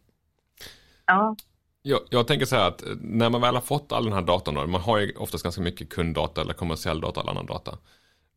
Ja, 1.07 1.37
jag, 1.83 2.01
jag 2.11 2.27
tänker 2.27 2.47
så 2.47 2.57
här 2.57 2.69
att 2.69 2.83
eh, 2.83 2.89
när 3.01 3.31
man 3.31 3.41
väl 3.41 3.55
har 3.55 3.63
fått 3.63 3.93
all 3.93 4.05
den 4.05 4.13
här 4.13 4.23
datan, 4.23 4.55
då, 4.55 4.67
man 4.67 4.81
har 4.81 4.99
ju 4.99 5.17
oftast 5.17 5.45
ganska 5.45 5.61
mycket 5.63 5.89
kunddata 5.89 6.41
eller 6.41 6.53
kommersiell 6.53 7.01
data 7.01 7.21
eller 7.21 7.31
annan 7.31 7.47
data. 7.47 7.79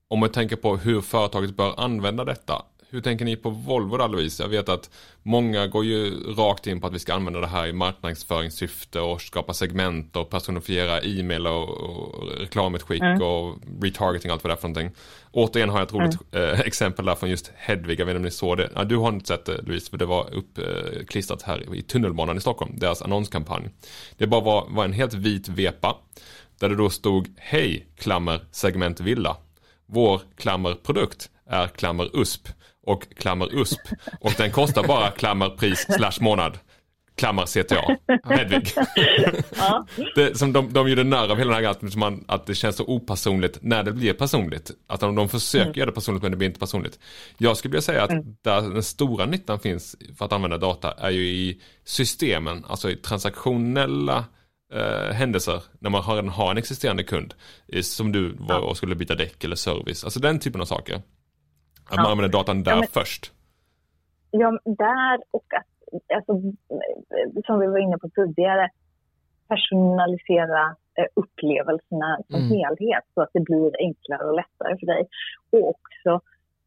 Om 0.08 0.20
man 0.20 0.30
tänker 0.30 0.56
på 0.56 0.78
hur 0.78 1.02
företaget 1.02 1.58
bör 1.58 1.80
använda 1.80 2.26
detta, 2.26 2.66
hur 2.94 3.02
tänker 3.02 3.26
ni 3.26 3.36
på 3.36 3.50
Volvo 3.50 3.98
då 3.98 4.08
Louise? 4.08 4.44
Jag 4.44 4.50
vet 4.50 4.70
att 4.70 4.90
många 5.24 5.68
går 5.68 5.86
ju 5.86 6.34
rakt 6.34 6.68
in 6.68 6.82
på 6.82 6.88
att 6.88 6.94
vi 6.94 7.00
ska 7.00 7.14
använda 7.14 7.40
det 7.40 7.48
här 7.48 7.68
i 7.68 7.74
marknadsföringssyfte 7.74 9.00
och 9.00 9.22
skapa 9.22 9.54
segment 9.54 10.16
och 10.16 10.30
personifiera 10.30 11.02
e-mail 11.02 11.48
och, 11.48 11.70
och 11.70 12.28
reklamutskick 12.40 13.04
och 13.22 13.58
retargeting 13.82 14.32
och 14.32 14.34
allt 14.34 14.44
vad 14.44 14.52
det 14.52 14.54
är 14.54 14.62
för 14.62 14.68
någonting. 14.68 14.92
Återigen 15.32 15.70
har 15.70 15.80
jag 15.80 15.88
ett 15.88 15.94
roligt 15.94 16.18
eh, 16.32 16.60
exempel 16.60 17.06
där 17.06 17.16
från 17.16 17.30
just 17.30 17.52
Hedvig, 17.56 18.00
jag 18.00 18.06
vet 18.06 18.12
inte 18.12 18.18
om 18.18 18.24
ni 18.24 18.32
såg 18.32 18.58
det. 18.58 18.70
Ja, 18.76 18.84
du 18.84 18.98
har 18.98 19.10
inte 19.10 19.28
sett 19.28 19.46
det 19.46 19.62
Louise, 19.62 19.90
för 19.90 19.98
det 19.98 20.06
var 20.06 20.34
uppklistrat 20.34 21.42
här 21.42 21.76
i 21.76 21.82
tunnelbanan 21.82 22.38
i 22.38 22.42
Stockholm, 22.42 22.80
deras 22.80 23.02
annonskampanj. 23.02 23.70
Det 24.18 24.28
bara 24.28 24.42
var, 24.42 24.68
var 24.70 24.86
en 24.86 24.94
helt 24.94 25.14
vit 25.14 25.48
vepa 25.48 25.98
där 26.60 26.70
det 26.70 26.76
då 26.76 26.90
stod 26.90 27.34
Hej 27.38 27.88
klammer 27.98 28.46
segment 28.52 29.00
villa. 29.00 29.38
Vår 29.86 30.22
klammer 30.38 30.74
produkt 30.74 31.30
är 31.46 31.68
klammer 31.68 32.10
USP 32.14 32.48
och 32.84 33.16
klammer 33.18 33.50
USP 33.56 33.80
och 34.22 34.34
den 34.38 34.52
kostar 34.52 34.88
bara 34.88 35.12
klammer 35.12 35.50
pris 35.50 35.86
slash 35.90 36.14
månad. 36.22 36.58
Klammer 37.16 37.46
CTA. 37.46 37.98
Hedvig. 38.36 38.74
ja. 39.58 39.86
Det, 40.16 40.38
som 40.38 40.54
de, 40.54 40.74
de 40.74 40.90
gjorde 40.90 41.04
narr 41.04 41.32
av 41.32 41.38
hela 41.38 41.60
den 41.60 41.66
här 41.66 41.74
grejen, 41.94 42.24
att 42.28 42.46
det 42.46 42.56
känns 42.56 42.76
så 42.76 42.84
opersonligt 42.86 43.58
när 43.62 43.84
det 43.84 43.92
blir 43.92 44.14
personligt. 44.14 44.72
Att 44.88 45.00
de, 45.00 45.16
de 45.16 45.30
försöker 45.30 45.80
göra 45.80 45.86
det 45.86 45.96
personligt 45.96 46.22
men 46.24 46.32
det 46.32 46.38
blir 46.38 46.48
inte 46.48 46.60
personligt. 46.60 47.00
Jag 47.38 47.58
skulle 47.58 47.72
vilja 47.72 47.82
säga 47.82 48.04
att 48.04 48.44
där 48.44 48.62
den 48.62 48.84
stora 48.84 49.26
nyttan 49.26 49.60
finns 49.60 49.96
för 50.18 50.26
att 50.26 50.34
använda 50.34 50.58
data 50.58 50.92
är 50.92 51.10
ju 51.10 51.28
i 51.28 51.62
systemen, 51.86 52.66
alltså 52.68 52.92
i 52.92 52.96
transaktionella 52.96 54.26
eh, 54.74 55.14
händelser 55.14 55.64
när 55.80 55.90
man 55.90 56.04
har 56.04 56.18
en, 56.18 56.30
har 56.30 56.52
en 56.52 56.58
existerande 56.58 57.04
kund. 57.04 57.34
eh, 57.74 57.82
Som 57.82 58.12
du 58.12 58.36
var 58.40 58.60
och 58.60 58.78
skulle 58.78 58.96
byta 58.96 59.16
däck 59.16 59.44
eller 59.44 59.56
service. 59.56 60.04
Alltså 60.04 60.20
den 60.20 60.40
typen 60.40 60.62
av 60.62 60.66
saker. 60.66 61.02
Att 61.90 61.96
man 61.96 62.06
Ja. 62.06 62.12
använder 62.12 62.38
datan 62.38 62.64
där 62.64 62.72
Ja, 62.72 62.78
men- 62.80 62.88
först. 62.88 63.34
Ja, 64.32 64.60
där 64.66 65.24
och 65.32 65.46
att, 65.60 65.68
alltså, 66.16 66.34
som 67.46 67.60
vi 67.60 67.68
var 67.68 67.78
inne 67.78 67.98
på 67.98 68.10
tidigare, 68.10 68.70
personalisera 69.48 70.76
eh, 70.98 71.06
upplevelserna 71.14 72.18
som 72.30 72.40
Mm. 72.40 72.50
helhet 72.52 73.04
så 73.14 73.22
att 73.22 73.30
det 73.34 73.40
blir 73.40 73.72
enklare 73.80 74.24
och 74.30 74.36
lättare 74.36 74.78
för 74.80 74.86
dig. 74.86 75.08
Och 75.52 75.70
också 75.70 76.12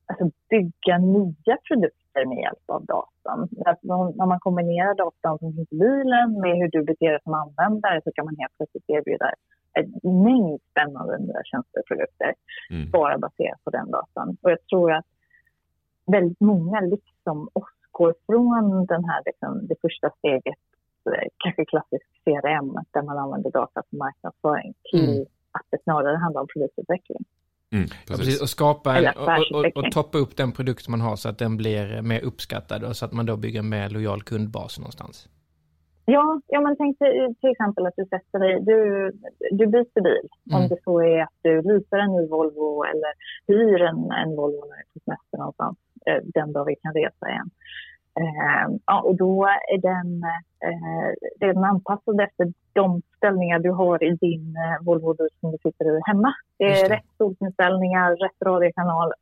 alltså, 0.07 0.31
bygga 0.50 0.98
nya 0.98 1.57
produkter 1.68 2.26
med 2.26 2.38
hjälp 2.38 2.64
av 2.66 2.85
datan. 2.85 3.48
Alltså, 3.66 3.92
om- 3.92 4.12
när 4.16 4.26
man 4.26 4.40
kombinerar 4.40 4.94
datan 4.94 5.38
som 5.38 5.52
finns 5.55 5.72
i 5.72 5.76
bilen 5.76 6.40
med 6.40 6.57
hur 6.57 6.70
du 6.70 6.83
beter 6.85 7.11
dig 7.11 7.18
som 7.24 7.35
användare 7.35 8.00
så 8.05 8.12
kan 8.12 8.24
man 8.24 8.37
helt 8.38 8.57
plötsligt 8.57 8.85
erbjuda 8.88 9.31
en 9.72 9.92
mängd 10.24 10.61
spännande 10.70 11.18
nya 11.18 11.42
tjänster 11.44 11.81
och 11.81 11.87
produkter 11.88 12.35
Mm. 12.70 12.90
bara 12.90 13.18
baserat 13.18 13.64
på 13.64 13.70
den 13.70 13.90
datan. 13.90 14.37
Och 14.42 14.50
jag 14.50 14.66
tror 14.70 14.92
att 14.92 15.07
väldigt 16.07 16.40
många, 16.40 16.81
liksom 16.81 17.48
oss, 17.52 17.64
går 17.90 18.14
från 18.26 18.87
den 18.87 19.05
här, 19.05 19.22
liksom, 19.26 19.66
det 19.66 19.74
första 19.83 20.11
steget, 20.18 20.61
eh, 21.07 21.29
kanske 21.37 21.64
klassisk 21.64 22.07
CRM, 22.24 22.74
där 22.92 23.02
man 23.02 23.18
använder 23.18 23.50
data 23.50 23.83
för 23.90 23.96
marknadsföring, 23.96 24.74
till 24.90 25.11
Mm. 25.11 25.26
att 25.52 25.66
det 25.70 25.83
snarare 25.83 26.16
handlar 26.16 26.40
om 26.40 26.46
produktutveckling. 26.52 27.24
Mm, 27.72 27.87
Ja, 27.90 27.96
precis. 28.07 28.24
precis, 28.24 28.42
och 28.42 28.48
skapa 28.48 28.96
en, 28.98 29.07
och, 29.16 29.64
och, 29.64 29.85
och, 29.85 29.92
toppa 29.92 30.18
upp 30.18 30.37
den 30.37 30.52
produkt 30.52 30.88
man 30.88 31.00
har 31.00 31.16
så 31.16 31.29
att 31.29 31.38
den 31.38 31.57
blir 31.57 32.02
mer 32.02 32.20
uppskattad 32.24 32.85
och 32.85 32.96
så 32.96 33.05
att 33.05 33.12
man 33.12 33.26
då 33.26 33.37
bygger 33.37 33.59
en 33.59 33.68
mer 33.68 33.90
lojal 33.90 34.22
kundbas 34.22 34.79
någonstans. 34.79 35.29
Ja, 36.09 36.40
ja 36.47 36.61
men 36.61 36.77
tänk 36.77 36.99
dig 36.99 37.35
till 37.40 37.51
exempel 37.51 37.87
att 37.87 37.97
du 37.97 38.05
sätter 38.05 38.38
dig, 38.38 38.61
du, 38.61 39.11
du 39.51 39.66
byter 39.66 40.01
bil. 40.03 40.29
Mm. 40.51 40.62
Om 40.62 40.69
det 40.69 40.83
så 40.85 41.01
är 41.03 41.23
att 41.23 41.38
du 41.42 41.62
leasar 41.62 41.99
en 41.99 42.12
ny 42.16 42.27
Volvo 42.29 42.85
eller 42.85 43.12
hyr 43.47 43.83
en, 43.83 44.11
en 44.11 44.37
Volvo 44.37 44.61
när 44.64 44.77
du 44.77 44.83
är 44.83 44.92
på 44.95 45.01
semester 45.05 45.38
någonstans 45.38 45.79
eh, 46.07 46.21
den 46.25 46.53
dag 46.53 46.64
vi 46.64 46.77
kan 46.77 46.95
resa 46.95 47.29
igen. 47.29 47.51
Eh, 48.21 48.77
ja, 48.87 49.01
och 49.01 49.16
då 49.16 49.45
är 49.45 49.79
den, 49.79 50.23
eh, 50.69 51.09
den 51.40 51.64
anpassad 51.64 52.21
efter 52.21 52.53
de 52.73 53.03
ställningar 53.16 53.59
du 53.59 53.71
har 53.71 54.05
i 54.05 54.16
din 54.16 54.57
eh, 54.57 54.87
Volvo 54.87 55.16
som 55.40 55.51
du 55.51 55.59
sitter 55.62 55.99
i 55.99 56.01
hemma. 56.07 56.35
Det 56.59 56.64
Just 56.64 56.85
är 56.85 56.88
det. 56.88 56.95
rätt 56.95 57.11
solinställningar, 57.19 58.16
rätt 58.16 58.42
radiokanal, 58.45 59.12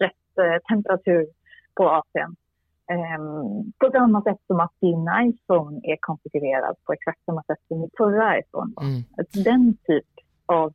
rätt 0.00 0.38
eh, 0.38 0.58
temperatur 0.68 1.26
på 1.76 1.84
AC'n. 1.84 2.34
Ehm, 2.92 3.72
på 3.78 3.90
samma 3.92 4.22
sätt 4.22 4.38
som 4.46 4.60
att 4.60 4.72
din 4.80 5.06
iPhone 5.28 5.80
är 5.82 5.96
konfigurerad 6.00 6.76
på 6.86 6.92
exakt 6.92 7.24
samma 7.24 7.42
sätt 7.42 7.58
som 7.68 7.80
din 7.80 7.90
förra 7.98 8.38
iPhone. 8.38 8.72
var. 8.76 8.82
Mm. 8.84 9.02
Den 9.44 9.76
typ 9.86 10.04
av 10.46 10.72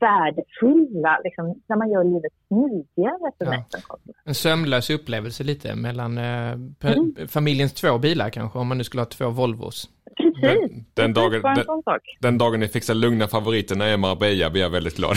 värdefulla, 0.00 1.20
liksom, 1.24 1.54
när 1.68 1.76
man 1.76 1.90
gör 1.90 2.04
livet 2.04 2.32
smidigare 2.48 3.32
för 3.38 3.44
Ja. 3.44 3.50
nästan. 3.50 3.80
En 4.24 4.34
sömlös 4.34 4.90
upplevelse 4.90 5.44
lite 5.44 5.74
mellan 5.76 6.18
eh, 6.18 6.56
pe- 6.80 7.26
familjens 7.28 7.72
två 7.72 7.98
bilar 7.98 8.30
kanske, 8.30 8.58
om 8.58 8.68
man 8.68 8.78
nu 8.78 8.84
skulle 8.84 9.00
ha 9.00 9.06
två 9.06 9.28
Volvos. 9.30 9.90
Precis, 10.16 10.42
Den, 10.70 10.84
den, 10.94 11.12
dagen, 11.14 11.42
den, 11.42 11.64
den 12.20 12.38
dagen 12.38 12.60
ni 12.60 12.68
fixar 12.68 12.94
lugna 12.94 13.26
favoriter 13.26 13.76
när 13.76 13.84
jag 13.84 13.90
är 13.92 13.98
i 13.98 14.00
Marbella 14.00 14.50
blir 14.50 14.62
jag 14.62 14.70
väldigt 14.70 14.96
glad. 14.96 15.16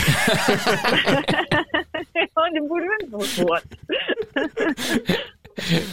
ja, 2.34 2.50
det 2.54 2.60
borde 2.68 2.84
väl 2.84 3.02
inte 3.02 3.12
vara 3.12 3.22
svårt. 3.22 3.62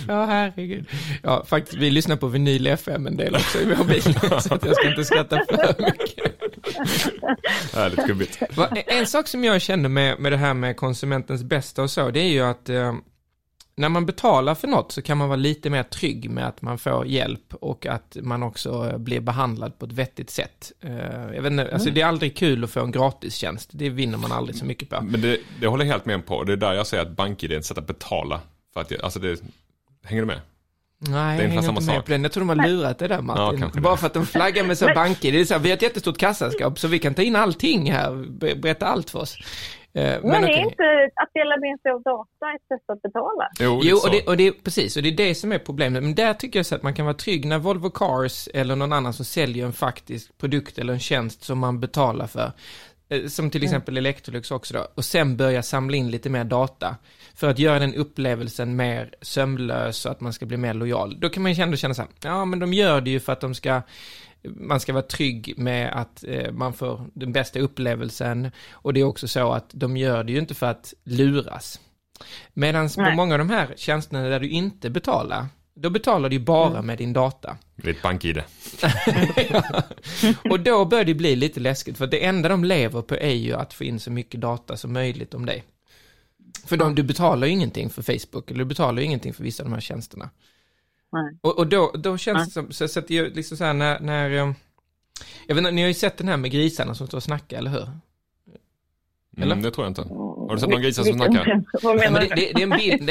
Ja, 0.08 0.26
herregud. 0.26 0.86
Ja, 1.24 1.46
faktiskt, 1.46 1.78
vi 1.78 1.92
lyssnar 1.92 2.16
på 2.16 2.28
vinyl 2.28 2.68
FM 2.68 3.08
en 3.08 3.18
del 3.18 3.36
också 3.36 3.60
i 3.60 3.66
vår 3.66 3.86
bil, 3.86 4.02
så 4.42 4.54
att 4.54 4.66
jag 4.66 4.76
ska 4.76 4.90
inte 4.90 5.06
skratta 5.06 5.42
för 5.50 5.82
mycket. 5.82 6.40
Härligt 7.74 8.08
gubbigt. 8.08 8.40
En 8.88 9.08
sak 9.08 9.28
som 9.28 9.44
jag 9.44 9.62
känner 9.62 9.90
med, 9.90 10.20
med 10.20 10.32
det 10.32 10.38
här 10.38 10.54
med 10.54 10.78
konsumentens 10.78 11.44
bästa 11.44 11.84
och 11.84 11.92
så, 11.92 12.12
det 12.12 12.20
är 12.20 12.32
ju 12.32 12.42
att 12.42 12.70
eh, 12.70 12.94
när 13.80 13.90
man 13.90 14.06
betalar 14.06 14.56
för 14.56 14.68
något 14.68 14.92
så 14.92 15.02
kan 15.02 15.18
man 15.18 15.30
vara 15.30 15.38
lite 15.38 15.70
mer 15.70 15.84
trygg 15.84 16.30
med 16.30 16.48
att 16.48 16.62
man 16.62 16.78
får 16.78 17.08
hjälp 17.08 17.54
och 17.54 17.86
att 17.86 18.18
man 18.22 18.44
också 18.44 18.90
eh, 18.92 18.98
blir 18.98 19.20
behandlad 19.20 19.80
på 19.80 19.86
ett 19.86 19.92
vettigt 19.92 20.30
sätt. 20.30 20.72
Eh, 20.82 21.36
jag 21.36 21.42
vet 21.42 21.52
inte, 21.52 21.74
alltså 21.74 21.90
det 21.90 22.02
är 22.02 22.06
aldrig 22.06 22.38
kul 22.38 22.64
att 22.64 22.70
få 22.70 22.80
en 22.80 22.92
gratistjänst, 22.92 23.70
det 23.74 23.90
vinner 23.90 24.18
man 24.18 24.32
aldrig 24.32 24.56
så 24.56 24.66
mycket 24.66 24.90
på. 24.90 25.02
Men 25.02 25.22
det, 25.22 25.38
det 25.62 25.68
håller 25.68 25.86
jag 25.86 25.92
helt 25.92 26.06
med 26.06 26.26
på. 26.26 26.44
Det 26.44 26.54
är 26.54 26.58
där 26.58 26.74
jag 26.74 26.88
säger 26.88 27.04
att 27.04 27.16
BankID 27.16 27.52
är 27.52 27.58
ett 27.58 27.66
sätt 27.66 27.78
att 27.78 27.88
betala. 27.88 28.42
För 28.80 28.86
att, 28.86 28.92
jag- 28.92 29.02
alltså 29.04 29.20
det, 29.20 29.42
hänger 30.04 30.22
du 30.22 30.26
med? 30.28 30.42
Nej, 31.02 31.38
Det 31.38 31.44
är 31.44 31.48
jag 31.54 31.64
samma 31.64 31.80
inte 31.80 31.86
med 31.92 31.96
sak. 31.96 32.06
på 32.06 32.12
den. 32.12 32.24
Jag 32.24 32.32
tror 32.32 32.46
de 32.48 32.60
har 32.60 32.68
lurat 32.68 33.00
det 33.00 33.08
där 33.08 33.22
Martin. 33.22 33.72
det. 33.74 33.82
Bara 33.82 33.98
för 33.98 34.08
att 34.08 34.14
de 34.14 34.26
flaggar 34.26 34.64
med 34.64 34.78
så 34.78 34.86
banker. 34.86 35.32
Det 35.32 35.40
är 35.40 35.46
så 35.46 35.54
här, 35.54 35.62
vi 35.62 35.70
har 35.70 35.78
ett 35.78 35.82
jättestort 35.82 36.18
kassaskåp 36.18 36.80
så 36.80 36.88
vi 36.88 37.00
kan 37.00 37.14
ta 37.14 37.22
in 37.22 37.36
allting 37.36 37.92
här. 37.92 38.26
Be- 38.30 38.56
Berätta 38.56 38.86
allt 38.86 39.10
för 39.10 39.20
oss. 39.20 39.36
Eh, 39.94 40.04
Men, 40.04 40.22
Men, 40.22 40.44
är 40.44 40.48
okej. 40.50 40.60
inte 40.64 40.84
att 41.16 41.30
dela 41.34 41.58
med 41.58 41.80
sig 41.82 41.92
av 41.92 42.02
data 42.02 42.46
ett 42.56 42.68
sätt 42.68 42.90
att 42.90 43.02
betala? 43.02 43.50
Jo, 43.60 43.80
det 43.82 43.88
är 43.88 43.92
Jo, 43.92 43.98
och 43.98 44.12
det, 44.12 44.28
och 44.28 44.38
det 44.38 44.48
är 44.48 44.52
precis, 44.52 44.98
och 44.98 45.04
det 45.04 45.10
är 45.10 45.16
det 45.16 45.36
som 45.36 45.52
är 45.52 45.58
problemet. 45.60 46.04
Men 46.04 46.16
där 46.16 46.34
tycker 46.34 46.60
jag 46.60 46.66
så 46.66 46.76
att 46.76 46.84
man 46.84 46.94
kan 46.94 47.06
vara 47.06 47.14
trygg 47.16 47.46
när 47.46 47.58
Volvo 47.60 47.90
Cars 47.90 48.50
eller 48.54 48.76
någon 48.76 48.94
annan 48.94 49.14
som 49.14 49.26
säljer 49.26 49.66
en 49.66 49.74
faktisk 49.74 50.38
produkt 50.38 50.78
eller 50.78 50.94
en 50.94 51.00
tjänst 51.00 51.44
som 51.44 51.60
man 51.60 51.80
betalar 51.80 52.28
för. 52.28 52.52
eh, 53.10 53.26
Som 53.28 53.50
till 53.50 53.64
exempel 53.64 53.98
Electrolux 53.98 54.52
också 54.52 54.74
då. 54.74 54.88
Och 54.96 55.06
sen 55.06 55.38
börja 55.38 55.64
samla 55.64 55.98
in 55.98 56.12
lite 56.12 56.30
mer 56.30 56.44
data. 56.44 56.96
För 57.40 57.50
att 57.50 57.60
göra 57.60 57.80
den 57.80 57.96
upplevelsen 57.96 58.76
mer 58.76 59.14
sömlös 59.22 60.06
och 60.06 60.12
att 60.12 60.22
man 60.22 60.34
ska 60.34 60.46
bli 60.46 60.58
mer 60.58 60.74
lojal. 60.74 61.20
Då 61.20 61.30
kan 61.30 61.44
man 61.44 61.54
ju 61.54 61.64
ändå 61.64 61.78
känna 61.78 61.94
så 61.94 62.02
här, 62.02 62.12
ja 62.24 62.46
men 62.46 62.60
de 62.60 62.74
gör 62.74 63.02
det 63.02 63.10
ju 63.10 63.20
för 63.20 63.34
att 63.34 63.42
de 63.42 63.56
ska 63.56 63.82
man 64.44 64.80
ska 64.80 64.94
vara 64.94 65.04
trygg 65.04 65.54
med 65.58 66.00
att 66.00 66.24
eh, 66.28 66.52
man 66.52 66.74
får 66.74 67.08
den 67.14 67.34
bästa 67.34 67.60
upplevelsen. 67.60 68.52
Och 68.72 68.94
det 68.94 69.00
är 69.00 69.04
också 69.04 69.28
så 69.28 69.52
att 69.52 69.70
de 69.74 69.98
gör 69.98 70.24
det 70.24 70.32
ju 70.32 70.40
inte 70.40 70.56
för 70.56 70.66
att 70.66 70.94
luras. 71.04 71.80
Medan 72.54 72.90
på 72.90 73.12
många 73.12 73.34
av 73.34 73.40
de 73.40 73.50
här 73.50 73.74
tjänsterna 73.78 74.30
där 74.30 74.40
du 74.40 74.50
inte 74.50 74.90
betalar, 74.90 75.46
då 75.76 75.90
betalar 75.90 76.30
du 76.30 76.36
ju 76.36 76.42
bara 76.42 76.82
med 76.82 76.98
din 76.98 77.14
data. 77.14 77.58
Ditt 77.76 78.02
BankID. 78.02 78.44
Och 80.50 80.60
då 80.60 80.86
börjar 80.86 81.06
det 81.06 81.14
bli 81.14 81.36
lite 81.36 81.60
läskigt, 81.60 81.98
för 81.98 82.08
det 82.08 82.26
enda 82.26 82.50
de 82.50 82.64
lever 82.64 83.02
på 83.02 83.16
är 83.16 83.36
ju 83.36 83.54
att 83.54 83.74
få 83.74 83.84
in 83.84 84.00
så 84.00 84.12
mycket 84.12 84.42
data 84.42 84.78
som 84.78 84.94
möjligt 84.94 85.34
om 85.34 85.46
dig. 85.46 85.64
För 86.66 86.78
de, 86.78 86.96
du 86.96 87.04
betalar 87.04 87.48
ju 87.48 87.54
ingenting 87.54 87.90
för 87.90 88.02
Facebook, 88.02 88.52
eller 88.52 88.60
du 88.60 88.66
betalar 88.66 89.00
ju 89.00 89.06
ingenting 89.06 89.34
för 89.34 89.44
vissa 89.44 89.64
av 89.64 89.70
de 89.70 89.74
här 89.74 89.82
tjänsterna. 89.82 90.30
Nej. 91.12 91.38
Och, 91.42 91.58
och 91.58 91.68
då, 91.68 91.92
då 91.96 92.18
känns 92.18 92.46
det 92.46 92.52
som, 92.52 92.72
så, 92.72 92.88
så 92.88 93.00
att 93.00 93.08
det 93.08 93.18
är 93.18 93.30
liksom 93.30 93.58
så 93.58 93.64
här 93.64 93.74
när, 93.74 94.00
när 94.00 94.30
jag 94.30 95.56
vet 95.56 95.58
inte, 95.58 95.72
ni 95.72 95.82
har 95.82 95.88
ju 95.88 95.94
sett 95.94 96.18
den 96.18 96.28
här 96.28 96.38
med 96.38 96.52
grisarna 96.52 96.96
som 96.96 97.08
står 97.08 97.18
och 97.18 97.24
snackar, 97.24 97.58
eller 97.58 97.72
hur? 97.72 97.90
Eller? 99.38 99.52
Mm, 99.52 99.64
det 99.64 99.72
tror 99.72 99.86
jag 99.86 99.92
inte. 99.92 100.02
Har 100.02 100.56
du 100.56 100.60
sett 100.60 100.70
någon 100.70 100.82
grisar 100.82 101.04
som 101.04 101.14
snackar? 101.14 101.62
Ja, 101.82 101.94
det, 101.94 102.36
det, 102.36 102.36
det, 102.36 102.62
är 102.62 102.64
en 102.64 102.70
bild, 102.70 103.06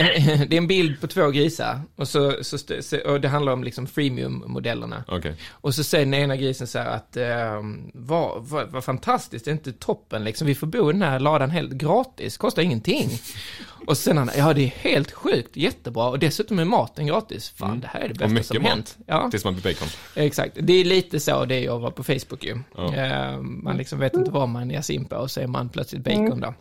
det 0.50 0.56
är 0.56 0.58
en 0.58 0.66
bild 0.66 1.00
på 1.00 1.06
två 1.06 1.30
grisar 1.30 1.80
och, 1.96 2.08
så, 2.08 2.34
så, 2.42 2.98
och 3.06 3.20
det 3.20 3.28
handlar 3.28 3.52
om 3.52 3.64
liksom 3.64 3.86
freemium-modellerna. 3.86 5.04
Okej. 5.08 5.34
Och 5.50 5.74
så 5.74 5.84
säger 5.84 6.04
den 6.04 6.14
ena 6.14 6.36
grisen 6.36 6.66
så 6.66 6.78
här 6.78 6.86
att 6.86 7.16
eh, 7.16 7.62
vad, 7.94 8.44
vad, 8.44 8.68
vad 8.68 8.84
fantastiskt, 8.84 9.44
det 9.44 9.50
är 9.50 9.52
inte 9.52 9.72
toppen 9.72 10.24
liksom, 10.24 10.46
vi 10.46 10.54
får 10.54 10.66
bo 10.66 10.90
i 10.90 10.92
den 10.92 11.02
här 11.02 11.20
ladan 11.20 11.50
helt 11.50 11.72
gratis, 11.72 12.36
kostar 12.36 12.62
ingenting. 12.62 13.08
Och 13.88 13.96
sen 13.98 14.18
han, 14.18 14.30
ja 14.36 14.52
det 14.54 14.62
är 14.62 14.66
helt 14.68 15.12
sjukt, 15.12 15.56
jättebra 15.56 16.08
och 16.08 16.18
dessutom 16.18 16.58
är 16.58 16.64
maten 16.64 17.06
gratis. 17.06 17.48
Fan, 17.56 17.80
det 17.80 17.86
här 17.86 18.00
är 18.00 18.08
det 18.08 18.14
Mm. 18.24 18.30
Och 18.30 18.34
bästa 18.34 18.34
mycket 18.34 18.46
som 18.46 18.62
mat. 18.62 18.72
hänt. 18.72 18.96
Ja, 19.06 19.30
Tills 19.30 19.44
man 19.44 19.54
blir 19.54 19.62
bacon. 19.74 19.88
exakt. 20.14 20.56
Det 20.60 20.72
är 20.72 20.84
lite 20.84 21.20
så 21.20 21.44
det 21.44 21.54
är 21.66 21.74
att 21.76 21.80
vara 21.80 21.90
på 21.90 22.04
Facebook 22.04 22.44
ju. 22.44 22.58
Ja. 22.76 22.94
Eh, 22.94 23.38
man 23.40 23.76
liksom 23.76 23.98
vet 23.98 24.14
inte 24.14 24.30
vad 24.30 24.48
man 24.48 24.70
ger 24.70 24.80
sig 24.80 24.96
in 24.96 25.04
på 25.04 25.16
och 25.16 25.30
så 25.30 25.40
är 25.40 25.46
man 25.46 25.68
plötsligt 25.68 26.04
bacon 26.04 26.40
då. 26.40 26.54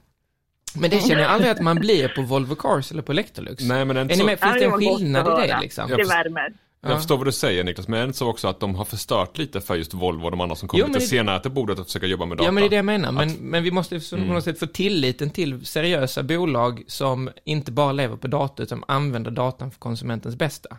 Men 0.75 0.89
det 0.89 0.99
känner 0.99 1.21
jag 1.21 1.31
aldrig 1.31 1.51
att 1.51 1.61
man 1.61 1.75
blir 1.79 2.07
på 2.15 2.21
Volvo 2.21 2.55
Cars 2.55 2.91
eller 2.91 3.01
på 3.01 3.11
Electrolux. 3.11 3.63
Nej, 3.63 3.85
men 3.85 3.95
det 3.95 3.99
är 3.99 4.03
inte 4.03 4.13
Är 4.13 4.17
ni 4.17 4.19
så... 4.21 4.25
med? 4.25 4.39
Finns 4.39 4.53
det 4.59 4.65
en 4.65 4.71
skillnad 4.71 5.43
i 5.43 5.47
det 5.47 5.59
liksom? 5.61 5.89
Det 5.89 5.95
förstår- 5.95 6.66
värmer. 6.87 6.91
Ja. 6.91 6.93
Jag 6.95 6.99
förstår 6.99 7.17
vad 7.17 7.27
du 7.27 7.31
säger 7.31 7.63
Niklas, 7.63 7.87
men 7.87 8.13
så 8.13 8.29
också 8.29 8.47
att 8.47 8.59
de 8.59 8.75
har 8.75 8.85
förstört 8.85 9.37
lite 9.37 9.61
för 9.61 9.75
just 9.75 9.93
Volvo 9.93 10.25
och 10.25 10.31
de 10.31 10.41
andra 10.41 10.55
som 10.55 10.67
kommer 10.69 10.81
Jo, 10.81 10.87
lite 10.87 10.99
det- 10.99 11.03
senare 11.05 11.39
till 11.39 11.51
bordet 11.51 11.79
och 11.79 11.85
försöker 11.85 12.07
jobba 12.07 12.25
med 12.25 12.37
data? 12.37 12.47
Ja, 12.47 12.51
men 12.51 12.61
det 12.61 12.67
är 12.67 12.69
det 12.69 12.75
jag 12.75 12.85
menar. 12.85 13.11
Men, 13.11 13.29
men 13.39 13.63
vi 13.63 13.71
måste 13.71 13.99
så- 13.99 14.15
på 14.15 14.21
Mm. 14.21 14.33
något 14.33 14.43
sätt 14.43 14.59
få 14.59 14.65
tilliten 14.67 15.29
till 15.29 15.65
seriösa 15.65 16.23
bolag 16.23 16.83
som 16.87 17.29
inte 17.43 17.71
bara 17.71 17.91
lever 17.91 18.15
på 18.17 18.27
data, 18.27 18.63
utan 18.63 18.83
använder 18.87 19.31
datan 19.31 19.71
för 19.71 19.79
konsumentens 19.79 20.35
bästa. 20.35 20.77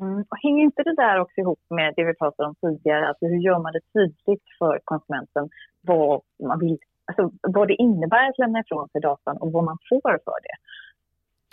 Mm. 0.00 0.24
Och 0.30 0.36
hänger 0.42 0.64
inte 0.64 0.82
det 0.82 0.94
där 0.96 1.20
också 1.20 1.40
ihop 1.40 1.60
med 1.70 1.94
det 1.96 2.04
vi 2.04 2.14
pratade 2.14 2.48
om 2.48 2.54
tidigare? 2.54 3.08
Alltså 3.08 3.26
hur 3.26 3.38
gör 3.38 3.58
man 3.58 3.72
det 3.72 3.80
tydligt 3.92 4.42
för 4.58 4.80
konsumenten 4.84 5.48
vad 5.80 6.20
man 6.48 6.58
vill, 6.58 6.78
alltså 7.04 7.30
vad 7.42 7.68
det 7.68 7.74
innebär 7.74 8.28
att 8.28 8.38
lämna 8.38 8.60
ifrån 8.60 8.88
sig 8.88 9.00
datan 9.00 9.36
och 9.36 9.52
vad 9.52 9.64
man 9.64 9.78
får 9.88 10.00
för 10.00 10.38
det? 10.42 10.56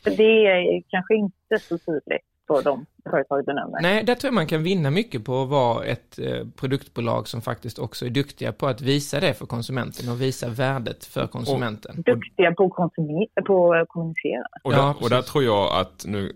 För 0.03 0.17
det 0.17 0.47
är 0.47 0.83
kanske 0.89 1.15
inte 1.15 1.59
så 1.59 1.77
tydligt 1.77 2.27
för 2.55 2.63
de 2.63 2.85
företag 3.09 3.45
du 3.45 3.53
nämner. 3.53 3.81
Nej, 3.81 4.03
där 4.03 4.15
tror 4.15 4.27
jag 4.27 4.33
man 4.33 4.47
kan 4.47 4.63
vinna 4.63 4.91
mycket 4.91 5.25
på 5.25 5.43
att 5.43 5.49
vara 5.49 5.85
ett 5.85 6.19
eh, 6.19 6.47
produktbolag 6.55 7.27
som 7.27 7.41
faktiskt 7.41 7.79
också 7.79 8.05
är 8.05 8.09
duktiga 8.09 8.51
på 8.51 8.67
att 8.67 8.81
visa 8.81 9.19
det 9.19 9.33
för 9.33 9.45
konsumenten 9.45 10.09
och 10.09 10.21
visa 10.21 10.49
värdet 10.49 11.05
för 11.05 11.27
konsumenten. 11.27 11.95
Duktiga 12.05 12.51
på 12.51 12.65
att, 12.65 12.71
konsumi- 12.71 13.43
på 13.45 13.73
att 13.73 13.87
kommunicera. 13.89 14.45
Och, 14.63 14.73
Ja, 14.73 14.77
där, 14.77 14.89
och 14.89 14.95
precis. 14.95 15.09
där 15.09 15.21
tror 15.21 15.43
jag 15.43 15.79
att, 15.81 16.05
nu 16.07 16.33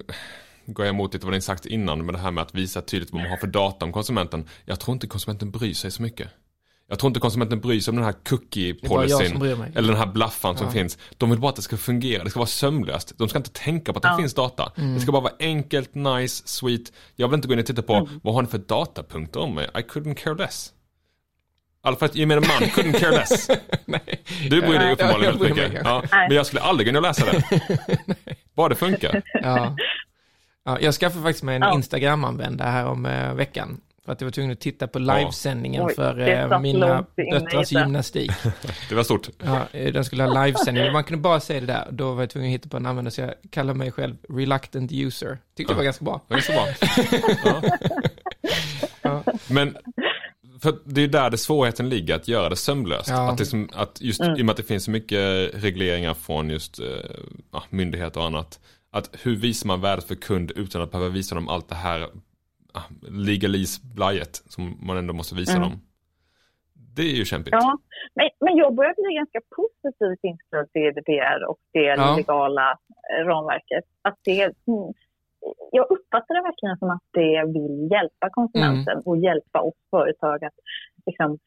går 0.66 0.86
jag 0.86 0.94
emot 0.94 1.14
lite 1.14 1.26
vad 1.26 1.34
ni 1.36 1.42
sagt 1.42 1.66
innan 1.66 2.06
med 2.06 2.16
det 2.16 2.20
här 2.20 2.32
med 2.32 2.42
att 2.42 2.56
visa 2.56 2.82
tydligt 2.82 3.12
vad 3.12 3.22
man 3.22 3.30
har 3.30 3.38
för 3.38 3.48
data 3.48 3.86
om 3.86 3.92
konsumenten. 3.92 4.48
Jag 4.66 4.80
tror 4.80 4.94
inte 4.94 5.08
konsumenten 5.08 5.52
bryr 5.52 5.74
sig 5.74 5.92
så 5.92 6.02
mycket. 6.02 6.28
Jag 6.88 7.00
tror 7.00 7.08
inte 7.10 7.20
konsumenten 7.20 7.60
bryr 7.60 7.80
sig 7.80 7.92
om 7.92 7.96
den 7.96 8.06
här 8.06 8.14
cookie-policyn. 8.24 9.72
Eller 9.76 9.88
den 9.88 9.98
här 10.02 10.06
blaffan 10.14 10.58
som 10.58 10.66
Ja. 10.68 10.72
finns. 10.74 10.98
De 11.18 11.30
vill 11.30 11.40
bara 11.40 11.50
att 11.50 11.56
det 11.56 11.62
ska 11.62 11.78
fungera, 11.78 12.24
det 12.24 12.30
ska 12.30 12.40
vara 12.40 12.48
sömlöst. 12.48 13.14
De 13.18 13.30
ska 13.30 13.38
inte 13.38 13.50
tänka 13.52 13.94
på 13.94 13.98
att 13.98 14.04
det 14.04 14.10
Ja. 14.10 14.18
finns 14.18 14.34
data. 14.34 14.72
Mm. 14.78 14.94
Det 14.96 15.00
ska 15.02 15.12
bara 15.12 15.22
vara 15.22 15.34
enkelt, 15.40 15.96
nice, 15.96 16.48
sweet. 16.48 16.92
Jag 17.16 17.28
vill 17.28 17.36
inte 17.36 17.48
gå 17.48 17.54
in 17.54 17.60
och 17.60 17.66
titta 17.66 17.82
på 17.82 17.94
Mm. 17.96 18.20
vad 18.24 18.34
har 18.34 18.42
ni 18.42 18.48
för 18.48 18.58
datapunkter 18.58 19.40
om 19.40 19.56
mig? 19.56 19.66
I 19.76 19.78
couldn't 19.78 20.14
care 20.16 20.36
less. 20.36 20.72
I 21.84 21.88
alla 21.88 21.96
fall 21.98 22.10
att 22.10 22.16
gemene 22.16 22.42
man 22.42 22.70
couldn't 22.70 23.00
care 23.00 23.12
less. 23.12 23.50
Nej. 23.86 24.24
Du 24.50 24.62
bryr 24.62 24.80
dig 24.80 24.92
uppenbarligen 24.94 25.38
väldigt 25.40 25.56
mycket. 25.58 25.82
Ja, 25.84 26.04
men 26.12 26.32
jag 26.32 26.46
skulle 26.46 26.62
aldrig 26.62 26.96
och 26.96 27.02
läsa 27.02 27.26
det. 27.26 27.44
Bara 28.56 28.70
det 28.70 28.76
funkar. 28.76 29.22
Ja. 29.34 29.76
ja, 30.66 30.80
jag 30.82 30.94
skaffade 30.94 31.24
faktiskt 31.24 31.44
mig 31.44 31.56
en 31.56 31.62
Ja. 31.62 31.74
Instagram-användare 31.76 32.70
här 32.70 32.86
om 32.86 33.06
eh, 33.06 33.34
veckan. 33.34 33.82
För 34.06 34.12
att 34.12 34.22
jag 34.22 34.26
var 34.26 34.32
tvungen 34.32 34.52
att 34.52 34.60
titta 34.60 34.88
på 34.88 35.00
livesändningen 35.00 35.86
Oj, 35.86 35.94
för 35.96 36.20
eh, 36.20 36.60
mina 36.60 37.06
döttrars 37.32 37.72
gymnastik. 37.72 38.32
Det 38.90 38.96
var 38.96 39.04
stort. 39.04 39.30
Ja, 39.44 39.68
eh, 39.72 39.94
den 39.94 40.06
skulle 40.06 40.24
ha 40.24 40.46
livesändning. 40.46 40.92
Man 40.92 41.04
kunde 41.04 41.22
bara 41.22 41.40
säga 41.40 41.60
det 41.60 41.66
där. 41.66 41.88
Då 41.92 42.14
var 42.14 42.22
jag 42.22 42.30
tvungen 42.30 42.50
att 42.50 42.54
hitta 42.54 42.70
på 42.70 42.78
en 42.78 42.86
användare, 42.86 43.12
så 43.12 43.22
jag 43.22 43.34
kallar 43.50 43.74
mig 43.74 43.92
själv 43.92 44.16
reluctant 44.30 44.92
user. 44.92 45.38
Tyckte 45.58 45.74
det 45.74 45.78
var 45.78 45.84
ganska 45.84 46.06
bra. 46.06 46.22
Det 46.28 46.34
är 46.34 46.40
så 46.40 46.52
bra. 46.52 46.68
Ja. 49.02 49.24
Men 49.48 49.78
för 50.62 50.78
det 50.86 51.02
är 51.02 51.08
där 51.08 51.30
det 51.30 51.38
svårigheten 51.38 51.90
ligger, 51.90 52.16
att 52.16 52.28
göra 52.28 52.50
det 52.50 52.56
sömlöst. 52.56 53.10
Ja. 53.10 53.32
Att, 53.32 53.38
det 53.38 53.46
som, 53.46 53.70
att 53.74 54.02
just 54.02 54.22
i 54.22 54.42
och 54.42 54.46
med 54.46 54.50
att 54.50 54.58
det 54.58 54.64
finns 54.64 54.84
så 54.84 54.92
mycket 54.92 55.50
regleringar 55.54 56.14
från 56.14 56.50
just 56.50 56.80
eh, 56.80 56.86
ja, 57.52 57.64
myndigheter 57.70 58.20
och 58.20 58.26
annat. 58.26 58.60
Att 58.92 59.10
hur 59.22 59.36
visar 59.36 59.68
man 59.68 59.82
värdet 59.82 60.08
för 60.08 60.16
kund 60.16 60.52
utan 60.56 60.82
att 60.82 60.92
behöva 60.92 61.10
visa 61.10 61.36
dem 61.36 61.50
allt 61.50 61.70
det 61.70 61.76
här 61.76 62.08
ah, 62.76 62.84
legalisblajet 63.28 64.36
som 64.36 64.78
man 64.88 64.98
ändå 64.98 65.14
måste 65.14 65.36
visa 65.36 65.58
Mm. 65.58 65.70
dem. 65.70 65.82
Det 66.96 67.02
är 67.02 67.16
ju 67.16 67.26
kämpigt. 67.26 67.52
Ja, 67.54 67.78
men, 68.16 68.30
men 68.40 68.58
jag 68.58 68.76
börjar 68.76 68.94
bli 69.04 69.16
ganska 69.16 69.40
positivt 69.56 70.24
inställd 70.24 70.72
till 70.72 70.82
GDPR 70.82 71.40
och 71.50 71.60
det 71.74 71.80
Ja. 71.80 72.16
legala 72.18 72.78
eh, 73.12 73.26
ramverket. 73.26 73.84
Att 74.02 74.18
det, 74.24 74.42
mm, 74.44 74.94
jag 75.72 75.86
uppfattar 75.92 76.36
det 76.36 76.42
verkligen 76.42 76.78
som 76.78 76.90
att 76.90 77.04
det 77.12 77.44
vill 77.56 77.92
hjälpa 77.92 78.30
konsumenten 78.30 78.94
Mm. 78.94 79.04
och 79.06 79.18
hjälpa 79.18 79.60
oss 79.62 79.76
företag 79.90 80.44
att 80.44 80.54
liksom, 81.06 81.40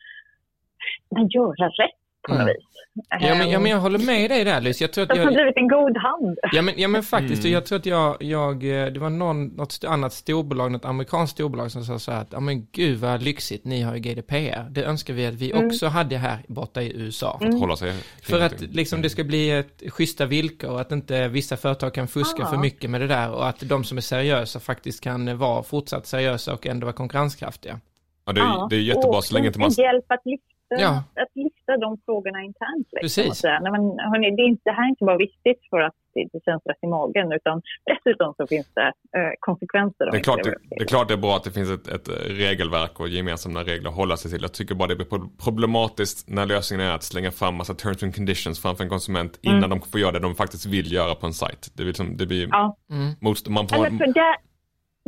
men 1.10 1.28
göra 1.28 1.68
rätt 1.68 2.00
på 2.28 2.34
något 2.34 2.42
Mm. 2.42 2.54
vis. 2.54 2.64
Ja 3.10 3.34
men, 3.34 3.48
ja, 3.50 3.56
Ehm, 3.56 3.62
men 3.62 3.70
jag 3.72 3.78
håller 3.78 3.98
med 3.98 4.30
dig 4.30 4.44
där 4.44 4.60
Louise. 4.60 4.84
Jag 4.84 4.92
tror 4.92 5.02
att 5.02 5.08
Det 5.08 5.14
har 5.18 5.24
jag, 5.24 5.34
blivit 5.34 5.56
en 5.56 5.68
god 5.68 5.96
hand. 5.96 6.38
Ja 6.52 6.62
men, 6.62 6.74
ja 6.76 6.88
men 6.88 7.02
faktiskt, 7.02 7.42
Mm. 7.42 7.52
jag 7.52 7.66
tror 7.66 7.78
att 7.78 7.86
jag, 7.86 8.16
jag, 8.22 8.54
eh, 8.64 8.86
det 8.86 9.00
var 9.00 9.10
någon, 9.10 9.46
något 9.46 9.84
annat 9.86 10.12
storbolag, 10.12 10.72
något 10.72 10.84
amerikanskt 10.84 11.34
storbolag 11.34 11.70
som 11.70 11.84
sa 11.84 11.98
så 11.98 12.12
här 12.12 12.20
att, 12.20 12.28
ja 12.32 12.40
men 12.40 12.66
gud 12.72 12.98
vad 12.98 13.22
lyxigt, 13.22 13.64
ni 13.64 13.82
har 13.82 13.94
ju 13.94 14.00
GDPR. 14.00 14.70
Det 14.70 14.84
önskar 14.84 15.14
vi 15.14 15.26
att 15.26 15.34
vi 15.34 15.52
Mm. 15.52 15.66
också 15.66 15.86
hade 15.86 16.16
här 16.16 16.38
borta 16.48 16.82
i 16.82 16.92
USA. 16.96 17.38
Att 17.40 17.60
hålla 17.60 17.76
sig 17.76 17.92
För 18.22 18.40
att 18.40 18.60
liksom 18.60 19.02
det 19.02 19.10
ska 19.10 19.24
bli 19.24 19.50
ett 19.50 19.82
schyssta 19.88 20.26
villkor 20.26 20.70
och 20.70 20.80
att 20.80 20.92
inte 20.92 21.28
vissa 21.28 21.56
företag 21.56 21.94
kan 21.94 22.08
fuska 22.08 22.42
Ja. 22.42 22.46
för 22.50 22.56
mycket 22.56 22.90
med 22.90 23.00
det 23.00 23.06
där 23.06 23.30
och 23.30 23.48
att 23.48 23.60
de 23.60 23.84
som 23.84 23.98
är 23.98 24.02
seriösa 24.02 24.60
faktiskt 24.60 25.00
kan 25.04 25.38
vara 25.38 25.62
fortsatt 25.62 26.06
seriösa 26.06 26.52
och 26.54 26.66
ändå 26.66 26.84
vara 26.84 26.96
konkurrenskraftiga. 26.96 27.80
Ja, 28.26 28.32
det, 28.32 28.40
är, 28.40 28.68
det 28.70 28.76
är 28.76 28.80
jättebra 28.80 29.16
och 29.16 29.24
så 29.24 29.34
länge 29.34 29.46
inte 29.46 29.58
man... 29.58 29.70
hjälp 29.70 30.04
att 30.08 30.20
lyfta, 30.24 30.44
Ja. 30.70 31.02
att 31.22 31.32
lyfta 31.34 31.76
de 31.76 31.98
frågorna 32.04 32.42
internt. 32.42 32.88
Liksom, 32.92 33.22
Precis. 33.24 33.40
säga, 33.40 33.60
Nej, 33.60 33.72
men, 33.72 33.82
hörni, 33.98 34.36
det, 34.36 34.42
är 34.42 34.46
inte, 34.48 34.62
det 34.64 34.72
här 34.72 34.84
är 34.84 34.88
inte 34.88 35.04
bara 35.04 35.16
viktigt 35.16 35.60
för 35.70 35.80
att 35.80 35.94
det, 36.14 36.28
det 36.32 36.44
känns 36.44 36.62
rätt 36.66 36.76
i 36.82 36.86
magen, 36.86 37.32
utan 37.32 37.62
dessutom 37.86 38.34
så 38.36 38.46
finns 38.46 38.66
det 38.74 38.86
eh, 39.18 39.30
konsekvenser. 39.40 40.10
Det 40.10 40.16
är, 40.18 40.22
klart, 40.22 40.42
det, 40.44 40.54
det 40.70 40.82
är 40.84 40.86
klart 40.86 41.08
det 41.08 41.14
är 41.14 41.18
bra 41.18 41.36
att 41.36 41.44
det 41.44 41.50
finns 41.50 41.70
ett, 41.70 41.88
ett 41.88 42.08
regelverk 42.26 43.00
och 43.00 43.08
gemensamma 43.08 43.60
regler 43.62 43.88
att 43.90 43.96
hålla 43.96 44.16
sig 44.16 44.30
till. 44.30 44.42
Jag 44.42 44.52
tycker 44.52 44.74
bara 44.74 44.88
det 44.88 44.96
blir 44.96 45.06
pro- 45.06 45.30
problematiskt 45.44 46.28
när 46.28 46.46
lösningen 46.46 46.86
är 46.86 46.94
att 46.94 47.02
slänga 47.02 47.30
fram 47.30 47.54
massa 47.54 47.74
terms 47.74 48.02
and 48.02 48.14
conditions 48.14 48.62
framför 48.62 48.84
en 48.84 48.90
konsument 48.90 49.38
innan 49.42 49.58
Mm. 49.64 49.70
de 49.70 49.80
får 49.80 50.00
göra 50.00 50.12
det 50.12 50.18
de 50.18 50.34
faktiskt 50.34 50.66
vill 50.66 50.92
göra 50.92 51.14
på 51.14 51.26
en 51.26 51.32
sajt. 51.32 51.62
Det, 51.74 51.76
blir 51.76 51.86
liksom, 51.86 52.16
det 52.16 52.26
blir 52.26 52.48
Ja. 52.50 52.76
Mm. 52.90 53.12
motstånd. 53.20 53.54
Man 53.54 53.66
Ja, 53.70 53.76
får, 53.76 53.82
men 53.84 53.98
för 53.98 54.06
där, 54.06 54.36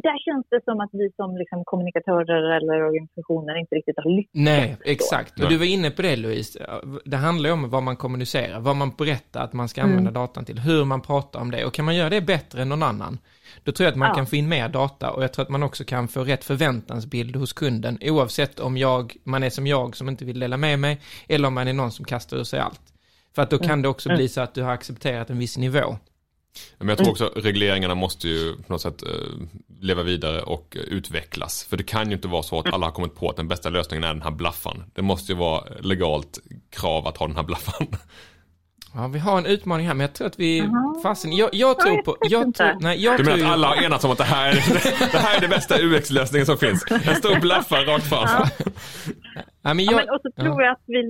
där 0.02 0.18
känns 0.26 0.46
det 0.50 0.60
som 0.64 0.80
att 0.80 0.90
vi 0.92 1.10
som 1.16 1.36
liksom 1.36 1.64
kommunikatörer 1.64 2.56
eller 2.56 2.82
organisationer 2.88 3.54
inte 3.60 3.74
riktigt 3.74 3.96
har 3.96 4.10
lyckats. 4.16 4.30
Nej, 4.34 4.76
då. 4.84 4.90
exakt. 4.90 5.40
Och 5.40 5.48
du 5.48 5.56
var 5.56 5.64
inne 5.66 5.90
på 5.90 6.02
det 6.02 6.16
Louise. 6.16 6.66
Det 7.04 7.16
handlar 7.16 7.48
ju 7.48 7.52
om 7.52 7.70
vad 7.70 7.82
man 7.82 7.96
kommunicerar, 7.96 8.60
vad 8.60 8.76
man 8.76 8.90
berättar 8.98 9.40
att 9.44 9.52
man 9.52 9.68
ska 9.68 9.82
använda 9.82 10.10
datan 10.10 10.44
till, 10.44 10.58
hur 10.58 10.84
man 10.84 11.00
pratar 11.00 11.40
om 11.40 11.50
det. 11.50 11.64
Och 11.64 11.74
kan 11.74 11.84
man 11.84 11.96
göra 11.96 12.10
det 12.10 12.20
bättre 12.20 12.62
än 12.62 12.68
någon 12.68 12.82
annan, 12.82 13.18
då 13.64 13.72
tror 13.72 13.84
jag 13.84 13.92
att 13.92 13.98
man 13.98 14.08
Ja. 14.08 14.14
kan 14.14 14.26
få 14.26 14.36
in 14.36 14.48
mer 14.48 14.68
data 14.68 15.10
och 15.10 15.22
jag 15.22 15.32
tror 15.32 15.42
att 15.42 15.48
man 15.50 15.62
också 15.62 15.84
kan 15.84 16.08
få 16.08 16.24
rätt 16.24 16.44
förväntansbild 16.44 17.36
hos 17.36 17.52
kunden, 17.52 17.98
oavsett 18.00 18.60
om 18.60 18.76
jag, 18.76 19.16
man 19.24 19.42
är 19.42 19.50
som 19.50 19.66
jag 19.66 19.96
som 19.96 20.08
inte 20.08 20.24
vill 20.24 20.40
dela 20.40 20.56
med 20.56 20.78
mig, 20.78 21.00
eller 21.28 21.48
om 21.48 21.54
man 21.54 21.68
är 21.68 21.72
någon 21.72 21.90
som 21.90 22.04
kastar 22.04 22.36
ur 22.36 22.44
sig 22.44 22.60
allt. 22.60 22.80
För 23.34 23.42
att 23.42 23.50
då 23.50 23.58
kan 23.58 23.82
det 23.82 23.88
också 23.88 24.08
bli 24.08 24.28
så 24.28 24.40
att 24.40 24.54
du 24.54 24.62
har 24.62 24.72
accepterat 24.72 25.30
en 25.30 25.38
viss 25.38 25.58
nivå. 25.58 25.96
Men 26.78 26.88
jag 26.88 26.98
tror 26.98 27.10
också 27.10 27.32
regleringarna 27.36 27.94
måste 27.94 28.28
ju 28.28 28.56
på 28.56 28.72
något 28.72 28.80
sätt 28.80 29.02
eh, 29.02 29.08
leva 29.80 30.02
vidare 30.02 30.42
och 30.42 30.76
utvecklas. 30.86 31.64
För 31.64 31.76
det 31.76 31.82
kan 31.82 32.08
ju 32.08 32.14
inte 32.16 32.28
vara 32.28 32.42
så 32.42 32.58
att 32.58 32.72
alla 32.72 32.86
har 32.86 32.92
kommit 32.92 33.14
på 33.14 33.30
att 33.30 33.36
den 33.36 33.48
bästa 33.48 33.68
lösningen 33.68 34.04
är 34.04 34.08
den 34.08 34.22
här 34.22 34.30
blaffan. 34.30 34.84
Det 34.94 35.02
måste 35.02 35.32
ju 35.32 35.38
vara 35.38 35.64
legalt 35.80 36.38
krav 36.70 37.06
att 37.06 37.16
ha 37.16 37.26
den 37.26 37.36
här 37.36 37.42
blaffan. 37.42 37.86
Ja, 38.94 39.08
vi 39.08 39.18
har 39.18 39.38
en 39.38 39.46
utmaning 39.46 39.86
här, 39.86 39.94
men 39.94 40.00
jag 40.00 40.14
tror 40.14 40.26
att 40.26 40.38
vi, 40.40 40.68
fasen, 41.02 41.32
jag, 41.32 41.50
jag 41.52 41.80
tror 41.80 42.02
på, 42.02 42.16
jag 42.20 42.54
tror, 42.54 42.76
nej, 42.80 43.04
jag 43.04 43.16
Du 43.16 43.24
menar 43.24 43.46
att 43.46 43.52
alla 43.52 43.68
har 43.68 43.82
enats 43.82 44.04
om 44.04 44.10
att 44.10 44.18
det 44.18 44.24
här 44.24 44.48
är, 44.48 44.54
det 45.12 45.18
här 45.18 45.36
är 45.36 45.40
det 45.40 45.48
bästa 45.48 45.78
UX-lösningen 45.78 46.46
som 46.46 46.58
finns? 46.58 46.84
En 46.90 47.16
stor 47.16 47.40
blaffa 47.40 47.84
rakt 47.84 48.08
fram. 48.08 48.28
Ja, 48.28 48.48
men 49.62 49.78
Ja, 49.78 49.92
jag, 49.92 49.96
men, 49.96 50.10
och 50.14 50.20
så 50.22 50.30
ja. 50.36 50.42
tror 50.42 50.62
jag 50.62 50.72
att 50.72 50.84
vi 50.86 51.00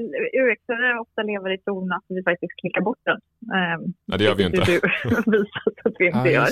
UX-are 0.42 0.98
ofta 1.00 1.22
lever 1.22 1.54
i 1.54 1.58
tron 1.58 1.92
att 1.92 2.04
vi 2.08 2.22
faktiskt 2.22 2.52
klickar 2.60 2.80
bort 2.80 2.98
den. 3.04 3.20
Ehm, 3.56 3.94
Ja, 4.06 4.16
det 4.16 4.24
gör 4.24 4.34
vi 4.34 4.44
inte. 4.44 4.64
Du 4.64 4.72
visat 5.36 5.74
att 5.84 5.94
vi 5.98 6.06
inte 6.06 6.18
Ja, 6.18 6.30
gör. 6.30 6.48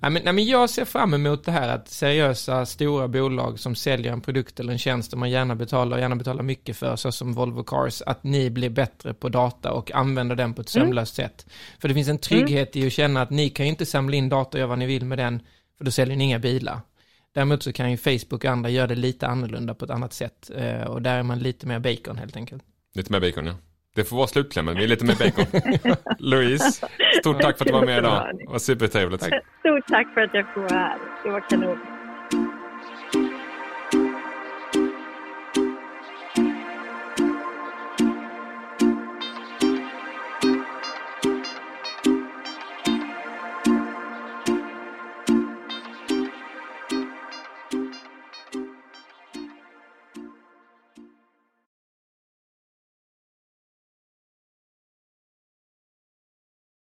Ja, 0.00 0.10
men, 0.10 0.22
nej, 0.24 0.32
men 0.32 0.44
jag 0.44 0.70
ser 0.70 0.84
fram 0.84 1.14
emot 1.14 1.44
det 1.44 1.52
här 1.52 1.68
att 1.74 1.88
seriösa 1.88 2.66
stora 2.66 3.08
bolag 3.08 3.58
som 3.58 3.74
säljer 3.74 4.12
en 4.12 4.20
produkt 4.20 4.60
eller 4.60 4.72
en 4.72 4.78
tjänst 4.78 5.10
som 5.10 5.20
man 5.20 5.30
gärna 5.30 5.54
betalar 5.54 5.96
och 5.96 6.00
gärna 6.00 6.16
betalar 6.16 6.42
mycket 6.42 6.76
för, 6.76 6.96
så 6.96 7.12
som 7.12 7.32
Volvo 7.32 7.62
Cars, 7.62 8.02
att 8.02 8.24
ni 8.24 8.50
blir 8.50 8.70
bättre 8.70 9.14
på 9.14 9.28
data 9.28 9.72
och 9.72 9.92
använder 9.92 10.36
den 10.36 10.54
på 10.54 10.60
ett 10.60 10.68
sömlöst 10.68 11.14
sätt. 11.14 11.46
För 11.80 11.88
det 11.88 11.94
finns 11.94 12.08
en 12.08 12.18
trygghet 12.18 12.76
i 12.76 12.86
att 12.86 12.92
känna 12.92 13.22
att 13.22 13.30
ni 13.30 13.48
kan 13.48 13.66
ju 13.66 13.70
inte 13.70 13.86
samla 13.86 14.16
in 14.16 14.28
data 14.28 14.50
och 14.56 14.58
göra 14.58 14.68
vad 14.68 14.78
ni 14.78 14.86
vill 14.86 15.04
med 15.04 15.18
den, 15.18 15.42
för 15.78 15.84
då 15.84 15.90
säljer 15.90 16.16
ni 16.16 16.24
inga 16.24 16.38
bilar. 16.38 16.80
Däremot 17.34 17.62
så 17.62 17.72
kan 17.72 17.90
ju 17.90 17.96
Facebook 17.96 18.32
och 18.32 18.44
andra 18.44 18.70
göra 18.70 18.86
det 18.86 18.94
lite 18.94 19.26
annorlunda 19.26 19.74
på 19.74 19.84
ett 19.84 19.90
annat 19.90 20.12
sätt 20.12 20.50
eh, 20.54 20.82
och 20.82 21.02
där 21.02 21.18
är 21.18 21.22
man 21.22 21.38
lite 21.38 21.66
mer 21.66 21.78
bacon 21.78 22.18
helt 22.18 22.36
enkelt. 22.36 22.62
Lite 22.94 23.12
mer 23.12 23.20
bacon 23.20 23.46
ja. 23.46 23.54
Det 23.94 24.04
får 24.04 24.16
vara 24.16 24.26
slutklämmen, 24.26 24.76
vi 24.76 24.84
är 24.84 24.88
lite 24.88 25.04
mer 25.04 25.14
bacon. 25.18 25.96
Louise, 26.18 26.88
stort 27.20 27.40
tack 27.40 27.58
för 27.58 27.64
att 27.64 27.66
du 27.66 27.72
var 27.72 27.86
med 27.86 27.98
idag. 27.98 28.30
Det 28.38 28.52
var 28.52 28.58
supertrevligt. 28.58 29.22
Stort 29.22 29.86
tack 29.88 30.14
för 30.14 30.20
att 30.20 30.34
jag 30.34 30.54
får 30.54 30.60
vara 30.60 30.74
här. 30.74 30.98
Det 31.24 31.30
var 31.30 31.48
kanon. 31.50 31.78